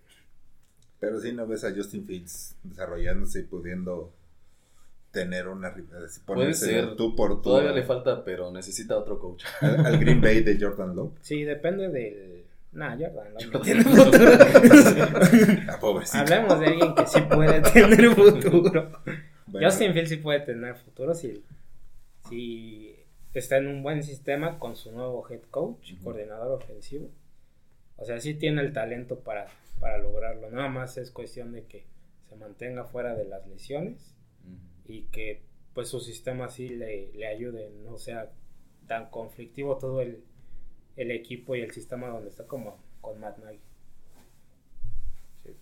Pero 1.00 1.20
sí 1.20 1.34
no 1.34 1.48
ves 1.48 1.64
a 1.64 1.74
Justin 1.74 2.06
Fields 2.06 2.56
desarrollándose 2.64 3.40
y 3.40 3.44
pudiendo 3.44 4.14
tener 5.14 5.48
una 5.48 5.74
Puede 6.26 6.56
ser. 6.56 6.96
Tú 6.96 7.16
por 7.16 7.36
tú. 7.36 7.52
Todavía 7.52 7.72
le 7.72 7.84
falta, 7.84 8.26
pero 8.26 8.52
necesita 8.52 8.98
otro 8.98 9.20
coach. 9.20 9.46
al, 9.62 9.86
al 9.86 9.98
Green 10.00 10.20
Bay 10.20 10.42
de 10.42 10.60
Jordan 10.60 10.96
Love. 10.96 11.14
Sí, 11.22 11.44
depende 11.44 11.88
del. 11.90 12.44
Nah, 12.72 12.98
Jordan, 12.98 13.34
no, 13.34 13.52
no 13.52 13.62
tiene 13.62 13.84
futuro. 13.84 14.32
Pobrecito. 15.80 16.18
Hablemos 16.18 16.60
de 16.60 16.66
alguien 16.66 16.96
que 16.96 17.06
sí 17.06 17.22
puede 17.22 17.62
tener 17.62 18.10
futuro. 18.16 18.92
Bueno, 19.46 19.70
Justin 19.70 19.94
Fields 19.94 20.10
sí 20.10 20.18
puede 20.18 20.40
tener 20.40 20.76
futuro 20.76 21.14
si, 21.14 21.44
si 22.28 22.96
está 23.36 23.58
en 23.58 23.68
un 23.68 23.84
buen 23.84 24.02
sistema 24.02 24.58
con 24.58 24.76
su 24.76 24.92
nuevo 24.92 25.28
head 25.30 25.42
coach, 25.52 25.94
coordinador 26.04 26.54
ofensivo. 26.54 27.12
O 27.98 28.06
sea, 28.06 28.20
sí 28.20 28.34
tiene 28.34 28.64
el 28.64 28.74
talento 28.74 29.20
para, 29.20 29.46
para 29.80 30.00
lograrlo. 30.00 30.50
Nada 30.50 30.70
más 30.70 30.98
es 30.98 31.12
cuestión 31.12 31.52
de 31.52 31.66
que 31.66 31.86
se 32.28 32.36
mantenga 32.36 32.86
fuera 32.86 33.14
de 33.14 33.26
las 33.26 33.46
lesiones 33.46 34.14
y 34.86 35.04
que 35.04 35.42
pues 35.74 35.90
su 35.90 36.00
sistema 36.00 36.50
sí 36.50 36.70
le, 36.70 37.12
le 37.14 37.28
ayude, 37.28 37.72
no 37.84 37.98
sea 37.98 38.32
tan 38.88 39.10
conflictivo 39.10 39.78
todo 39.78 40.02
el, 40.02 40.24
el 40.96 41.12
equipo 41.12 41.56
y 41.56 41.62
el 41.62 41.72
sistema 41.72 42.10
donde 42.10 42.30
está 42.30 42.46
como 42.46 42.78
con 43.02 43.20
Matt 43.20 43.40
Nagy. 43.40 43.60
Sí. 45.44 45.56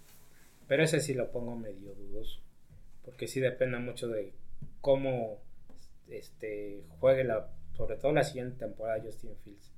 Pero 0.67 0.83
ese 0.83 0.99
sí 0.99 1.13
lo 1.13 1.31
pongo 1.31 1.55
medio 1.55 1.93
dudoso, 1.95 2.39
porque 3.05 3.27
sí 3.27 3.39
depende 3.39 3.77
mucho 3.79 4.07
de 4.07 4.33
cómo 4.81 5.39
este 6.09 6.83
juegue 6.99 7.23
la, 7.23 7.49
sobre 7.73 7.95
todo 7.95 8.11
la 8.11 8.23
siguiente 8.23 8.57
temporada 8.57 9.01
Justin 9.03 9.35
Fields, 9.43 9.71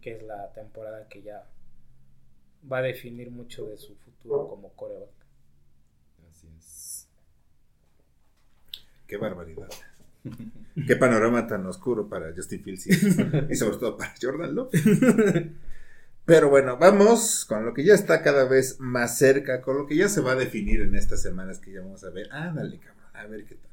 que 0.00 0.12
es 0.16 0.22
la 0.22 0.52
temporada 0.52 1.08
que 1.08 1.22
ya 1.22 1.46
va 2.70 2.78
a 2.78 2.82
definir 2.82 3.30
mucho 3.30 3.66
de 3.66 3.76
su 3.76 3.94
futuro 3.96 4.48
como 4.48 4.70
coreback. 4.74 5.08
Así 6.30 6.48
es. 6.58 7.08
Qué 9.10 9.16
barbaridad. 9.16 9.68
Qué 10.86 10.94
panorama 10.94 11.48
tan 11.48 11.66
oscuro 11.66 12.08
para 12.08 12.32
Justin 12.32 12.62
Fields 12.62 12.86
y, 12.86 13.56
sobre 13.56 13.76
todo 13.76 13.96
para 13.96 14.14
Jordan 14.22 14.54
Love. 14.54 14.70
Pero 16.24 16.48
bueno, 16.48 16.76
vamos 16.76 17.44
con 17.44 17.64
lo 17.64 17.74
que 17.74 17.82
ya 17.82 17.94
está 17.94 18.22
cada 18.22 18.44
vez 18.44 18.78
más 18.78 19.18
cerca, 19.18 19.62
con 19.62 19.78
lo 19.78 19.86
que 19.88 19.96
ya 19.96 20.08
se 20.08 20.20
va 20.20 20.32
a 20.32 20.36
definir 20.36 20.80
en 20.82 20.94
estas 20.94 21.22
semanas 21.22 21.58
que 21.58 21.72
ya 21.72 21.80
vamos 21.80 22.04
a 22.04 22.10
ver. 22.10 22.28
Ándale, 22.30 22.78
cabrón, 22.78 23.04
a 23.12 23.26
ver 23.26 23.44
qué 23.46 23.56
tal. 23.56 23.70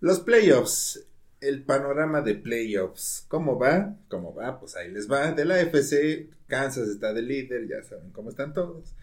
Los 0.00 0.18
playoffs, 0.18 1.06
el 1.40 1.62
panorama 1.62 2.22
de 2.22 2.34
playoffs, 2.34 3.24
¿cómo 3.28 3.60
va? 3.60 3.94
¿Cómo 4.08 4.34
va? 4.34 4.58
Pues 4.58 4.74
ahí 4.74 4.90
les 4.90 5.08
va. 5.08 5.30
De 5.30 5.44
la 5.44 5.60
FC, 5.60 6.28
Kansas 6.48 6.88
está 6.88 7.12
de 7.12 7.22
líder, 7.22 7.68
ya 7.68 7.84
saben 7.84 8.10
cómo 8.10 8.30
están 8.30 8.52
todos. 8.52 8.96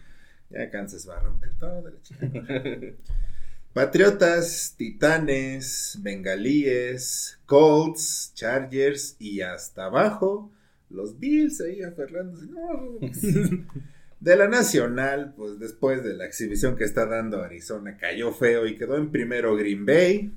Ya 0.50 0.68
Kansas 0.68 1.08
va 1.08 1.16
a 1.16 1.20
romper 1.20 1.54
todo. 1.58 1.88
la 1.88 2.02
chingada. 2.02 2.92
Patriotas, 3.74 4.76
Titanes, 4.78 5.98
Bengalíes, 6.00 7.40
Colts, 7.44 8.30
Chargers 8.34 9.16
y 9.18 9.40
hasta 9.40 9.86
abajo 9.86 10.52
los 10.90 11.18
Bills 11.18 11.60
ahí 11.60 11.82
aferrándose. 11.82 12.46
No, 12.46 12.98
De 14.20 14.36
la 14.36 14.46
Nacional, 14.46 15.34
pues 15.36 15.58
después 15.58 16.04
de 16.04 16.14
la 16.14 16.24
exhibición 16.24 16.76
que 16.76 16.84
está 16.84 17.04
dando 17.04 17.42
Arizona, 17.42 17.96
cayó 17.98 18.32
feo 18.32 18.64
y 18.64 18.76
quedó 18.76 18.96
en 18.96 19.10
primero 19.10 19.56
Green 19.56 19.84
Bay. 19.84 20.32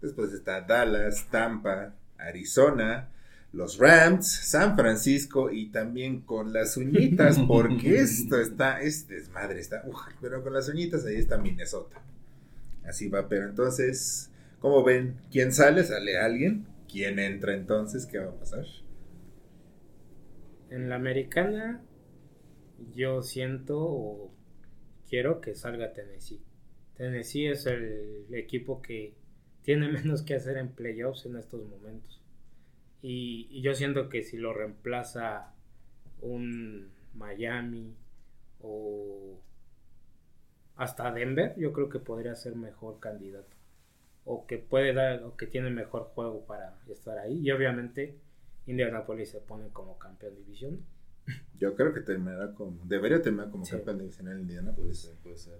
Después 0.00 0.32
está 0.32 0.62
Dallas, 0.62 1.28
Tampa, 1.30 1.94
Arizona, 2.18 3.08
los 3.52 3.78
Rams, 3.78 4.26
San 4.26 4.74
Francisco 4.76 5.52
y 5.52 5.70
también 5.70 6.22
con 6.22 6.52
las 6.52 6.76
uñitas, 6.76 7.38
porque 7.46 7.94
esto 8.00 8.40
está, 8.40 8.82
es 8.82 9.06
desmadre, 9.06 9.60
está, 9.60 9.84
uf, 9.86 10.00
pero 10.20 10.42
con 10.42 10.52
las 10.52 10.68
uñitas 10.68 11.06
ahí 11.06 11.16
está 11.16 11.38
Minnesota. 11.38 12.02
Así 12.84 13.08
va, 13.08 13.28
pero 13.28 13.48
entonces, 13.48 14.30
¿cómo 14.58 14.82
ven? 14.82 15.16
¿Quién 15.30 15.52
sale? 15.52 15.84
¿Sale 15.84 16.18
alguien? 16.18 16.66
¿Quién 16.90 17.18
entra 17.18 17.54
entonces? 17.54 18.06
¿Qué 18.06 18.18
va 18.18 18.30
a 18.30 18.38
pasar? 18.38 18.64
En 20.70 20.88
la 20.88 20.96
americana, 20.96 21.82
yo 22.94 23.22
siento 23.22 23.78
o 23.78 24.32
quiero 25.08 25.40
que 25.40 25.54
salga 25.54 25.92
Tennessee. 25.92 26.42
Tennessee 26.96 27.46
es 27.46 27.66
el 27.66 28.26
equipo 28.32 28.82
que 28.82 29.14
tiene 29.62 29.88
menos 29.92 30.22
que 30.22 30.34
hacer 30.34 30.56
en 30.56 30.70
playoffs 30.70 31.26
en 31.26 31.36
estos 31.36 31.64
momentos. 31.64 32.20
Y, 33.00 33.48
y 33.50 33.62
yo 33.62 33.74
siento 33.74 34.08
que 34.08 34.22
si 34.22 34.36
lo 34.36 34.52
reemplaza 34.52 35.54
un 36.20 36.90
Miami 37.14 37.96
o 38.60 39.40
hasta 40.76 41.10
Denver, 41.12 41.54
yo 41.56 41.72
creo 41.72 41.88
que 41.88 41.98
podría 41.98 42.34
ser 42.34 42.56
mejor 42.56 42.98
candidato. 43.00 43.56
O 44.24 44.46
que 44.46 44.58
puede 44.58 44.92
dar, 44.94 45.22
o 45.24 45.36
que 45.36 45.46
tiene 45.46 45.70
mejor 45.70 46.04
juego 46.14 46.44
para 46.46 46.78
estar 46.88 47.18
ahí. 47.18 47.40
Y 47.42 47.50
obviamente 47.50 48.16
Indianapolis 48.66 49.30
se 49.30 49.40
pone 49.40 49.68
como 49.70 49.98
campeón 49.98 50.36
división. 50.36 50.80
Yo 51.58 51.74
creo 51.74 51.92
que 51.92 52.00
terminará 52.00 52.52
como, 52.54 52.78
debería 52.84 53.20
terminar 53.22 53.50
como 53.50 53.64
Sí. 53.64 53.72
campeón 53.72 53.98
divisional 53.98 54.34
en 54.34 54.38
Puede 54.46 54.52
Indianapolis. 54.58 54.98
ser, 55.00 55.14
puede 55.16 55.36
ser. 55.36 55.58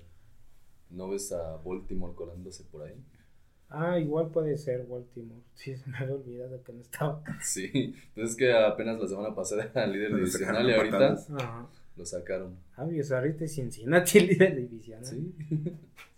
¿No 0.91 1.09
ves 1.09 1.33
a 1.33 1.57
Baltimore 1.57 2.15
colándose 2.15 2.65
por 2.65 2.83
ahí? 2.83 2.95
Ah, 3.71 3.99
igual 3.99 4.29
puede 4.31 4.59
ser 4.59 4.85
Baltimore. 4.87 5.41
Sí, 5.55 5.75
se 5.77 5.89
me 5.89 5.97
había 5.97 6.15
olvidado 6.15 6.63
que 6.63 6.73
no 6.73 6.81
estaba. 6.83 7.23
Sí, 7.41 7.95
pues 8.15 8.31
es 8.31 8.37
que 8.37 8.53
apenas 8.53 9.01
la 9.01 9.09
semana 9.09 9.35
pasada 9.35 9.65
era 9.65 9.87
líder 9.87 10.15
divisional 10.15 10.69
y 10.69 10.73
ahorita. 10.75 11.13
Ajá. 11.39 11.69
Lo 11.97 12.07
sacaron. 12.07 12.59
Ah, 12.77 12.87
y 12.91 12.99
eso 13.01 13.17
ahorita 13.17 13.45
es 13.45 13.55
Cincinnati 13.55 14.21
líder 14.27 14.57
divisional. 14.57 15.05
Sí, 15.05 15.35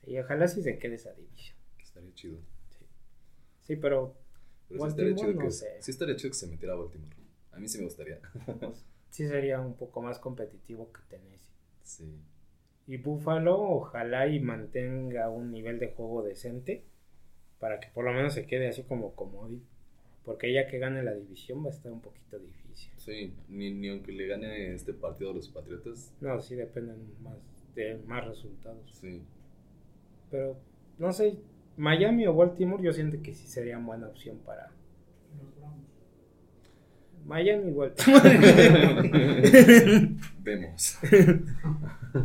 Sí, 0.04 0.18
ojalá 0.18 0.46
sí 0.48 0.62
se 0.62 0.78
quede 0.78 0.96
esa 0.96 1.12
división. 1.14 1.56
estaría 1.82 2.12
chido. 2.14 2.38
Sí, 3.62 3.76
pero 3.76 4.14
Pero 4.68 4.80
sí 4.82 4.88
estaría, 4.88 5.10
Baltimore, 5.12 5.32
chido 5.32 5.42
no 5.42 5.46
que, 5.48 5.50
sé. 5.50 5.66
sí 5.80 5.90
estaría 5.90 6.16
chido 6.16 6.30
que 6.30 6.36
se 6.36 6.46
metiera 6.46 6.74
a 6.74 6.76
Baltimore. 6.76 7.16
A 7.52 7.58
mí 7.58 7.68
sí 7.68 7.78
me 7.78 7.84
gustaría. 7.84 8.20
sí 9.10 9.26
sería 9.26 9.60
un 9.60 9.74
poco 9.76 10.02
más 10.02 10.18
competitivo 10.18 10.92
que 10.92 11.00
Tennessee. 11.08 11.52
Sí. 11.82 12.18
Y 12.86 12.98
Buffalo, 12.98 13.58
ojalá 13.58 14.26
y 14.28 14.40
mantenga 14.40 15.30
un 15.30 15.50
nivel 15.50 15.78
de 15.78 15.88
juego 15.88 16.22
decente 16.22 16.84
para 17.58 17.80
que 17.80 17.88
por 17.88 18.04
lo 18.04 18.12
menos 18.12 18.34
se 18.34 18.46
quede 18.46 18.68
así 18.68 18.82
como 18.82 19.14
comodín. 19.14 19.64
Porque 20.24 20.52
ya 20.52 20.66
que 20.66 20.78
gane 20.78 21.02
la 21.02 21.14
división 21.14 21.64
va 21.64 21.68
a 21.68 21.72
estar 21.72 21.90
un 21.92 22.00
poquito 22.02 22.38
difícil. 22.38 22.63
Sí, 22.96 23.34
ni, 23.48 23.72
ni 23.72 23.88
aunque 23.88 24.12
le 24.12 24.26
gane 24.26 24.74
este 24.74 24.94
partido 24.94 25.30
a 25.30 25.34
los 25.34 25.48
Patriotas. 25.48 26.12
No, 26.20 26.40
sí 26.40 26.54
dependen 26.54 26.96
más 27.22 27.36
de 27.74 27.98
más 28.06 28.26
resultados. 28.26 28.80
Sí. 28.92 29.22
Pero 30.30 30.56
no 30.98 31.12
sé, 31.12 31.36
Miami 31.76 32.26
o 32.26 32.34
Baltimore 32.34 32.82
yo 32.82 32.92
siento 32.92 33.20
que 33.22 33.34
sí 33.34 33.46
serían 33.46 33.84
buena 33.84 34.06
opción 34.06 34.38
para 34.38 34.70
Los 35.38 35.54
Browns. 35.56 35.86
Miami 37.26 37.72
o 37.72 37.74
Baltimore. 37.74 38.30
Vemos. 40.42 40.98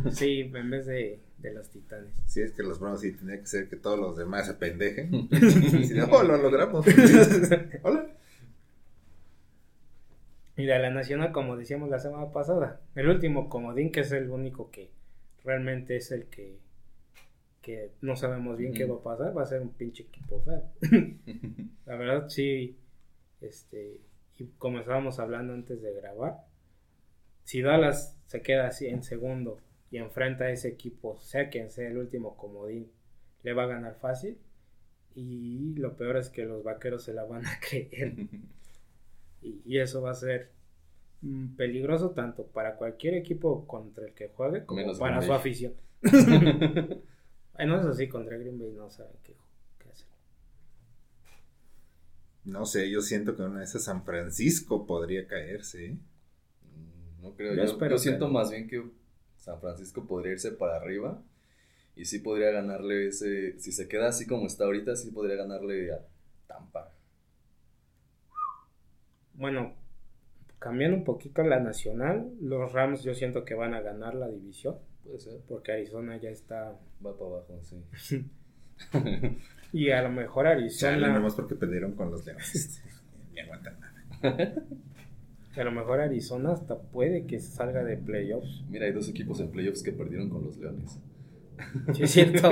sí, 0.12 0.40
en 0.40 0.70
vez 0.70 0.86
de, 0.86 1.20
de 1.38 1.52
los 1.52 1.68
Titanes. 1.68 2.12
Si 2.26 2.40
es 2.40 2.52
que 2.52 2.62
los 2.62 2.78
Browns 2.78 3.00
sí 3.00 3.12
tendría 3.12 3.40
que 3.40 3.46
ser 3.46 3.68
que 3.68 3.76
todos 3.76 3.98
los 3.98 4.16
demás 4.16 4.46
se 4.46 4.54
pendejen. 4.54 5.28
Sí, 5.30 5.94
oh, 6.10 6.22
lo 6.22 6.36
logramos. 6.36 6.86
Hola. 7.82 8.19
Y 10.56 10.66
de 10.66 10.78
la 10.78 10.90
Nacional, 10.90 11.32
como 11.32 11.56
decíamos 11.56 11.88
la 11.88 11.98
semana 11.98 12.30
pasada, 12.32 12.80
el 12.94 13.08
último 13.08 13.48
comodín, 13.48 13.92
que 13.92 14.00
es 14.00 14.12
el 14.12 14.30
único 14.30 14.70
que 14.70 14.90
realmente 15.44 15.96
es 15.96 16.10
el 16.12 16.26
que, 16.26 16.58
que 17.62 17.92
no 18.00 18.16
sabemos 18.16 18.58
bien 18.58 18.72
qué 18.72 18.84
va 18.84 18.96
a 18.96 19.02
pasar, 19.02 19.36
va 19.36 19.42
a 19.42 19.46
ser 19.46 19.62
un 19.62 19.70
pinche 19.70 20.04
equipo 20.04 20.42
feo. 20.42 20.62
la 21.86 21.96
verdad, 21.96 22.28
sí, 22.28 22.76
este, 23.40 24.00
y 24.38 24.46
como 24.58 24.80
estábamos 24.80 25.18
hablando 25.18 25.54
antes 25.54 25.80
de 25.82 25.94
grabar, 25.94 26.44
si 27.44 27.62
Dallas 27.62 28.18
se 28.26 28.42
queda 28.42 28.66
así 28.68 28.86
en 28.86 29.02
segundo 29.02 29.58
y 29.90 29.98
enfrenta 29.98 30.44
a 30.44 30.50
ese 30.50 30.68
equipo, 30.68 31.18
sea 31.20 31.48
quien 31.48 31.70
sea 31.70 31.88
el 31.88 31.98
último 31.98 32.36
comodín, 32.36 32.90
le 33.42 33.52
va 33.52 33.64
a 33.64 33.68
ganar 33.68 33.96
fácil. 33.96 34.38
Y 35.14 35.74
lo 35.74 35.96
peor 35.96 36.16
es 36.16 36.28
que 36.30 36.44
los 36.44 36.62
vaqueros 36.62 37.02
se 37.02 37.12
la 37.12 37.24
van 37.24 37.44
a 37.44 37.58
creer. 37.60 38.14
Y, 39.42 39.62
y 39.64 39.78
eso 39.78 40.02
va 40.02 40.10
a 40.10 40.14
ser 40.14 40.52
mm, 41.22 41.56
peligroso 41.56 42.10
tanto 42.10 42.46
para 42.46 42.76
cualquier 42.76 43.14
equipo 43.14 43.66
contra 43.66 44.06
el 44.06 44.14
que 44.14 44.28
juegue 44.28 44.64
como 44.66 44.80
Menos 44.82 44.98
para 44.98 45.20
su 45.22 45.32
afición. 45.32 45.74
bueno, 47.54 47.80
eso 47.80 47.94
sí, 47.94 48.08
contra 48.08 48.36
Green 48.38 48.58
Bay 48.58 48.72
no 48.72 48.90
saben 48.90 49.16
qué, 49.22 49.36
qué 49.78 49.88
hacer. 49.90 50.08
No 52.44 52.64
sé, 52.66 52.90
yo 52.90 53.00
siento 53.02 53.36
que 53.36 53.42
una 53.42 53.58
de 53.58 53.64
esas 53.64 53.84
San 53.84 54.04
Francisco 54.04 54.86
podría 54.86 55.26
caerse. 55.26 55.86
¿eh? 55.86 55.98
No 57.20 57.34
creo. 57.34 57.54
Yo 57.54 57.64
Yo, 57.64 57.64
espero 57.64 57.96
yo 57.96 57.98
que 58.02 58.02
siento 58.02 58.26
no. 58.26 58.34
más 58.34 58.50
bien 58.50 58.66
que 58.68 58.82
San 59.36 59.60
Francisco 59.60 60.06
podría 60.06 60.32
irse 60.32 60.52
para 60.52 60.76
arriba 60.76 61.22
y 61.96 62.04
sí 62.06 62.18
podría 62.20 62.50
ganarle 62.50 63.08
ese. 63.08 63.58
Si 63.58 63.72
se 63.72 63.88
queda 63.88 64.08
así 64.08 64.26
como 64.26 64.46
está 64.46 64.64
ahorita, 64.64 64.96
sí 64.96 65.10
podría 65.10 65.36
ganarle 65.36 65.92
a 65.92 66.06
Tampa. 66.46 66.92
Bueno, 69.40 69.72
cambiando 70.58 70.98
un 70.98 71.04
poquito 71.04 71.42
la 71.42 71.58
nacional, 71.60 72.30
los 72.42 72.72
Rams 72.74 73.02
yo 73.02 73.14
siento 73.14 73.46
que 73.46 73.54
van 73.54 73.72
a 73.72 73.80
ganar 73.80 74.14
la 74.14 74.28
división, 74.28 74.76
Puede 75.02 75.18
ser. 75.18 75.40
porque 75.48 75.72
Arizona 75.72 76.18
ya 76.18 76.28
está... 76.28 76.78
Va 77.04 77.16
para 77.16 77.30
abajo, 77.30 77.58
sí. 77.96 78.26
Y 79.72 79.90
a 79.90 80.02
lo 80.02 80.10
mejor 80.10 80.44
Chale, 80.44 80.60
Arizona... 80.60 81.08
nomás 81.08 81.34
porque 81.34 81.54
perdieron 81.54 81.92
con 81.92 82.10
los 82.10 82.26
Leones. 82.26 82.82
Ni 83.32 83.40
aguantan 83.40 83.80
nada. 83.80 84.54
A 85.56 85.64
lo 85.64 85.72
mejor 85.72 86.00
Arizona 86.00 86.52
hasta 86.52 86.78
puede 86.78 87.26
que 87.26 87.40
salga 87.40 87.82
de 87.82 87.96
playoffs. 87.96 88.62
Mira, 88.68 88.84
hay 88.86 88.92
dos 88.92 89.08
equipos 89.08 89.40
en 89.40 89.50
playoffs 89.50 89.82
que 89.82 89.92
perdieron 89.92 90.28
con 90.28 90.44
los 90.44 90.58
Leones. 90.58 90.98
Sí, 91.94 92.02
es 92.02 92.10
cierto. 92.10 92.50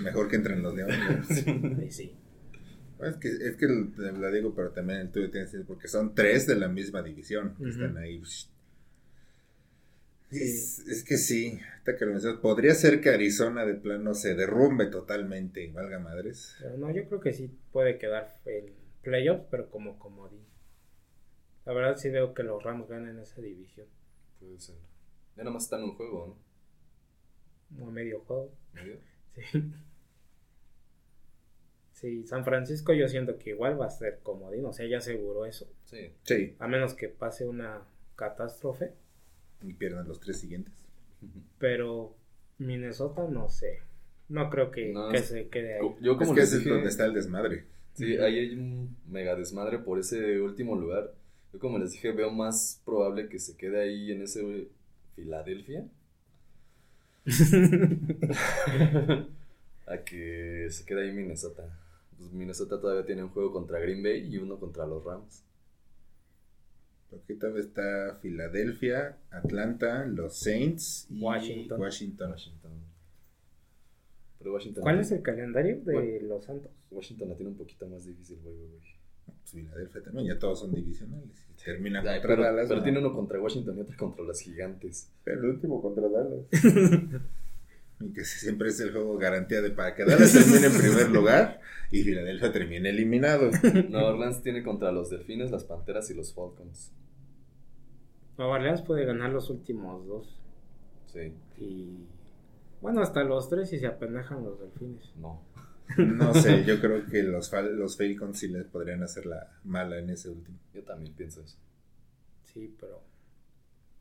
Mejor 0.00 0.28
que 0.28 0.36
entren 0.36 0.62
los 0.62 0.74
Leones. 0.74 1.26
Sí, 1.28 1.90
sí. 1.90 2.16
Es 3.00 3.16
que, 3.16 3.28
es 3.28 3.56
que 3.56 3.66
la 3.66 4.30
digo, 4.30 4.54
pero 4.54 4.70
también 4.70 5.00
el 5.00 5.10
tuyo 5.10 5.30
tiene 5.30 5.46
sentido, 5.46 5.66
porque 5.66 5.88
son 5.88 6.14
tres 6.14 6.46
de 6.46 6.56
la 6.56 6.68
misma 6.68 7.02
división 7.02 7.54
que 7.56 7.68
están 7.70 7.96
ahí. 7.96 8.20
Es, 10.30 10.80
es 10.80 11.04
que 11.04 11.16
sí, 11.16 11.58
ahorita 11.72 11.96
que 11.96 12.04
lo 12.04 12.12
mencionas, 12.12 12.40
podría 12.40 12.74
ser 12.74 13.00
que 13.00 13.10
Arizona 13.10 13.64
de 13.64 13.74
plano 13.74 14.14
se 14.14 14.34
derrumbe 14.34 14.86
totalmente 14.86 15.62
y 15.62 15.70
valga 15.70 15.98
madres. 15.98 16.56
Pero 16.60 16.76
no, 16.76 16.90
yo 16.90 17.06
creo 17.06 17.20
que 17.20 17.32
sí 17.32 17.50
puede 17.72 17.98
quedar 17.98 18.38
en 18.44 18.74
playoffs, 19.02 19.46
pero 19.50 19.70
como 19.70 19.98
comodín. 19.98 20.44
La 21.64 21.72
verdad 21.72 21.96
sí 21.96 22.10
veo 22.10 22.34
que 22.34 22.42
los 22.42 22.62
Rams 22.62 22.88
ganan 22.88 23.18
esa 23.20 23.40
división. 23.40 23.86
Puede 24.40 24.58
ser. 24.58 24.76
Ya 25.36 25.44
nada 25.44 25.52
más 25.54 25.64
están 25.64 25.80
en 25.80 25.90
un 25.90 25.94
juego, 25.96 26.38
¿no? 27.70 27.86
A 27.86 27.90
medio 27.90 28.20
juego. 28.20 28.52
¿Medio? 28.72 28.98
Sí. 29.52 29.72
Sí, 32.00 32.24
San 32.26 32.44
Francisco 32.44 32.92
yo 32.94 33.08
siento 33.08 33.38
que 33.38 33.50
igual 33.50 33.80
va 33.80 33.86
a 33.86 33.90
ser 33.90 34.20
comodín, 34.22 34.64
o 34.66 34.72
sea, 34.72 34.86
ya 34.86 34.98
aseguró 34.98 35.46
eso. 35.46 35.66
Sí. 35.84 36.12
Sí, 36.22 36.54
A 36.60 36.68
menos 36.68 36.94
que 36.94 37.08
pase 37.08 37.44
una 37.46 37.82
catástrofe. 38.14 38.92
y 39.62 39.72
pierdan 39.72 40.06
los 40.06 40.20
tres 40.20 40.38
siguientes. 40.38 40.72
Pero 41.58 42.14
Minnesota 42.58 43.26
no 43.28 43.48
sé. 43.48 43.80
No 44.28 44.48
creo 44.50 44.70
que, 44.70 44.92
No, 44.92 45.08
que 45.08 45.16
es- 45.18 45.26
se 45.26 45.48
quede 45.48 45.74
ahí. 45.74 45.80
Yo 46.00 46.12
es 46.12 46.18
como 46.18 46.34
que 46.34 46.40
les 46.40 46.48
ese 46.50 46.58
es 46.58 46.64
dije, 46.64 46.74
donde 46.74 46.88
está 46.90 47.04
el 47.06 47.14
desmadre. 47.14 47.64
sí, 47.94 48.16
ahí 48.18 48.38
hay 48.38 48.54
un 48.54 48.96
mega 49.08 49.34
desmadre 49.34 49.78
por 49.80 49.98
ese 49.98 50.40
último 50.40 50.76
lugar. 50.76 51.12
Yo 51.52 51.58
como 51.58 51.78
les 51.78 51.90
dije, 51.92 52.12
veo 52.12 52.30
más 52.30 52.80
probable 52.84 53.28
que 53.28 53.40
se 53.40 53.56
quede 53.56 53.80
ahí 53.82 54.12
en 54.12 54.22
ese 54.22 54.68
Filadelfia 55.16 55.84
a 59.86 59.98
que 60.04 60.66
se 60.70 60.84
quede 60.84 61.06
ahí 61.08 61.12
Minnesota. 61.12 61.64
Pues 62.18 62.32
Minnesota 62.32 62.80
todavía 62.80 63.06
tiene 63.06 63.22
un 63.22 63.30
juego 63.30 63.52
contra 63.52 63.78
Green 63.78 64.02
Bay 64.02 64.26
y 64.28 64.38
uno 64.38 64.58
contra 64.58 64.86
los 64.86 65.04
Rams. 65.04 65.44
Porque 67.10 67.34
todavía 67.34 67.62
está 67.62 68.18
Filadelfia, 68.20 69.16
Atlanta, 69.30 70.04
los 70.04 70.36
Saints 70.36 71.06
y 71.08 71.22
Washington. 71.22 71.80
Washington. 71.80 72.30
Washington. 72.32 72.70
Pero 74.38 74.52
Washington. 74.52 74.82
¿Cuál 74.82 75.00
es 75.00 75.10
el 75.12 75.22
calendario 75.22 75.80
de 75.80 75.92
Bueno. 75.92 76.26
los 76.28 76.44
Santos? 76.44 76.70
Washington 76.90 77.28
la 77.30 77.34
tiene 77.36 77.50
un 77.52 77.56
poquito 77.56 77.86
más 77.88 78.04
difícil, 78.04 78.38
güey, 78.42 78.54
güey, 78.56 78.68
güey. 78.70 78.82
Pues 79.26 79.50
Filadelfia 79.50 80.02
también, 80.02 80.26
ya 80.28 80.38
todos 80.38 80.60
son 80.60 80.74
divisionales. 80.74 81.46
Y 81.50 81.64
Termina 81.64 82.00
Ay, 82.00 82.04
contra 82.20 82.28
pero, 82.28 82.42
Dallas. 82.42 82.68
pero 82.68 82.78
¿no? 82.78 82.82
tiene 82.84 82.98
uno 82.98 83.12
contra 83.14 83.40
Washington 83.40 83.78
y 83.78 83.80
otro 83.80 83.96
contra 83.96 84.24
las 84.24 84.40
gigantes. 84.40 85.10
Pero 85.24 85.40
el 85.40 85.46
último 85.46 85.80
contra 85.80 86.08
Dallas. 86.08 86.44
y 88.00 88.12
que 88.12 88.24
siempre 88.24 88.68
es 88.68 88.80
el 88.80 88.92
juego 88.92 89.16
garantía 89.18 89.60
de 89.60 89.70
para 89.70 89.94
que 89.94 90.04
Dallas 90.04 90.32
termine 90.32 90.66
en 90.66 90.78
primer 90.78 91.10
lugar 91.10 91.60
y 91.90 92.02
Filadelfia 92.02 92.52
termine 92.52 92.90
eliminado. 92.90 93.50
No, 93.88 94.06
Orleans 94.06 94.42
tiene 94.42 94.62
contra 94.62 94.92
los 94.92 95.10
Delfines, 95.10 95.50
las 95.50 95.64
Panteras 95.64 96.10
y 96.10 96.14
los 96.14 96.32
Falcons. 96.32 96.92
Nueva 98.36 98.54
Orleans 98.54 98.82
puede 98.82 99.04
ganar 99.04 99.30
los 99.30 99.50
últimos 99.50 100.06
dos. 100.06 100.38
Sí, 101.12 101.32
Y 101.56 102.06
bueno, 102.80 103.00
hasta 103.02 103.24
los 103.24 103.48
tres 103.48 103.70
si 103.70 103.78
se 103.78 103.86
apendejan 103.86 104.44
los 104.44 104.60
delfines. 104.60 105.12
no. 105.16 105.42
No 105.96 106.34
sé, 106.34 106.64
yo 106.64 106.80
creo 106.80 107.06
que 107.06 107.22
los, 107.22 107.50
los 107.52 107.96
Falcons 107.96 108.38
sí 108.38 108.48
les 108.48 108.66
podrían 108.66 109.02
hacer 109.02 109.24
la 109.24 109.58
mala 109.64 109.98
en 109.98 110.10
ese 110.10 110.28
último. 110.28 110.58
Yo 110.74 110.82
también 110.84 111.14
pienso 111.14 111.40
eso. 111.42 111.56
Sí, 112.44 112.74
pero 112.78 113.02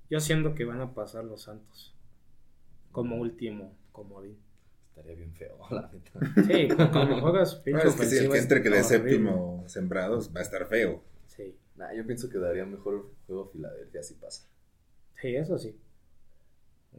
yo 0.10 0.20
siento 0.20 0.54
que 0.54 0.66
van 0.66 0.82
a 0.82 0.94
pasar 0.94 1.24
los 1.24 1.44
Santos 1.44 1.96
como 2.92 3.18
último 3.18 3.74
comodín. 3.98 4.38
Estaría 4.90 5.16
bien 5.16 5.34
feo, 5.34 5.58
la 5.72 5.92
neta. 5.92 6.44
Sí, 6.48 6.68
cuando 6.92 7.20
juegas 7.22 7.56
pinche 7.56 7.84
No, 7.84 7.90
es 7.90 7.96
que 7.96 8.06
si 8.06 8.18
el 8.18 8.26
ofensiva 8.28 8.34
que 8.34 8.40
entre 8.40 8.62
que 8.64 8.70
de 8.70 8.84
séptimo 8.84 9.64
sembrados 9.68 10.32
va 10.36 10.40
a 10.40 10.44
estar 10.44 10.66
feo. 10.68 11.04
Sí, 11.28 11.56
Nah, 11.76 11.94
yo 11.94 12.06
pienso 12.08 12.30
que 12.30 12.38
daría 12.40 12.66
mejor 12.66 13.12
juego 13.28 13.50
Filadelfia 13.52 14.02
si 14.02 14.16
pasa. 14.16 14.48
sí, 15.22 15.36
eso 15.36 15.58
sí. 15.60 15.76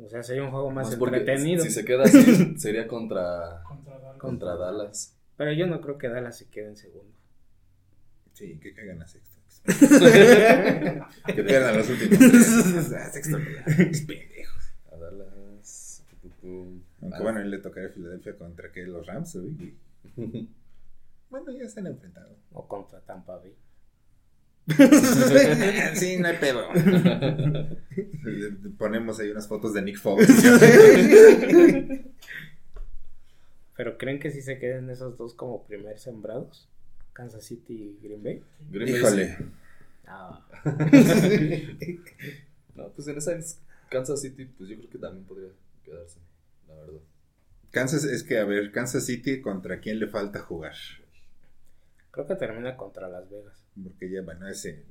O 0.01 0.09
sea, 0.09 0.23
sería 0.23 0.45
un 0.45 0.51
juego 0.53 0.71
más 0.71 0.93
entretenido. 0.93 1.65
Si 1.65 1.71
se 1.71 1.85
queda 1.85 2.05
así, 2.05 2.57
sería 2.59 2.87
contra, 2.87 3.63
Contra 3.65 3.99
Dallas. 3.99 4.19
contra 4.19 4.57
Dallas. 4.57 5.17
Pero 5.37 5.53
yo 5.53 5.67
no 5.67 5.81
creo 5.81 5.99
que 5.99 6.09
Dallas 6.09 6.39
se 6.39 6.49
quede 6.49 6.69
en 6.69 6.77
segundo. 6.77 7.19
Sí, 8.35 8.59
que 8.61 8.73
caigan 8.75 9.03
a 9.03 9.07
sexto. 9.09 9.39
que 9.67 11.43
pierdan 11.43 11.77
los 11.79 11.91
últimos 11.91 12.19
tres. 12.19 12.93
A 12.93 13.11
sexto 13.11 13.39
lugar. 13.39 13.65
Qué 13.67 14.05
pendejos. 14.07 14.73
A 14.93 14.97
Dallas. 14.97 16.05
Aunque 17.01 17.23
bueno, 17.23 17.41
él 17.41 17.51
le 17.51 17.59
tocaría 17.59 17.89
a 17.89 17.93
Filadelfia 17.93 18.37
contra 18.37 18.71
que 18.73 18.85
los 18.87 19.07
Rams. 19.07 19.35
uy, 19.37 19.75
uy. 20.17 20.49
Bueno, 21.31 21.53
ya 21.53 21.69
se 21.69 21.81
han 21.81 21.87
enfrentado. 21.89 22.35
O 22.53 22.67
contra 22.67 23.01
Tampa 23.01 23.37
Bay. 23.37 23.55
sí, 25.95 26.17
no 26.19 26.29
hay 26.29 26.37
pedo. 26.39 26.69
Ponemos 28.79 29.21
ahí 29.21 29.31
unas 29.31 29.47
fotos 29.47 29.75
de 29.75 29.83
Nick 29.83 29.99
Foles. 29.99 30.27
¿Pero 33.77 33.99
creen 33.99 34.19
que 34.19 34.31
sí 34.31 34.43
se 34.43 34.59
queden 34.59 34.89
esos 34.91 35.17
dos 35.19 35.35
como 35.35 35.65
primer 35.65 35.99
sembrados? 35.99 36.69
Kansas 37.13 37.45
City 37.45 37.99
y 38.01 38.07
Green 38.07 38.23
Bay. 38.23 38.43
Green 38.71 38.91
Bay 38.93 39.01
Híjole. 39.01 39.37
sí. 39.37 39.45
Ah, 40.07 40.47
No, 42.75 42.89
pues 42.91 43.09
en 43.09 43.19
esa 43.19 43.35
es 43.37 43.61
Kansas 43.91 44.21
City, 44.21 44.47
pues 44.47 44.71
yo 44.71 44.77
creo 44.77 44.91
que 44.91 44.99
también 44.99 45.25
podría 45.27 45.49
quedarse, 45.85 46.19
la 46.69 46.75
verdad. 46.75 47.01
Kansas, 47.71 48.05
es 48.05 48.23
que 48.23 48.39
a 48.39 48.45
ver, 48.45 48.71
Kansas 48.73 49.05
City 49.07 49.41
contra 49.41 49.81
quién 49.81 49.99
le 49.99 50.07
falta 50.09 50.41
jugar. 50.41 50.75
creo 52.11 52.27
que 52.27 52.35
termina 52.37 52.77
contra 52.77 53.09
Las 53.09 53.29
Vegas. 53.31 53.65
Porque 53.83 54.11
ya, 54.11 54.23
bueno, 54.23 54.47
ese. 54.49 54.85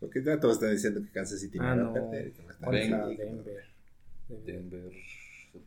Porque 0.00 0.22
ya 0.22 0.38
todos 0.38 0.54
están 0.56 0.70
diciendo 0.70 1.00
que 1.02 1.10
Kansas 1.10 1.40
City 1.40 1.58
Ah, 1.60 1.74
no 1.74 1.92
va 1.92 1.98
no. 2.00 2.06
a 2.06 2.10
perder. 2.10 2.32
ahí. 3.04 3.16
Denver. 3.16 3.64
Denver. 4.28 4.92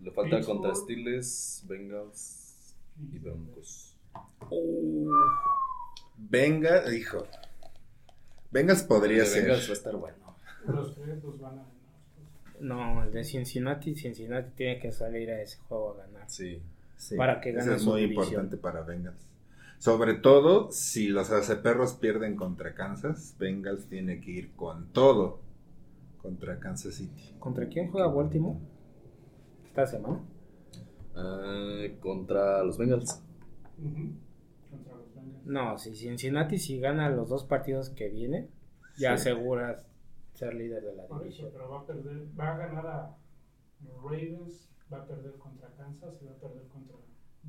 Le 0.01 0.11
falta 0.11 0.37
Pittsburgh. 0.37 0.57
contra 0.61 0.75
Steelers, 0.75 1.63
Bengals 1.67 2.75
y 3.11 3.17
Broncos. 3.19 3.97
Venga, 6.17 6.93
hijo. 6.93 7.27
Bengals 8.51 8.83
podría 8.83 9.25
ser. 9.25 9.43
Bengals 9.43 9.67
va 9.67 9.71
a 9.71 9.73
estar 9.73 9.95
bueno. 9.95 10.37
Los 10.67 10.95
tres 10.95 11.23
los 11.23 11.39
van 11.39 11.59
a. 11.59 11.70
No, 12.61 13.03
el 13.03 13.11
de 13.11 13.23
Cincinnati, 13.23 13.95
Cincinnati 13.95 14.51
tiene 14.55 14.79
que 14.79 14.91
salir 14.91 15.29
a 15.31 15.41
ese 15.41 15.57
juego 15.67 15.93
a 15.93 16.05
ganar. 16.05 16.29
Sí. 16.29 16.61
Sí, 16.95 17.15
para 17.17 17.41
que 17.41 17.49
eso 17.49 17.59
gane 17.59 17.75
es 17.75 17.81
su 17.81 17.89
muy 17.89 18.01
división. 18.01 18.25
importante 18.27 18.57
para 18.57 18.81
Bengals. 18.81 19.27
Sobre 19.79 20.13
todo 20.13 20.71
si 20.71 21.07
los 21.07 21.31
aceperros 21.31 21.93
pierden 21.95 22.35
contra 22.35 22.75
Kansas, 22.75 23.35
Bengals 23.39 23.87
tiene 23.87 24.21
que 24.21 24.29
ir 24.31 24.51
con 24.51 24.87
todo 24.93 25.39
contra 26.21 26.59
Kansas 26.59 26.93
City. 26.93 27.33
¿Contra 27.39 27.67
quién 27.67 27.89
juega 27.89 28.07
Baltimore? 28.07 28.59
Esta 29.65 29.87
semana. 29.87 30.19
Ah, 31.15 31.85
contra 31.99 32.63
los 32.63 32.77
Bengals. 32.77 33.23
Ujú. 33.79 34.11
Contra 34.69 34.95
los 34.95 35.15
Bengals. 35.15 35.45
No, 35.47 35.77
si 35.79 35.95
Cincinnati 35.95 36.59
si 36.59 36.79
gana 36.79 37.09
los 37.09 37.29
dos 37.29 37.43
partidos 37.45 37.89
que 37.89 38.09
vienen, 38.09 38.49
ya 38.97 39.17
Sí. 39.17 39.29
aseguras 39.31 39.83
ser 40.33 40.53
líder 40.53 40.83
de 40.83 40.95
la 40.95 41.05
Por 41.07 41.25
eso, 41.25 41.49
pero 41.51 41.69
va 41.69 41.79
a 41.79 41.85
perder, 41.85 42.27
va 42.39 42.53
a 42.53 42.57
ganar 42.57 42.87
a 42.87 43.15
los 43.83 44.03
Ravens, 44.03 44.69
va 44.91 44.97
a 44.97 45.05
perder 45.05 45.33
contra 45.33 45.69
Kansas 45.77 46.21
y 46.21 46.25
va 46.25 46.31
a 46.31 46.35
perder 46.35 46.67
contra 46.67 46.95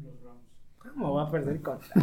los 0.02 0.20
Browns. 0.20 0.48
¿Cómo 0.78 1.14
va 1.14 1.22
a 1.24 1.30
perder 1.30 1.60
contra? 1.62 1.88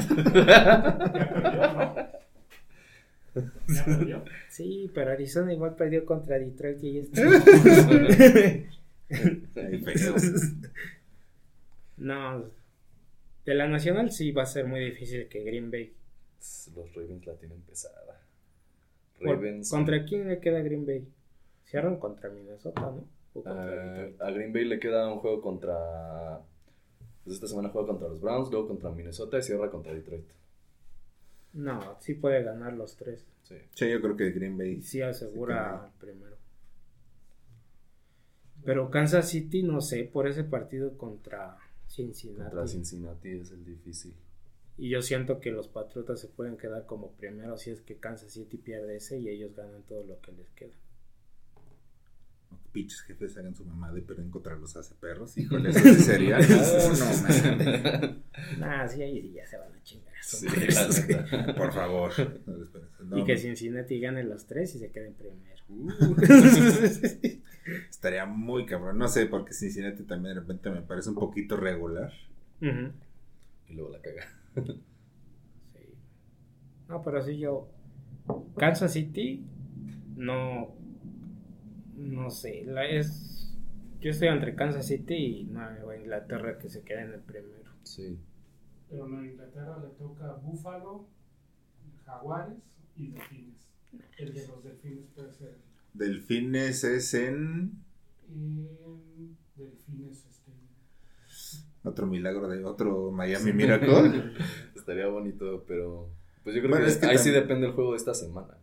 Ya 1.13 1.33
perdió, 1.33 1.73
¿no? 1.73 3.43
Ya 3.67 3.85
perdió. 3.85 4.25
Sí, 4.49 4.91
pero 4.93 5.11
Arizona 5.11 5.53
igual 5.53 5.75
perdió 5.75 6.05
contra 6.05 6.39
Detroit 6.39 6.83
y 6.83 6.99
está. 6.99 7.21
No, 11.97 12.49
de 13.45 13.53
la 13.55 13.67
nacional 13.67 14.11
sí 14.11 14.31
va 14.31 14.43
a 14.43 14.45
ser 14.45 14.65
muy 14.65 14.79
difícil 14.79 15.27
que 15.27 15.43
Green 15.43 15.69
Bay. 15.69 15.93
Los 16.73 16.93
Ravens 16.93 17.25
la 17.25 17.33
tienen 17.35 17.61
pesada. 17.61 18.08
Ravens. 19.19 19.69
¿Contra 19.69 20.03
quién 20.05 20.27
le 20.27 20.39
queda 20.39 20.59
Green 20.61 20.85
Bay? 20.85 21.07
Cierran 21.65 21.97
contra 21.97 22.29
Minnesota, 22.29 22.81
¿no? 22.81 23.05
O 23.33 23.43
contra 23.43 24.05
Ah, 24.19 24.27
a 24.27 24.31
Green 24.31 24.51
Bay 24.53 24.65
le 24.65 24.79
queda 24.79 25.11
un 25.11 25.19
juego 25.19 25.41
contra. 25.41 26.41
Pues 27.23 27.35
esta 27.35 27.47
semana 27.47 27.69
juega 27.69 27.87
contra 27.89 28.07
los 28.07 28.21
Browns, 28.21 28.49
luego 28.51 28.67
contra 28.67 28.89
Minnesota 28.91 29.37
y 29.37 29.41
cierra 29.43 29.69
contra 29.69 29.93
Detroit. 29.93 30.25
No, 31.53 31.97
sí 31.99 32.13
puede 32.15 32.43
ganar 32.43 32.73
los 32.73 32.95
tres. 32.95 33.25
Sí. 33.43 33.55
Sí, 33.73 33.89
yo 33.89 34.01
creo 34.01 34.15
que 34.15 34.31
Green 34.31 34.57
Bay. 34.57 34.81
sí 34.81 35.01
asegura 35.01 35.91
primero. 35.99 36.37
Pero 38.63 38.89
Kansas 38.91 39.29
City, 39.29 39.63
no 39.63 39.81
sé, 39.81 40.03
por 40.03 40.27
ese 40.27 40.43
partido 40.43 40.97
contra 40.97 41.57
Cincinnati. 41.87 42.43
Contra 42.43 42.67
Cincinnati 42.67 43.29
es 43.29 43.51
el 43.51 43.63
difícil. 43.65 44.13
Y 44.79 44.87
yo 44.87 45.01
siento 45.01 45.41
que 45.41 45.51
los 45.51 45.67
Patriotas 45.67 46.21
se 46.21 46.29
pueden 46.29 46.55
quedar 46.55 46.85
como 46.85 47.11
primero 47.11 47.57
si 47.57 47.69
es 47.69 47.81
que 47.81 47.97
Kansas 47.97 48.31
City 48.31 48.55
pierde 48.55 48.95
ese 48.95 49.19
y 49.19 49.27
ellos 49.27 49.53
ganan 49.53 49.83
todo 49.83 50.05
lo 50.05 50.21
que 50.21 50.31
les 50.31 50.49
queda. 50.51 50.71
Pinches 52.71 53.01
jefes 53.01 53.37
hagan 53.37 53.53
su 53.53 53.65
mamá 53.65 53.91
de 53.91 54.01
perder 54.01 54.29
contra 54.29 54.55
los 54.55 54.77
hace 54.77 54.95
perros. 54.95 55.37
Híjole, 55.37 55.71
eso 55.71 55.79
sí 55.79 55.95
sería. 55.95 56.39
No, 56.39 56.93
no. 56.93 58.29
Nah, 58.57 58.87
sí, 58.87 59.03
ahí 59.03 59.33
ya 59.33 59.45
se 59.45 59.57
van 59.57 59.73
a 59.73 59.83
chingar. 59.83 60.13
Sí. 60.21 60.47
Por 61.57 61.73
favor. 61.73 62.13
No, 63.03 63.17
y 63.17 63.25
que. 63.25 63.35
Cincinnati 63.35 63.99
gane 63.99 64.23
los 64.23 64.45
tres 64.45 64.75
y 64.75 64.79
se 64.79 64.91
queden 64.91 65.13
primero. 65.13 65.61
Estaría 67.89 68.25
muy 68.25 68.65
cabrón. 68.65 68.97
No 68.97 69.09
sé, 69.09 69.25
porque 69.25 69.53
Cincinnati 69.53 70.03
también 70.03 70.35
de 70.35 70.39
repente 70.39 70.69
me 70.69 70.81
parece 70.83 71.09
un 71.09 71.15
poquito 71.15 71.57
regular. 71.57 72.13
Y 72.61 73.73
luego 73.73 73.91
la 73.91 74.01
caga. 74.01 74.38
Sí. 74.65 74.83
No, 76.87 77.01
pero 77.01 77.21
sí 77.21 77.37
yo. 77.37 77.69
Kansas 78.57 78.93
City, 78.93 79.45
no. 80.15 80.75
No 81.95 82.29
sé, 82.29 82.63
la 82.65 82.87
es. 82.87 83.57
Yo 83.99 84.11
estoy 84.11 84.29
entre 84.29 84.55
Kansas 84.55 84.87
City 84.87 85.15
y 85.15 85.43
Nueva 85.45 85.97
Inglaterra 85.97 86.57
que 86.57 86.69
se 86.69 86.83
queden 86.83 87.07
en 87.07 87.13
el 87.15 87.21
primero. 87.21 87.69
Sí. 87.83 88.17
Pero 88.89 89.07
en 89.07 89.31
Inglaterra 89.31 89.77
le 89.79 89.89
toca 89.89 90.33
Búfalo, 90.35 91.07
Jaguares 92.05 92.57
y 92.95 93.11
Delfines. 93.11 93.69
El 94.17 94.33
de 94.33 94.47
los 94.47 94.63
Delfines 94.63 95.05
puede 95.13 95.33
ser. 95.33 95.57
Delfines 95.93 96.83
es 96.83 97.13
en. 97.13 97.83
En 98.29 99.37
Delfines. 99.55 100.28
Otro 101.89 102.05
milagro 102.07 102.47
de 102.47 102.63
otro 102.65 103.11
Miami 103.11 103.51
Miracle. 103.53 104.33
Estaría 104.75 105.07
bonito, 105.07 105.63
pero. 105.67 106.09
Pues 106.43 106.55
yo 106.55 106.61
creo 106.61 106.71
Bueno, 106.71 106.85
que, 106.85 106.91
es 106.91 106.97
que 106.97 107.05
ahí 107.07 107.17
sí 107.17 107.31
depende 107.31 107.67
el 107.67 107.73
juego 107.73 107.91
de 107.91 107.97
esta 107.97 108.13
semana. 108.13 108.57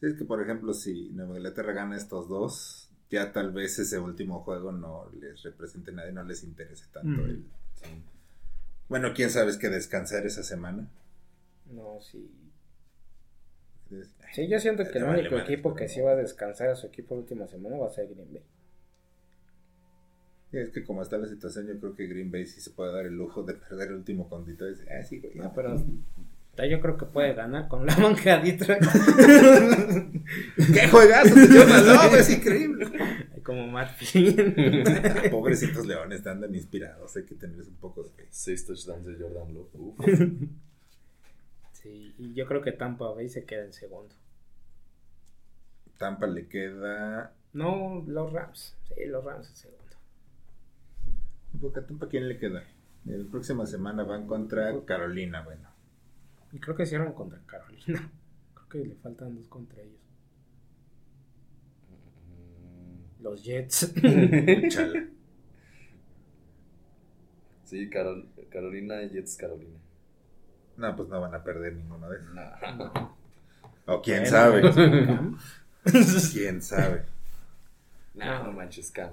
Sí, 0.00 0.06
es 0.06 0.14
que, 0.14 0.24
por 0.24 0.42
ejemplo, 0.42 0.74
si 0.74 1.10
Nueva 1.10 1.36
Inglaterra 1.36 1.72
gana 1.72 1.96
estos 1.96 2.28
dos, 2.28 2.90
ya 3.10 3.32
tal 3.32 3.52
vez 3.52 3.78
ese 3.78 3.98
último 3.98 4.40
juego 4.40 4.72
no 4.72 5.10
les 5.20 5.42
represente 5.42 5.90
a 5.92 5.94
nadie, 5.94 6.12
no 6.12 6.24
les 6.24 6.42
interese 6.44 6.86
tanto. 6.92 7.22
Mm. 7.22 7.24
el- 7.30 7.44
Sí. 7.74 7.86
Bueno, 8.88 9.12
quién 9.14 9.30
sabe 9.30 9.50
es 9.50 9.56
que 9.56 9.68
descansar 9.70 10.26
esa 10.26 10.42
semana. 10.42 10.88
No, 11.70 12.00
sí. 12.00 12.30
Sí, 14.32 14.48
yo 14.48 14.58
siento 14.58 14.84
que 14.90 14.98
el 14.98 15.04
único 15.04 15.36
equipo 15.38 15.74
que 15.74 15.88
sí 15.88 16.00
va 16.00 16.12
a 16.12 16.16
descansar 16.16 16.68
a 16.70 16.74
su 16.76 16.86
equipo 16.86 17.14
la 17.14 17.20
última 17.22 17.46
semana 17.46 17.76
va 17.76 17.86
a 17.86 17.90
ser 17.90 18.06
Green 18.08 18.32
Bay. 18.32 18.42
Sí, 20.52 20.58
Es 20.58 20.70
que 20.70 20.84
como 20.84 21.02
está 21.02 21.16
la 21.16 21.26
situación, 21.26 21.66
yo 21.66 21.80
creo 21.80 21.94
que 21.96 22.06
Green 22.06 22.30
Bay 22.30 22.46
sí 22.46 22.60
se 22.60 22.70
puede 22.70 22.92
dar 22.92 23.06
el 23.06 23.14
lujo 23.14 23.42
de 23.42 23.54
perder 23.54 23.88
el 23.88 23.94
último 23.94 24.28
condito. 24.28 24.70
y 24.70 24.74
Ah, 24.90 25.02
sí, 25.02 25.18
güey. 25.18 25.34
No, 25.34 25.52
pero 25.54 25.82
ya 26.56 26.66
yo 26.66 26.80
creo 26.80 26.98
que 26.98 27.06
puede 27.06 27.32
ganar 27.32 27.66
con 27.68 27.86
la 27.86 27.94
Detroit. 27.94 28.82
¡Qué 30.74 30.88
juegazo! 30.88 31.34
Es 32.18 32.28
increíble. 32.28 32.86
Como 33.42 33.66
Matt 33.66 33.96
Flynn. 33.96 34.54
Pobrecitos 35.30 35.86
leones, 35.86 36.26
andan 36.26 36.54
inspirados. 36.54 37.16
Hay 37.16 37.24
que 37.24 37.34
tenerles 37.34 37.68
un 37.68 37.76
poco 37.76 38.02
de 38.02 38.10
fe. 38.10 38.26
Seis 38.30 38.66
touchdowns 38.66 39.06
de 39.06 39.16
Jordan 39.16 39.54
Love. 39.54 39.68
Sí, 41.72 42.14
y 42.16 42.32
yo 42.34 42.46
creo 42.46 42.62
que 42.62 42.70
Tampa 42.70 43.10
Bay 43.10 43.28
se 43.28 43.44
queda 43.44 43.64
en 43.64 43.72
segundo. 43.72 44.14
Tampa 45.98 46.28
le 46.28 46.46
queda. 46.46 47.32
No, 47.54 48.04
los 48.06 48.32
Rams. 48.32 48.76
Sí, 48.86 49.04
los 49.06 49.24
Rams 49.24 49.48
en 49.48 49.56
segundo. 49.56 49.81
¿Porque 51.62 51.80
a 51.80 51.86
Tampa 51.86 52.08
quién 52.08 52.28
le 52.28 52.36
queda? 52.38 52.62
La 53.06 53.30
próxima 53.30 53.64
semana 53.66 54.02
van 54.04 54.26
contra 54.26 54.84
Carolina, 54.84 55.42
bueno. 55.42 55.68
Y 56.52 56.58
creo 56.60 56.76
que 56.76 56.84
cierran 56.84 57.14
contra 57.14 57.40
Carolina. 57.46 58.10
Creo 58.54 58.68
que 58.68 58.88
le 58.90 58.94
faltan 58.96 59.34
dos 59.34 59.48
contra 59.48 59.80
ellos. 59.80 60.00
Los 63.20 63.42
Jets. 63.44 63.94
Chala. 64.68 65.06
Sí, 67.64 67.88
Carol- 67.88 68.28
Carolina 68.50 69.00
Jets 69.10 69.34
Carolina. 69.38 69.78
No, 70.76 70.94
pues 70.94 71.08
no 71.08 71.22
van 71.22 71.34
a 71.34 71.42
perder 71.42 71.74
ninguno 71.74 72.06
de 72.10 72.18
esos. 72.18 72.34
Nah. 72.34 72.52
O 73.86 74.00
quién 74.02 74.20
Bueno, 74.24 74.30
sabe. 74.30 74.60
Cam. 75.06 75.38
quién 76.32 76.60
sabe. 76.62 77.04
Nah, 78.14 78.42
no 78.44 78.52
manches, 78.52 78.90
Cam. 78.92 79.10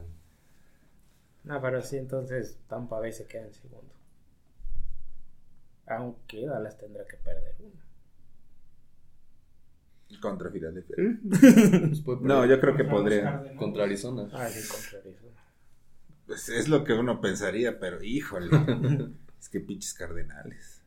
No, 1.44 1.62
pero 1.62 1.82
sí, 1.82 1.98
entonces 1.98 2.58
Tampa 2.68 3.00
Bay 3.00 3.12
se 3.14 3.26
queda 3.26 3.46
en 3.46 3.54
segundo. 3.54 3.94
Aunque 5.88 6.46
Dallas 6.46 6.78
tendrá 6.78 7.06
que 7.06 7.18
perder 7.18 7.56
uno. 7.60 7.80
Contra 10.22 10.50
Filadelfia. 10.50 10.96
Pues 10.98 12.02
puede 12.02 12.20
No, 12.22 12.46
yo 12.46 12.60
creo 12.60 12.76
que 12.76 12.84
podría. 12.84 13.56
Contra 13.56 13.84
Arizona. 13.84 14.28
Ah, 14.34 14.48
sí, 14.50 14.68
contra 14.68 15.00
Arizona. 15.00 15.32
Pues 16.26 16.50
es 16.50 16.68
lo 16.68 16.84
que 16.84 16.94
uno 16.94 17.22
pensaría, 17.22 17.80
pero 17.80 18.04
híjole. 18.04 18.50
es 19.40 19.50
que 19.50 19.60
pinches 19.60 19.94
cardenales. 19.94 20.82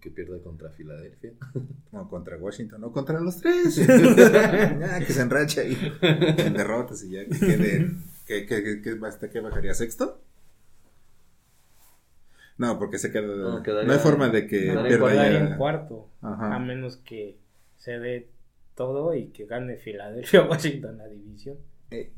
Que 0.00 0.10
pierde 0.10 0.40
contra 0.42 0.70
Filadelfia. 0.70 1.32
No, 1.92 2.08
contra 2.08 2.36
Washington, 2.38 2.80
no 2.82 2.92
contra 2.92 3.20
los 3.20 3.38
tres. 3.40 3.74
ya, 3.74 5.00
que 5.00 5.12
se 5.12 5.22
enracha 5.22 5.62
ahí 5.62 5.76
en 6.00 6.54
derrotas 6.54 7.02
y 7.02 7.10
ya 7.10 7.24
que 7.26 7.36
queden. 7.36 8.04
¿Qué, 8.30 8.46
qué, 8.46 8.62
qué, 8.62 8.80
qué- 8.80 9.06
hasta 9.06 9.28
qué 9.28 9.40
bajaría? 9.40 9.74
¿Sexto? 9.74 10.20
No, 12.58 12.78
porque 12.78 12.98
se 12.98 13.10
queda. 13.10 13.22
No, 13.26 13.92
hay 13.92 13.98
forma 13.98 14.28
de 14.28 14.46
que 14.46 14.72
No, 14.72 14.84
pierda 14.86 15.14
ya. 15.14 15.38
en 15.50 15.56
cuarto. 15.56 16.08
Ajá. 16.22 16.54
A 16.54 16.58
menos 16.60 16.98
que 16.98 17.38
se 17.78 17.98
dé 17.98 18.28
todo 18.76 19.14
y 19.16 19.30
que 19.30 19.46
gane 19.46 19.78
Filadelfia 19.78 20.42
o 20.42 20.48
Washington 20.50 20.98
la 20.98 21.08
división. 21.08 21.56
Eh, 21.90 22.12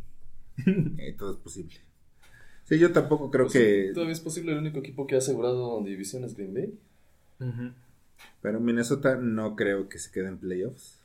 eh, 0.98 1.14
todo 1.16 1.30
es 1.30 1.36
posible. 1.38 1.76
Sí, 2.64 2.78
yo 2.78 2.92
tampoco 2.92 3.30
creo 3.30 3.46
Pues, 3.46 3.54
que. 3.54 3.90
Todavía 3.94 4.12
es 4.12 4.20
posible 4.20 4.52
el 4.52 4.58
único 4.58 4.80
equipo 4.80 5.06
que 5.06 5.14
ha 5.14 5.18
asegurado 5.18 5.82
división 5.82 6.24
es 6.24 6.36
Green 6.36 6.52
Bay. 6.52 6.78
Pero 8.42 8.60
Minnesota 8.60 9.16
no 9.16 9.56
creo 9.56 9.88
que 9.88 9.98
se 9.98 10.12
quede 10.12 10.28
en 10.28 10.36
playoffs. 10.36 11.01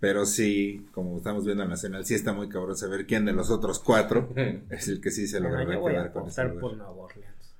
Pero 0.00 0.26
sí, 0.26 0.86
como 0.92 1.16
estamos 1.16 1.44
viendo 1.44 1.64
en 1.64 1.70
Nacional, 1.70 2.04
sí 2.06 2.14
está 2.14 2.32
muy 2.32 2.48
cabrón 2.48 2.76
saber 2.76 3.04
quién 3.06 3.24
de 3.24 3.32
los 3.32 3.50
otros 3.50 3.80
cuatro 3.80 4.32
es 4.70 4.88
el 4.88 5.00
que 5.00 5.10
sí 5.10 5.26
se 5.26 5.38
Ah, 5.38 5.40
logrará 5.40 5.74
yo 5.74 5.80
voy 5.80 5.92
a 5.92 5.96
quedar 5.96 6.12
con 6.12 6.26
lugar. 6.28 6.60
por 6.60 6.76
Nueva 6.76 6.92
Orleans. 6.92 7.54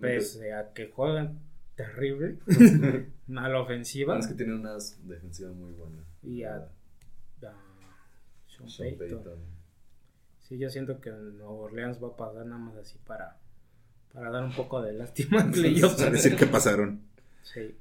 Pese 0.00 0.52
a 0.52 0.72
que 0.72 0.88
juegan 0.88 1.38
terrible 1.74 2.38
a 3.36 3.48
la 3.48 3.60
ofensiva 3.60 4.18
es 4.18 4.26
que 4.26 4.34
tiene 4.34 4.54
una 4.54 4.74
defensiva 5.04 5.50
muy 5.52 5.72
buena. 5.72 6.02
y 6.22 6.42
a, 6.42 6.56
a 6.56 7.52
Sean 8.48 8.70
Sean 8.70 8.96
Payton. 8.98 9.18
Payton. 9.24 9.38
Sí, 10.40 10.58
yo 10.58 10.70
siento 10.70 11.00
que 11.00 11.10
Nueva 11.10 11.50
Orleans 11.52 12.02
va 12.02 12.08
a 12.08 12.16
pasar 12.16 12.46
nada 12.46 12.58
más 12.58 12.76
así 12.76 12.98
para, 13.06 13.36
para 14.12 14.30
dar 14.30 14.44
un 14.44 14.54
poco 14.54 14.80
de 14.80 14.92
lástima 14.94 15.40
en 15.42 15.50
playoffs. 15.50 15.98
Decir 16.12 16.36
que 16.36 16.46
pasaron. 16.46 17.00
Sí. 17.42 17.74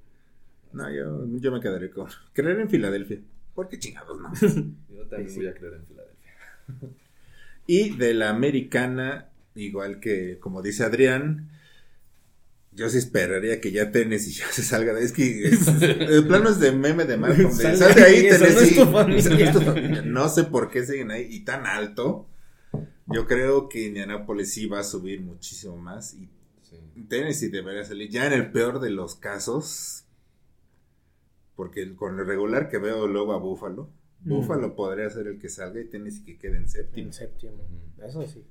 No, 0.74 0.90
yo, 0.92 1.26
yo 1.40 1.52
me 1.52 1.60
quedaré 1.62 1.90
con 1.92 2.08
creer 2.34 2.60
en 2.60 2.70
Filadelfia. 2.70 3.20
¿Por 3.56 3.68
qué 3.70 3.80
chingados 3.80 4.20
no? 4.22 4.32
Yo 4.90 5.08
también 5.08 5.30
Sí, 5.30 5.38
voy 5.38 5.48
a 5.48 5.54
creer 5.56 5.74
en 5.76 5.86
Filadelfia. 5.88 6.34
Y 7.68 7.98
de 7.98 8.14
la 8.14 8.30
americana, 8.30 9.30
igual 9.56 10.00
que 10.00 10.38
como 10.40 10.62
dice 10.62 10.84
Adrián, 10.84 11.50
yo 12.74 12.90
sí 12.90 12.98
esperaría 13.00 13.60
que 13.60 13.72
ya 13.72 13.90
Tennessee 13.92 14.34
ya 14.40 14.48
se 14.52 14.62
salga 14.62 14.94
de... 14.94 15.04
Es 15.04 15.12
que 15.14 15.48
es- 15.48 15.68
el 15.82 16.28
plano 16.28 16.50
es 16.50 16.60
de 16.60 16.72
meme 16.74 17.06
de 17.06 17.18
Malcolm. 17.18 17.52
Sal 17.52 17.96
de 17.96 18.04
ahí, 18.04 18.28
no 18.30 18.38
Tennessee. 18.38 18.76
tu 18.76 18.86
familia". 18.86 19.18
Eso 19.20 19.30
no 19.32 19.38
es 19.40 19.52
tu 19.52 19.62
familia. 19.62 20.02
No 20.04 20.30
sé 20.30 20.44
por 20.44 20.70
qué 20.70 20.86
siguen 20.86 21.10
ahí 21.10 21.26
y 21.28 21.40
tan 21.46 21.66
alto. 21.66 22.28
Yo 23.08 23.26
creo 23.26 23.68
que 23.70 23.88
Indianapolis 23.88 24.54
sí 24.54 24.68
va 24.68 24.82
a 24.82 24.84
subir 24.84 25.22
muchísimo 25.22 25.76
más 25.78 26.14
y 26.14 26.30
Sí. 26.70 26.78
Tennessee 27.08 27.50
debería 27.50 27.84
salir 27.86 28.10
ya 28.10 28.26
en 28.28 28.34
el 28.34 28.52
peor 28.52 28.80
de 28.80 28.90
los 28.92 29.16
casos. 29.16 30.05
Porque 31.56 31.96
con 31.96 32.18
lo 32.18 32.24
regular 32.24 32.70
que 32.70 32.78
veo 32.78 33.08
luego 33.08 33.34
a 33.34 33.38
Buffalo, 33.38 33.90
Mm. 34.22 34.30
Buffalo 34.30 34.76
podría 34.76 35.10
ser 35.10 35.28
el 35.28 35.38
que 35.40 35.50
salga 35.50 35.80
y 35.80 35.86
Tennessee 35.86 36.24
que 36.24 36.38
quede 36.40 36.58
en 36.58 36.68
séptimo. 36.68 37.08
En 37.08 37.14
séptimo. 37.14 37.54
Ujú. 37.64 38.02
Eso 38.04 38.26
sí. 38.26 38.44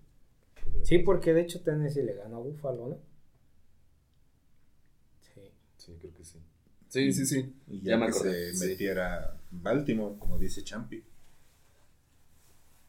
Sí, 0.84 0.98
porque 0.98 1.32
de 1.34 1.40
hecho 1.42 1.62
Tennessee 1.62 2.02
le 2.02 2.14
ganó 2.14 2.36
a 2.36 2.40
Buffalo, 2.40 2.88
¿no? 2.88 2.98
Sí. 5.20 5.40
Sí, 5.76 5.96
creo 5.98 6.14
que 6.14 6.24
sí. 6.24 6.38
Sí, 6.88 7.12
sí, 7.12 7.26
sí. 7.26 7.54
Y 7.66 7.80
ya, 7.80 7.92
Ya 7.92 7.96
me 7.98 8.06
que 8.06 8.12
acordé, 8.12 8.52
se 8.52 8.58
sí. 8.58 8.66
metiera 8.68 9.40
Baltimore, 9.50 10.16
como 10.18 10.38
dice 10.38 10.62
Champi. 10.62 11.02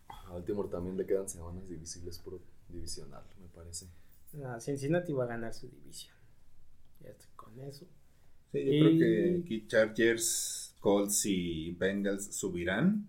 A 0.09 0.33
Baltimore 0.33 0.69
también 0.69 0.95
le 0.97 1.05
quedan 1.05 1.27
semanas 1.27 1.67
difíciles 1.67 2.19
por 2.19 2.39
divisional, 2.69 3.23
me 3.41 3.47
parece. 3.47 3.87
No, 4.33 4.59
Cincinnati 4.59 5.11
va 5.13 5.23
a 5.23 5.27
ganar 5.27 5.53
su 5.53 5.67
división. 5.69 6.13
Ya 6.99 7.09
estoy 7.09 7.29
con 7.35 7.59
eso. 7.61 7.85
Sí, 8.55 8.65
yo 8.65 8.71
Y- 8.71 8.79
creo 8.79 8.99
que 8.99 9.41
aquí 9.43 9.67
Chargers, 9.67 10.75
Colts 10.79 11.25
y 11.25 11.71
Bengals 11.71 12.33
subirán. 12.35 13.07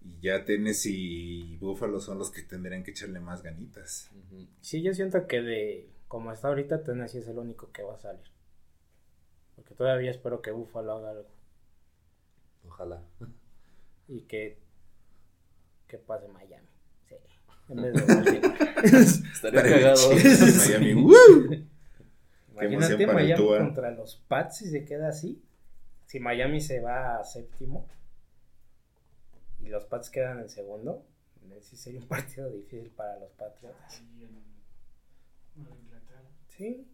Y 0.00 0.20
ya 0.20 0.44
Tennessee 0.44 1.52
y 1.52 1.56
Buffalo 1.58 2.00
son 2.00 2.18
los 2.18 2.30
que 2.30 2.42
tendrían 2.42 2.82
que 2.84 2.92
echarle 2.92 3.20
más 3.20 3.42
ganitas. 3.42 4.10
Sí, 4.60 4.82
yo 4.82 4.94
siento 4.94 5.26
que 5.26 5.42
de 5.42 5.88
como 6.08 6.32
está 6.32 6.48
ahorita, 6.48 6.82
Tennessee 6.84 7.18
es 7.18 7.28
el 7.28 7.38
único 7.38 7.70
que 7.72 7.82
va 7.82 7.94
a 7.94 7.98
salir. 7.98 8.22
Porque 9.56 9.74
todavía 9.74 10.10
espero 10.10 10.42
que 10.42 10.50
Buffalo 10.52 10.92
haga 10.92 11.10
algo. 11.10 11.28
Ojalá. 12.68 13.02
Y 14.08 14.20
que, 14.22 14.58
que 15.88 15.98
pase 15.98 16.28
Miami. 16.28 16.68
Sí. 17.08 17.14
En 17.70 17.82
vez 17.82 17.94
de. 17.94 18.00
Estaría 19.32 19.62
cagado. 19.62 20.10
Miami, 20.68 20.94
¡woo! 20.94 21.66
Imagínate 22.64 23.06
Miami 23.06 23.34
Tua. 23.34 23.58
contra 23.58 23.90
los 23.90 24.16
Pats 24.28 24.58
si 24.58 24.70
se 24.70 24.84
queda 24.84 25.08
así. 25.08 25.42
Si 26.06 26.20
Miami 26.20 26.60
se 26.60 26.80
va 26.80 27.18
a 27.18 27.24
séptimo 27.24 27.88
y 29.60 29.68
los 29.68 29.84
Pats 29.84 30.10
quedan 30.10 30.40
en 30.40 30.48
segundo, 30.48 31.04
sí 31.60 31.76
sería 31.76 32.00
un 32.00 32.08
partido 32.08 32.50
difícil 32.50 32.90
para 32.90 33.18
los 33.18 33.30
Patriotas. 33.32 34.00
Ahí 34.00 34.24
en 34.24 35.62
Nueva 35.62 35.76
Inglaterra 35.80 36.22
Sí. 36.48 36.86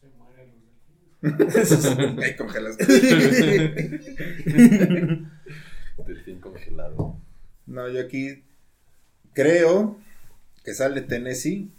se 0.00 0.08
mueren 0.10 0.52
los 1.20 1.22
delfines. 1.48 2.24
Ahí 2.24 2.36
congelas. 2.36 2.76
Delfín 6.06 6.40
congelado. 6.40 7.16
No, 7.66 7.88
yo 7.88 8.00
aquí 8.00 8.42
creo 9.34 9.98
que 10.64 10.72
sale 10.74 11.02
Tennessee. 11.02 11.70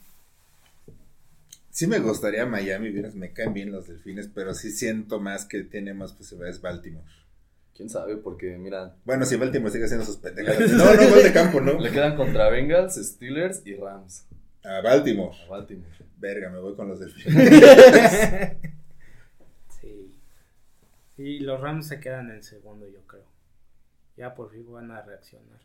Sí 1.72 1.88
me 1.88 2.00
gustaría 2.00 2.46
Miami, 2.46 2.90
vieras, 2.90 3.16
me 3.16 3.32
caen 3.32 3.54
bien 3.54 3.72
los 3.72 3.88
delfines, 3.88 4.28
pero 4.28 4.54
sí 4.54 4.72
siento 4.72 5.20
más 5.22 5.46
que 5.46 5.64
tiene 5.64 5.94
más 5.94 6.12
posibilidades 6.12 6.62
Baltimore. 6.62 7.06
¿Quién 7.74 7.90
sabe? 7.90 8.18
Porque, 8.18 8.58
mira, 8.58 8.96
Bueno, 9.06 9.26
si 9.26 9.38
Baltimore 9.38 9.72
sigue 9.72 9.86
haciendo 9.86 10.06
sus 10.06 10.18
pendejadas. 10.18 10.70
No, 10.72 10.94
no, 10.94 11.10
gol 11.10 11.24
de 11.24 11.32
campo, 11.32 11.62
¿no? 11.62 11.80
le 11.80 11.90
quedan 11.92 12.18
contra 12.18 12.50
Bengals, 12.50 12.96
Steelers 12.96 13.62
y 13.66 13.76
Rams. 13.76 14.28
A 14.64 14.82
Baltimore. 14.82 15.36
A 15.46 15.50
Baltimore. 15.50 15.90
Verga, 16.18 16.50
me 16.50 16.60
voy 16.60 16.76
con 16.76 16.88
los 16.90 17.00
delfines. 17.00 18.58
Sí. 19.80 20.14
Y 21.18 21.40
los 21.40 21.60
Rams 21.60 21.88
se 21.88 22.00
quedan 22.00 22.30
en 22.30 22.44
segundo, 22.44 22.88
yo 22.88 23.02
creo. 23.08 23.26
Ya 24.18 24.36
por 24.36 24.52
fin 24.52 24.72
van 24.72 24.92
a 24.92 25.02
reaccionar. 25.02 25.60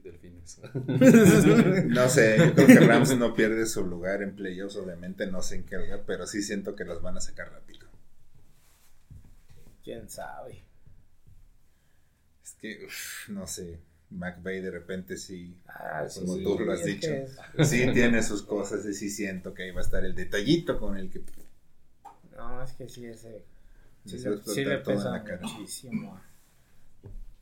Delfines. 0.00 0.60
No 1.88 2.08
sé, 2.08 2.38
yo 2.38 2.54
creo 2.54 2.66
que 2.66 2.80
Rams 2.80 3.16
no 3.16 3.34
pierde 3.34 3.66
su 3.66 3.84
lugar 3.86 4.22
en 4.22 4.34
playoffs, 4.34 4.76
obviamente, 4.76 5.26
no 5.26 5.42
sé 5.42 5.56
en 5.56 5.64
qué 5.64 5.76
lugar, 5.78 6.02
pero 6.06 6.26
sí 6.26 6.42
siento 6.42 6.74
que 6.74 6.84
los 6.84 7.02
van 7.02 7.16
a 7.16 7.20
sacar 7.20 7.50
rápido. 7.52 7.86
Quién 9.84 10.08
sabe. 10.08 10.64
Es 12.44 12.52
que, 12.60 12.84
uf, 12.86 13.28
no 13.30 13.46
sé, 13.46 13.80
McVay 14.10 14.60
de 14.60 14.70
repente 14.70 15.16
sí, 15.16 15.56
Ah, 15.66 16.06
sí, 16.08 16.20
como 16.20 16.34
sí, 16.34 16.42
tú 16.44 16.58
lo 16.60 16.72
has 16.72 16.84
dicho, 16.84 17.08
es- 17.12 17.36
sí 17.68 17.86
tiene 17.92 18.22
sus 18.22 18.42
cosas 18.42 18.84
y 18.86 18.94
sí 18.94 19.10
siento 19.10 19.54
que 19.54 19.64
ahí 19.64 19.70
va 19.70 19.80
a 19.80 19.84
estar 19.84 20.04
el 20.04 20.14
detallito 20.14 20.78
con 20.78 20.96
el 20.96 21.10
que 21.10 21.20
No, 22.36 22.62
es 22.62 22.72
que 22.72 22.88
sí, 22.88 23.06
ese. 23.06 23.44
Sí, 24.04 24.18
le, 24.18 24.42
sí 24.42 24.64
le 24.64 24.74
en 24.78 24.82
pesa 24.84 25.22
muchísimo. 25.40 26.20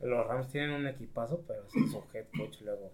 Los 0.01 0.27
Rams 0.27 0.49
tienen 0.51 0.71
un 0.71 0.87
equipazo, 0.87 1.43
pero 1.47 1.69
sí, 1.71 1.87
su 1.89 2.03
head 2.15 2.27
coach 2.37 2.61
luego. 2.63 2.93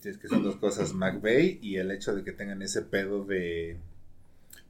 Sí, 0.00 0.08
es 0.10 0.18
que 0.18 0.28
son 0.28 0.42
dos 0.42 0.56
cosas, 0.56 0.92
McVay 0.94 1.58
y 1.62 1.76
el 1.76 1.90
hecho 1.90 2.14
de 2.14 2.24
que 2.24 2.32
tengan 2.32 2.62
ese 2.62 2.82
pedo 2.82 3.24
de, 3.24 3.76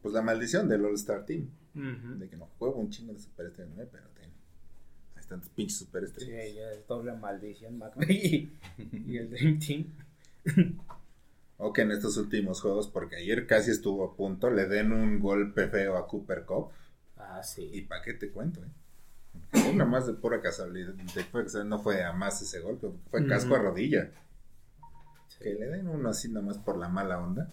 pues 0.03 0.13
la 0.15 0.23
maldición 0.23 0.69
del 0.69 0.85
All-Star 0.85 1.25
Team, 1.25 1.49
de 1.75 2.29
que 2.29 2.37
no 2.37 2.47
juego 2.59 2.77
un 2.81 2.91
chingo 2.91 3.13
de 3.13 3.21
superestrellas, 3.21 3.77
¿no? 3.77 3.85
pero 3.91 4.09
tienen, 4.17 4.35
ahí 5.15 5.21
están 5.21 5.41
tus 5.41 5.51
pinches 5.51 5.79
Sí, 5.79 5.85
superestrellas. 5.85 6.55
ya 6.55 6.73
es 6.73 6.87
doble 6.89 7.13
maldición, 7.15 7.79
McVay 7.79 8.51
y, 8.79 9.13
y 9.13 9.17
el 9.19 9.31
Dream 9.31 9.59
Team. 9.61 9.85
O 11.63 11.75
que 11.75 11.83
en 11.83 11.91
estos 11.91 12.17
últimos 12.17 12.63
juegos, 12.63 12.89
porque 12.89 13.17
ayer 13.17 13.47
casi 13.47 13.71
estuvo 13.71 14.03
a 14.03 14.17
punto, 14.17 14.49
le 14.51 14.67
den 14.67 14.93
un 14.93 15.21
golpe 15.21 15.69
feo 15.69 15.99
a 15.99 16.07
Cooper 16.09 16.47
Cup, 16.47 16.71
Ah, 17.19 17.43
sí. 17.43 17.69
y 17.71 17.83
pa' 17.83 18.01
qué 18.01 18.15
te 18.15 18.31
cuento, 18.31 18.61
eh. 18.65 18.69
Una 19.73 19.85
más 19.85 20.07
de 20.07 20.15
pura 20.15 20.41
casualidad, 20.41 20.93
de 20.95 21.65
no 21.65 21.81
fue 21.81 22.05
a 22.05 22.13
más 22.13 22.41
ese 22.43 22.61
golpe, 22.61 22.89
fue 23.11 23.27
casco 23.27 23.55
a 23.57 23.59
rodilla. 23.59 24.11
Que 25.41 25.55
le 25.55 25.67
den 25.67 25.89
uno 25.89 26.11
así 26.11 26.29
nomás 26.29 26.59
por 26.59 26.77
la 26.77 26.89
mala 26.89 27.19
onda. 27.19 27.51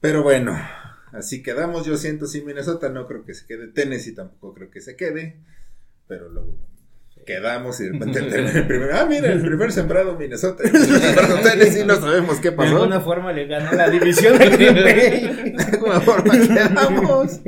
Pero 0.00 0.22
bueno, 0.22 0.56
así 1.12 1.42
quedamos. 1.42 1.84
Yo 1.86 1.96
siento 1.96 2.26
si 2.26 2.42
Minnesota 2.42 2.88
no 2.88 3.06
creo 3.06 3.24
que 3.24 3.34
se 3.34 3.46
quede. 3.46 3.68
Tennessee 3.68 4.14
tampoco 4.14 4.54
creo 4.54 4.70
que 4.70 4.80
se 4.80 4.96
quede. 4.96 5.40
Pero 6.06 6.28
luego 6.28 6.54
quedamos 7.26 7.80
y 7.80 7.84
de 7.84 7.92
repente 7.92 8.18
el 8.18 8.66
primero. 8.66 8.96
Ah, 8.96 9.06
mira, 9.06 9.32
el 9.32 9.40
primer 9.40 9.72
sembrado 9.72 10.16
Minnesota. 10.16 10.62
El 10.64 10.70
primer 10.72 11.00
sembrado 11.00 11.40
Tennessee, 11.40 11.84
no 11.84 11.96
sabemos 11.96 12.38
qué 12.38 12.50
De 12.50 12.56
pasó. 12.56 12.76
alguna 12.76 13.00
forma 13.00 13.32
le 13.32 13.46
ganó 13.46 13.72
la 13.72 13.88
división 13.88 14.40
a 14.40 14.44
Green 14.44 14.74
Bay. 14.74 15.52
De 15.56 15.62
alguna 15.72 16.00
forma 16.00 16.32
quedamos. 16.32 17.40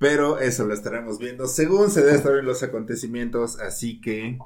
Pero 0.00 0.38
eso 0.38 0.64
lo 0.64 0.72
estaremos 0.72 1.18
viendo 1.18 1.46
según 1.46 1.90
se 1.90 2.02
desarrollen 2.02 2.46
los 2.46 2.62
acontecimientos. 2.62 3.60
Así 3.60 4.00
que 4.00 4.38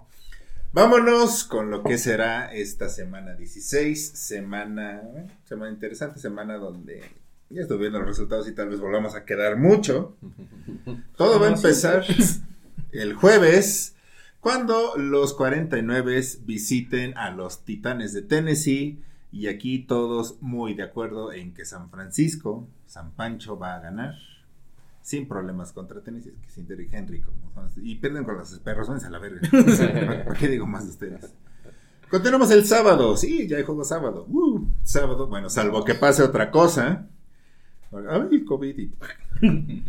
vámonos 0.73 1.45
con 1.45 1.71
lo 1.71 1.85
que 1.85 1.97
será 1.97 2.53
esta 2.53 2.89
semana 2.89 3.35
16. 3.35 4.19
Semana, 4.19 5.01
eh, 5.15 5.29
semana 5.45 5.71
interesante, 5.71 6.19
semana 6.19 6.57
donde 6.57 7.05
ya 7.51 7.63
estoy 7.63 7.79
viendo 7.79 8.01
los 8.01 8.09
resultados 8.09 8.49
y 8.49 8.53
tal 8.53 8.69
vez 8.69 8.81
volvamos 8.81 9.15
a 9.15 9.25
quedar 9.25 9.57
mucho. 9.57 10.17
Todo 11.17 11.39
va 11.39 11.47
a 11.47 11.55
empezar 11.55 12.05
el 12.91 13.15
jueves 13.15 13.95
cuando 14.41 14.97
los 14.97 15.35
49 15.35 16.21
visiten 16.45 17.17
a 17.17 17.31
los 17.31 17.65
Titanes 17.65 18.13
de 18.13 18.23
Tennessee. 18.23 19.01
Y 19.31 19.47
aquí 19.47 19.81
todos 19.81 20.41
muy 20.41 20.75
de 20.75 20.83
acuerdo 20.83 21.33
en 21.33 21.55
que 21.55 21.65
San 21.65 21.91
Francisco, 21.91 22.69
San 22.87 23.13
Pancho 23.13 23.57
va 23.59 23.75
a 23.77 23.81
ganar 23.81 24.15
sin 25.05 25.29
problemas 25.29 25.71
contra 25.73 26.01
Tennessee. 26.03 26.31
Es 26.31 26.41
que 26.41 26.51
sin 26.51 26.67
Derrick 26.67 26.93
Henry. 26.95 27.21
como 27.21 27.53
son 27.53 27.67
así. 27.67 27.81
y 27.85 27.97
pierden 27.97 28.25
con 28.25 28.39
los 28.39 28.59
perros, 28.61 28.89
váyanse 28.89 29.09
a 29.09 29.11
la 29.11 29.19
verga. 29.19 29.41
¿Para 29.53 30.25
para 30.25 30.39
qué 30.39 30.49
digo 30.49 30.67
más 30.67 30.85
de 30.85 30.91
ustedes? 30.93 31.35
Continuamos 32.11 32.51
el 32.53 32.65
sábado. 32.65 33.15
Sí, 33.17 33.47
ya 33.47 33.59
hay 33.59 33.65
juego 33.65 33.85
sábado. 33.85 34.25
Uh, 34.29 34.67
sábado, 34.83 35.27
bueno, 35.27 35.51
salvo 35.51 35.85
que 35.85 35.95
pase 35.95 36.23
otra 36.23 36.51
cosa. 36.51 37.07
Ay, 38.09 38.45
COVID. 38.45 38.79
y- 38.79 38.95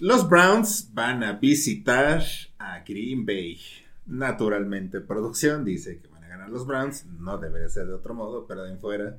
Los 0.00 0.28
Browns 0.28 0.90
van 0.92 1.22
a 1.22 1.34
visitar 1.34 2.20
a 2.58 2.80
Green 2.80 3.24
Bay. 3.24 3.58
Naturalmente, 4.06 5.00
producción 5.00 5.64
dice 5.64 6.00
que 6.00 6.08
van 6.08 6.24
a 6.24 6.28
ganar 6.28 6.50
los 6.50 6.66
Browns. 6.66 7.06
No 7.06 7.38
debería 7.38 7.68
ser 7.68 7.86
de 7.86 7.94
otro 7.94 8.14
modo, 8.14 8.46
pero 8.46 8.64
de 8.64 8.72
en 8.72 8.78
fuera. 8.80 9.16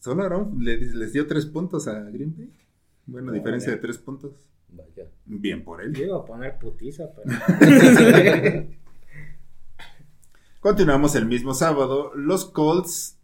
Solo 0.00 0.22
Aaron 0.22 0.62
le- 0.62 0.78
les 0.78 1.12
dio 1.14 1.26
tres 1.26 1.46
puntos 1.46 1.88
a 1.88 1.98
Green 2.10 2.34
Bay. 2.36 2.52
Bueno, 3.06 3.32
diferencia 3.32 3.72
de 3.72 3.78
tres 3.78 3.98
puntos. 3.98 4.32
Vaya. 4.72 5.08
Bien 5.24 5.64
por 5.64 5.82
él. 5.82 5.94
Yo 5.94 6.04
iba 6.04 6.18
a 6.18 6.24
poner 6.24 6.58
putiza, 6.58 7.04
pero. 7.14 7.30
Continuamos 10.60 11.14
el 11.14 11.26
mismo 11.26 11.54
sábado. 11.54 12.12
Los 12.14 12.44
Colts 12.44 13.18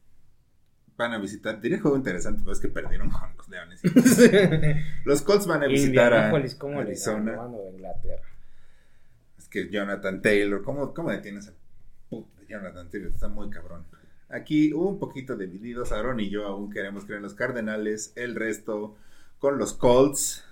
van 0.97 1.12
a 1.12 1.18
visitar. 1.18 1.61
Diría 1.61 1.80
juego 1.80 1.97
interesante, 1.97 2.40
pero 2.40 2.53
es 2.53 2.61
que 2.61 2.68
perdieron 2.68 3.11
con 3.11 3.36
los 3.36 3.49
Leones. 3.49 3.80
Los 5.05 5.22
Colts 5.22 5.47
van 5.47 5.62
a 5.62 5.66
visitar 5.66 6.14
a 6.14 6.30
¿cómo 6.59 6.76
le 6.76 6.80
Arizona. 6.88 7.32
a 7.44 7.49
Nueva 7.49 7.70
Inglaterra? 7.70 8.22
Es 9.38 9.49
que 9.49 9.68
Jonathan 9.70 10.22
Taylor, 10.22 10.62
¿cómo, 10.62 10.94
cómo 10.94 11.11
detienes 11.11 11.49
a 11.49 11.53
Jonathan 12.49 12.88
Taylor? 12.90 13.12
Está 13.12 13.28
muy 13.28 13.51
cabrón. 13.51 13.84
Aquí 14.28 14.72
un 14.72 14.99
poquito 14.99 15.36
divididos. 15.36 15.92
Aaron 15.92 16.18
y 16.20 16.30
yo 16.30 16.47
aún 16.47 16.70
queremos 16.70 17.05
creer 17.05 17.18
en 17.18 17.24
los 17.24 17.34
Cardenales. 17.34 18.12
El 18.16 18.34
resto 18.34 18.97
con 19.38 19.59
los 19.59 19.74
Colts. 19.74 20.42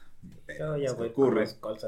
Yo 0.58 0.76
ya 0.76 0.92
voy 0.92 1.08
ocurre. 1.08 1.46
Bowl. 1.60 1.78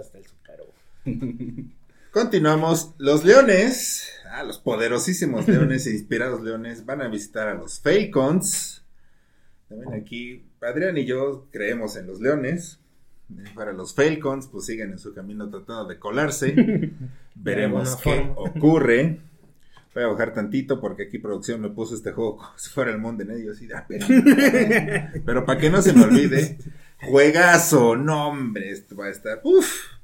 Continuamos. 2.16 2.94
Los 2.98 3.24
Leones, 3.24 4.10
ah, 4.30 4.42
los 4.42 4.58
poderosísimos 4.58 5.46
Leones 5.48 5.86
e 5.86 5.90
inspirados 5.90 6.42
Leones, 6.42 6.86
van 6.86 7.02
a 7.02 7.08
visitar 7.08 7.48
a 7.48 7.54
los 7.54 7.80
Falcons. 7.80 8.82
También 9.68 9.94
aquí, 9.94 10.46
Adrián 10.62 10.96
y 10.96 11.04
yo 11.04 11.48
creemos 11.50 11.96
en 11.96 12.06
los 12.06 12.20
Leones. 12.20 12.80
Para 13.54 13.72
los 13.72 13.92
Falcons, 13.92 14.46
pues 14.46 14.66
siguen 14.66 14.92
en 14.92 14.98
su 14.98 15.12
camino 15.12 15.50
tratando 15.50 15.86
de 15.86 15.98
colarse. 15.98 16.54
Veremos 17.34 17.96
qué 17.96 18.24
forma. 18.24 18.32
ocurre. 18.36 19.20
Voy 19.94 20.04
a 20.04 20.08
bajar 20.08 20.32
tantito 20.32 20.80
porque 20.80 21.04
aquí 21.04 21.18
producción 21.18 21.60
me 21.60 21.70
puso 21.70 21.94
este 21.94 22.12
juego 22.12 22.36
como 22.36 22.56
si 22.56 22.70
fuera 22.70 22.90
el 22.90 22.98
mundo 22.98 23.24
en 23.24 23.32
ellos. 23.32 23.60
Y, 23.60 23.72
ah, 23.72 23.84
pero 23.88 24.06
pero 25.24 25.44
para 25.44 25.60
que 25.60 25.70
no 25.70 25.82
se 25.82 25.92
me 25.92 26.04
olvide, 26.04 26.58
juegazo, 27.00 27.96
no 27.96 28.28
hombre, 28.28 28.70
esto 28.70 28.96
va 28.96 29.06
a 29.06 29.10
estar, 29.10 29.40
uff, 29.44 29.96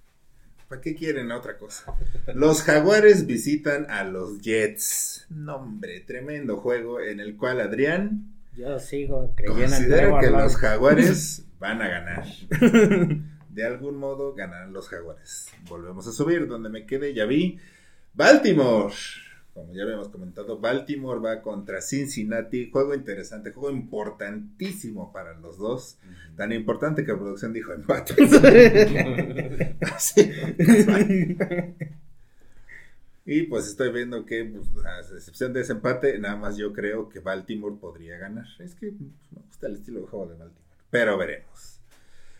¿para 0.68 0.80
qué 0.80 0.94
quieren 0.94 1.32
otra 1.32 1.58
cosa? 1.58 1.94
Los 2.34 2.62
jaguares 2.62 3.26
visitan 3.26 3.90
a 3.90 4.04
los 4.04 4.40
Jets, 4.40 5.26
no 5.30 5.56
hombre, 5.56 6.00
tremendo 6.00 6.56
juego 6.56 7.00
en 7.00 7.20
el 7.20 7.36
cual 7.36 7.60
Adrián 7.60 8.34
Yo 8.56 8.78
sigo 8.78 9.34
creyendo 9.34 9.64
en 9.64 9.70
considera 9.70 10.20
que 10.20 10.30
los 10.30 10.56
jaguares 10.56 11.44
van 11.58 11.82
a 11.82 11.88
ganar. 11.88 12.24
De 13.52 13.66
algún 13.66 13.98
modo 13.98 14.34
ganarán 14.34 14.72
los 14.72 14.88
jaguares. 14.88 15.50
Volvemos 15.68 16.06
a 16.06 16.12
subir, 16.12 16.46
donde 16.46 16.70
me 16.70 16.86
quedé, 16.86 17.12
ya 17.12 17.26
vi. 17.26 17.58
Baltimore. 18.14 18.94
Como 19.54 19.74
ya 19.74 19.82
habíamos 19.82 20.08
comentado, 20.08 20.58
Baltimore 20.58 21.20
va 21.20 21.42
contra 21.42 21.82
Cincinnati. 21.82 22.70
Juego 22.70 22.94
interesante, 22.94 23.52
juego 23.52 23.70
importantísimo 23.70 25.12
para 25.12 25.38
los 25.38 25.58
dos. 25.58 25.98
Tan 26.36 26.52
importante 26.52 27.04
que 27.04 27.12
la 27.12 27.18
producción 27.18 27.52
dijo 27.52 27.72
empate. 27.72 28.14
Y 33.24 33.44
pues 33.44 33.68
estoy 33.68 33.92
viendo 33.92 34.26
que, 34.26 34.44
pues, 34.44 34.68
a 34.84 35.00
excepción 35.14 35.52
de 35.52 35.60
ese 35.60 35.72
empate, 35.72 36.18
nada 36.18 36.36
más 36.36 36.56
yo 36.56 36.72
creo 36.72 37.08
que 37.08 37.20
Baltimore 37.20 37.76
podría 37.80 38.18
ganar. 38.18 38.46
Es 38.58 38.74
que 38.74 38.88
pues, 38.88 39.10
me 39.30 39.42
gusta 39.46 39.68
el 39.68 39.74
estilo 39.74 40.00
de 40.00 40.06
juego 40.08 40.26
de 40.26 40.38
Baltimore. 40.38 40.66
Pero 40.90 41.16
veremos. 41.16 41.78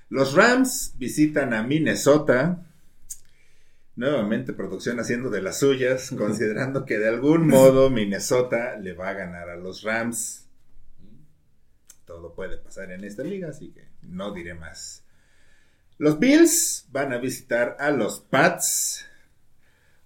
Los 0.08 0.34
Rams 0.34 0.94
visitan 0.98 1.54
a 1.54 1.62
Minnesota. 1.62 2.66
Nuevamente 3.94 4.54
producción 4.54 5.00
haciendo 5.00 5.28
de 5.28 5.42
las 5.42 5.58
suyas, 5.58 6.10
considerando 6.16 6.86
que 6.86 6.98
de 6.98 7.08
algún 7.08 7.46
modo 7.46 7.90
Minnesota 7.90 8.76
le 8.78 8.94
va 8.94 9.10
a 9.10 9.14
ganar 9.14 9.50
a 9.50 9.56
los 9.56 9.82
Rams. 9.82 10.48
Todo 12.06 12.34
puede 12.34 12.56
pasar 12.56 12.90
en 12.90 13.04
esta 13.04 13.22
liga, 13.22 13.50
así 13.50 13.70
que 13.70 13.88
no 14.02 14.32
diré 14.32 14.54
más. 14.54 15.04
Los 15.98 16.18
Bills 16.18 16.88
van 16.90 17.12
a 17.12 17.18
visitar 17.18 17.76
a 17.78 17.90
los 17.90 18.20
Pats. 18.20 19.06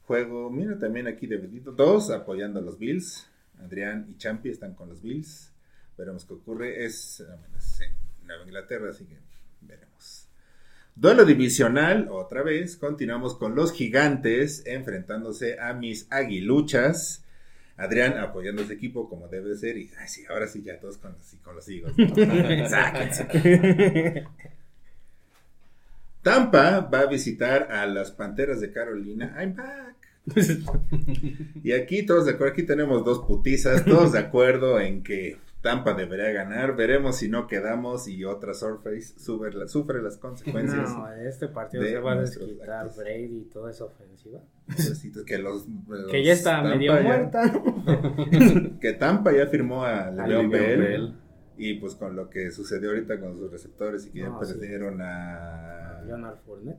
Juego, 0.02 0.50
mira 0.50 0.78
también 0.78 1.06
aquí 1.06 1.26
dividido. 1.26 1.72
Dos 1.72 2.10
apoyando 2.10 2.58
a 2.58 2.62
los 2.62 2.78
Bills. 2.78 3.28
Adrián 3.60 4.06
y 4.10 4.16
Champi 4.18 4.50
están 4.50 4.74
con 4.74 4.88
los 4.88 5.00
Bills. 5.00 5.52
Veremos 5.96 6.24
qué 6.24 6.34
ocurre. 6.34 6.84
Es 6.84 7.20
en 7.80 8.26
Nueva 8.26 8.44
Inglaterra, 8.44 8.90
así 8.90 9.04
que 9.06 9.16
veremos. 9.60 10.25
Duelo 10.96 11.24
divisional, 11.26 12.08
otra 12.10 12.42
vez. 12.42 12.78
Continuamos 12.78 13.36
con 13.36 13.54
los 13.54 13.74
gigantes 13.74 14.62
enfrentándose 14.64 15.60
a 15.60 15.74
mis 15.74 16.06
aguiluchas. 16.10 17.22
Adrián 17.76 18.16
apoyando 18.16 18.62
a 18.62 18.64
ese 18.64 18.72
equipo 18.74 19.06
como 19.06 19.28
debe 19.28 19.50
de 19.50 19.58
ser. 19.58 19.76
Y 19.76 19.90
ay, 19.98 20.08
sí, 20.08 20.24
ahora 20.26 20.48
sí, 20.48 20.62
ya 20.62 20.80
todos 20.80 20.96
con, 20.96 21.14
sí, 21.22 21.36
con 21.36 21.54
los 21.54 21.68
higos. 21.68 21.92
Tampa 26.22 26.80
va 26.80 27.00
a 27.00 27.06
visitar 27.06 27.70
a 27.70 27.84
las 27.84 28.10
Panteras 28.10 28.62
de 28.62 28.72
Carolina. 28.72 29.36
I'm 29.38 29.54
back. 29.54 29.96
y 31.62 31.72
aquí 31.72 32.06
todos 32.06 32.24
de 32.24 32.32
acuerdo, 32.32 32.54
aquí 32.54 32.62
tenemos 32.62 33.04
dos 33.04 33.18
putizas, 33.26 33.84
todos 33.84 34.12
de 34.12 34.20
acuerdo 34.20 34.80
en 34.80 35.02
que 35.02 35.36
Tampa 35.70 35.94
debería 35.94 36.30
ganar. 36.32 36.76
Veremos 36.76 37.16
si 37.16 37.28
no 37.28 37.46
quedamos 37.46 38.08
y 38.08 38.24
otra 38.24 38.54
Surface 38.54 39.18
sufre, 39.18 39.52
la- 39.52 39.66
sufre 39.68 40.00
las 40.02 40.16
consecuencias. 40.16 40.90
No, 40.90 41.12
este 41.12 41.48
partido 41.48 41.82
de 41.82 41.90
se 41.90 41.98
va 41.98 42.12
a 42.12 42.20
desquitar 42.20 42.70
actos. 42.70 42.96
Brady 42.96 43.38
y 43.38 43.44
toda 43.52 43.70
esa 43.70 43.84
ofensiva. 43.84 44.40
Que 45.26 45.38
los, 45.38 45.66
los 45.88 46.10
Que 46.10 46.24
ya 46.24 46.32
está 46.32 46.56
Tampa 46.62 46.68
medio 46.76 46.94
ya- 46.94 47.02
muerta. 47.02 47.52
Que 48.80 48.92
Tampa 48.92 49.32
ya 49.32 49.46
firmó 49.46 49.84
a 49.84 50.10
Le'Veon 50.10 50.50
Bell. 50.50 50.80
Bell. 50.80 51.14
Y 51.58 51.74
pues 51.74 51.94
con 51.94 52.14
lo 52.14 52.28
que 52.28 52.50
sucedió 52.50 52.90
ahorita 52.90 53.18
con 53.18 53.36
sus 53.38 53.50
receptores 53.50 54.06
y 54.06 54.10
que 54.10 54.20
ya 54.20 54.30
sí. 54.42 54.52
perdieron 54.52 55.00
a. 55.00 56.02
Leonard 56.06 56.36
Fournette. 56.44 56.78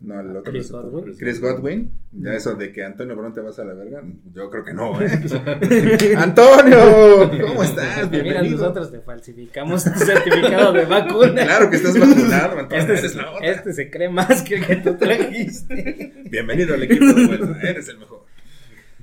No, 0.00 0.20
el 0.20 0.36
otro 0.36 0.52
Chris. 0.52 0.70
Godwin. 0.70 1.16
Chris 1.16 1.40
Godwin. 1.40 1.90
Ya 2.12 2.34
eso 2.34 2.54
de 2.54 2.72
que 2.72 2.84
Antonio 2.84 3.16
Brown 3.16 3.32
te 3.32 3.40
vas 3.40 3.58
a 3.58 3.64
la 3.64 3.74
verga. 3.74 4.02
Yo 4.32 4.50
creo 4.50 4.64
que 4.64 4.74
no, 4.74 5.00
¿eh? 5.00 5.10
¡Antonio! 6.16 7.30
¿Cómo 7.46 7.62
estás? 7.62 8.10
Mira, 8.10 8.42
nosotros 8.42 8.90
te 8.90 9.00
falsificamos 9.00 9.84
tu 9.84 9.98
certificado 9.98 10.72
de 10.72 10.84
vacuna. 10.84 11.44
Claro 11.44 11.70
que 11.70 11.76
estás 11.76 11.98
vacunado, 11.98 12.58
Antonio. 12.58 12.84
Este, 12.84 12.92
eres 12.98 13.12
se, 13.12 13.18
la 13.18 13.30
otra. 13.30 13.46
este 13.46 13.72
se 13.72 13.90
cree 13.90 14.08
más 14.08 14.42
que 14.42 14.56
el 14.56 14.66
que 14.66 14.76
tú 14.76 14.96
trajiste. 14.96 16.12
Bienvenido 16.30 16.74
al 16.74 16.82
equipo 16.82 17.06
de 17.06 17.26
vuelta. 17.26 17.60
Eres 17.62 17.88
el 17.88 17.98
mejor. 17.98 18.24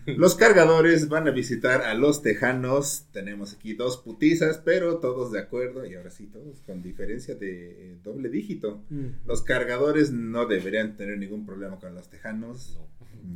Los 0.05 0.35
cargadores 0.35 1.09
van 1.09 1.27
a 1.27 1.31
visitar 1.31 1.81
a 1.83 1.93
los 1.93 2.21
tejanos. 2.21 3.05
Tenemos 3.11 3.53
aquí 3.53 3.73
dos 3.73 3.97
putizas, 3.97 4.57
pero 4.57 4.97
todos 4.97 5.31
de 5.31 5.39
acuerdo. 5.39 5.85
Y 5.85 5.95
ahora 5.95 6.09
sí, 6.09 6.27
todos 6.27 6.59
con 6.61 6.81
diferencia 6.81 7.35
de 7.35 7.91
eh, 7.91 7.97
doble 8.03 8.29
dígito. 8.29 8.81
Los 9.25 9.41
cargadores 9.41 10.11
no 10.11 10.45
deberían 10.45 10.97
tener 10.97 11.17
ningún 11.17 11.45
problema 11.45 11.79
con 11.79 11.93
los 11.93 12.09
tejanos. 12.09 12.79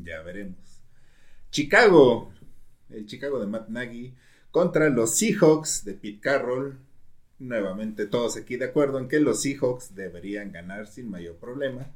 Ya 0.03 0.22
veremos. 0.22 0.82
Chicago. 1.51 2.32
El 2.89 3.05
Chicago 3.05 3.39
de 3.39 3.47
Matt 3.47 3.70
Nagy 3.70 4.13
contra 4.51 4.89
los 4.89 5.18
Seahawks 5.18 5.84
de 5.86 5.93
Pete 5.93 6.20
Carroll. 6.20 6.78
Nuevamente 7.39 8.05
todos 8.05 8.38
aquí 8.38 8.55
de 8.55 8.66
acuerdo 8.66 8.99
en 8.99 9.07
que 9.07 9.20
los 9.20 9.41
Seahawks 9.41 9.93
deberían 9.95 10.51
ganar 10.51 10.88
sin 10.88 11.09
mayor 11.09 11.36
problema 11.36 11.88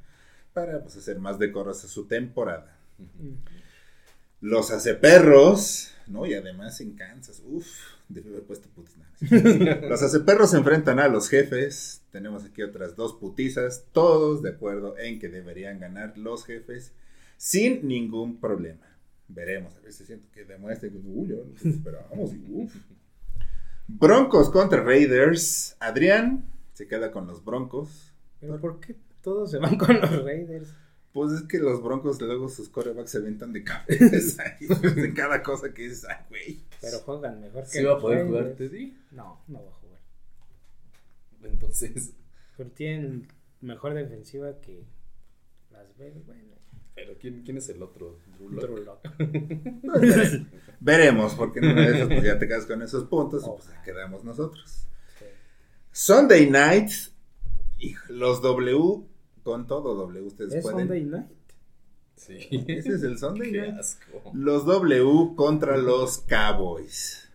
para 0.53 0.82
pues, 0.82 0.97
hacer 0.97 1.20
más 1.20 1.39
decorosa 1.39 1.88
su 1.88 2.05
temporada. 2.05 2.78
Los 4.41 4.71
aceperros, 4.71 5.93
¿no? 6.07 6.25
Y 6.25 6.33
además 6.33 6.79
en 6.81 6.95
Kansas, 6.95 7.41
uff, 7.45 7.67
debe 8.07 8.29
haber 8.29 8.43
puesto 8.43 8.69
putis. 8.69 8.97
no. 8.97 9.87
Los 9.89 10.01
aceperros 10.01 10.51
se 10.51 10.57
enfrentan 10.57 10.99
a 10.99 11.07
los 11.07 11.29
jefes. 11.29 12.01
Tenemos 12.11 12.45
aquí 12.45 12.63
otras 12.63 12.95
dos 12.95 13.13
putizas, 13.13 13.85
todos 13.91 14.41
de 14.41 14.51
acuerdo 14.51 14.97
en 14.97 15.19
que 15.19 15.29
deberían 15.29 15.79
ganar 15.79 16.17
los 16.17 16.45
jefes 16.45 16.93
sin 17.37 17.87
ningún 17.87 18.39
problema. 18.39 18.85
Veremos, 19.27 19.75
a 19.75 19.79
ver 19.81 19.93
si 19.93 20.05
siento 20.05 20.27
que 20.31 20.43
demuestre 20.43 20.89
que, 20.89 20.97
uy, 20.97 21.27
ya 21.27 21.35
nos 21.35 21.65
esperábamos 21.65 22.31
uff. 22.49 22.75
Broncos 23.87 24.49
contra 24.49 24.83
Raiders. 24.83 25.75
Adrián 25.79 26.45
se 26.73 26.87
queda 26.87 27.11
con 27.11 27.27
los 27.27 27.43
Broncos. 27.43 28.13
Pero 28.39 28.59
¿por 28.59 28.79
qué 28.79 28.95
todos 29.21 29.51
se 29.51 29.57
van 29.57 29.77
con 29.77 29.99
los 29.99 30.23
Raiders? 30.23 30.73
Pues 31.14 31.32
es 31.34 31.41
que 31.43 31.57
los 31.57 31.82
Broncos 31.84 32.22
luego 32.22 32.49
sus 32.49 32.70
corebacks 32.70 33.12
se 33.12 33.18
aventan 33.18 33.51
de 33.51 33.64
cabeza 33.64 34.43
y 34.60 34.68
de 34.68 35.14
cada 35.14 35.41
cosa 35.41 35.74
que 35.74 35.88
es, 35.88 36.05
ay, 36.05 36.18
güey. 36.30 36.60
Pero 36.82 36.99
juegan 36.99 37.41
mejor 37.41 37.64
que 37.64 37.70
¿Sí 37.70 37.84
va 37.84 37.93
a 37.95 37.99
poder 37.99 38.28
jugar 38.28 38.53
Teddy? 38.55 38.95
No, 39.12 39.41
no 39.47 39.64
va 39.64 39.70
a 39.70 39.74
jugar. 39.74 39.99
Entonces, 41.43 42.14
Pero 42.57 42.70
tienen 42.72 43.28
mejor 43.62 43.93
defensiva 43.93 44.60
que 44.62 44.84
Las 45.72 45.97
Vegas. 45.97 46.26
Bueno, 46.26 46.53
¿pero 46.95 47.18
quién, 47.20 47.43
quién 47.43 47.57
es 47.57 47.70
el 47.70 47.82
otro? 47.82 48.20
Drew. 48.39 48.86
Pues, 49.82 50.01
vere- 50.16 50.45
veremos, 50.80 51.34
porque 51.36 51.60
en 51.60 51.66
una 51.72 51.82
de 51.89 51.95
esas 51.95 52.07
pues, 52.07 52.24
ya 52.24 52.38
te 52.39 52.47
quedas 52.47 52.66
con 52.66 52.82
esos 52.82 53.05
puntos 53.05 53.43
y 53.43 53.47
pues 53.47 53.66
Ojalá. 53.66 53.82
quedamos 53.84 54.24
nosotros. 54.24 54.88
Sí. 55.18 55.26
Sunday 55.91 56.49
Night, 56.49 56.91
hijo, 57.80 58.14
los 58.14 58.41
W, 58.41 59.03
con 59.43 59.67
todo 59.67 59.95
W, 59.95 60.21
ustedes 60.25 60.53
¿Es 60.55 60.63
pueden. 60.63 60.87
Sunday 60.87 61.03
Night? 61.05 61.27
Sí. 62.15 62.47
Ese 62.67 62.95
es 62.95 63.03
el 63.03 63.17
Sunday 63.19 63.51
Qué 63.51 63.61
Night. 63.61 63.79
asco. 63.79 64.31
Los 64.33 64.65
W 64.65 65.35
contra 65.35 65.77
los 65.77 66.19
Cowboys. 66.19 67.29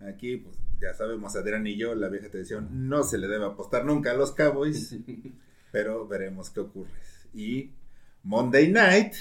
Aquí, 0.00 0.38
pues 0.38 0.56
ya 0.80 0.94
sabemos, 0.94 1.36
Adrián 1.36 1.66
y 1.66 1.76
yo, 1.76 1.94
la 1.94 2.08
vieja 2.08 2.30
tradición, 2.30 2.88
no 2.88 3.02
se 3.04 3.18
le 3.18 3.28
debe 3.28 3.44
apostar 3.44 3.84
nunca 3.84 4.12
a 4.12 4.14
los 4.14 4.32
Cowboys, 4.32 4.96
pero 5.72 6.08
veremos 6.08 6.50
qué 6.50 6.60
ocurre. 6.60 6.90
Y 7.34 7.70
Monday 8.22 8.70
Night, 8.72 9.12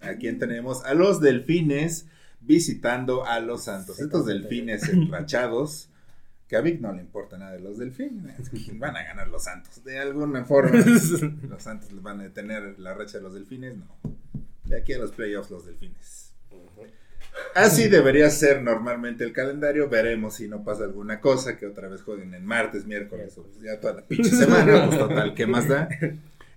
¿a 0.00 0.14
quién 0.16 0.38
tenemos? 0.38 0.84
A 0.84 0.94
los 0.94 1.20
Delfines 1.20 2.06
visitando 2.40 3.24
a 3.24 3.40
los 3.40 3.64
Santos. 3.64 4.00
Estos 4.00 4.26
Delfines 4.26 4.88
enrachados, 4.88 5.88
que 6.54 6.58
a 6.58 6.60
Vic 6.60 6.80
no 6.80 6.92
le 6.92 7.00
importa 7.00 7.36
nada 7.36 7.50
de 7.50 7.58
los 7.58 7.78
Delfines, 7.78 8.32
van 8.78 8.96
a 8.96 9.02
ganar 9.02 9.26
los 9.26 9.42
Santos, 9.42 9.82
de 9.82 9.98
alguna 9.98 10.44
forma. 10.44 10.78
Los 11.48 11.62
Santos 11.64 12.00
van 12.00 12.20
a 12.20 12.22
detener 12.22 12.78
la 12.78 12.94
racha 12.94 13.18
de 13.18 13.24
los 13.24 13.34
Delfines, 13.34 13.76
no. 13.76 13.98
De 14.62 14.78
aquí 14.78 14.92
a 14.92 14.98
los 14.98 15.10
playoffs 15.10 15.50
los 15.50 15.66
Delfines. 15.66 16.32
Así 17.56 17.88
debería 17.88 18.30
ser 18.30 18.62
normalmente 18.62 19.24
el 19.24 19.32
calendario. 19.32 19.88
Veremos 19.88 20.36
si 20.36 20.46
no 20.46 20.62
pasa 20.62 20.84
alguna 20.84 21.20
cosa, 21.20 21.56
que 21.56 21.66
otra 21.66 21.88
vez 21.88 22.02
jueguen 22.02 22.34
en 22.34 22.46
martes, 22.46 22.86
miércoles, 22.86 23.36
o 23.36 23.42
pues 23.42 23.60
ya 23.60 23.80
toda 23.80 23.94
la 23.94 24.06
pinche 24.06 24.30
semana. 24.30 24.86
Pues 24.86 24.98
total, 25.00 25.34
¿qué 25.34 25.48
más 25.48 25.66
da? 25.66 25.88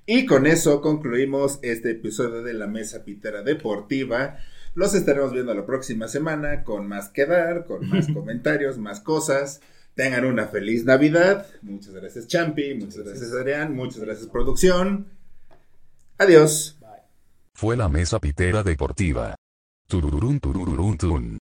Y 0.06 0.28
con 0.28 0.46
eso 0.46 0.80
concluimos 0.80 1.58
este 1.64 1.90
episodio 1.92 2.44
de 2.44 2.54
la 2.54 2.68
Mesa 2.68 3.04
Pitera 3.04 3.42
Deportiva. 3.42 4.38
Los 4.76 4.94
estaremos 4.94 5.34
viendo 5.34 5.56
la 5.56 5.66
próxima 5.66 6.08
semana 6.08 6.64
con 6.64 6.88
más 6.88 7.10
que 7.10 7.26
dar, 7.26 7.66
con 7.66 7.90
más 7.90 8.08
comentarios, 8.14 8.78
más 8.78 9.00
cosas. 9.00 9.60
Tengan 9.98 10.26
una 10.26 10.46
feliz 10.46 10.86
Navidad. 10.86 11.48
Muchas 11.64 11.92
gracias, 11.96 12.28
Champi. 12.28 12.76
Muchas 12.76 13.04
gracias, 13.04 13.32
Adrián. 13.34 13.76
Muchas 13.76 14.02
gracias, 14.02 14.28
producción. 14.28 15.08
Adiós. 16.20 16.78
Bye. 16.80 17.02
Fue 17.56 17.76
la 17.76 17.90
mesa 17.90 18.20
pitera 18.20 18.62
deportiva. 18.62 19.36
Turururun 19.88 20.40
turururun 20.40 20.98
tun. 20.98 21.40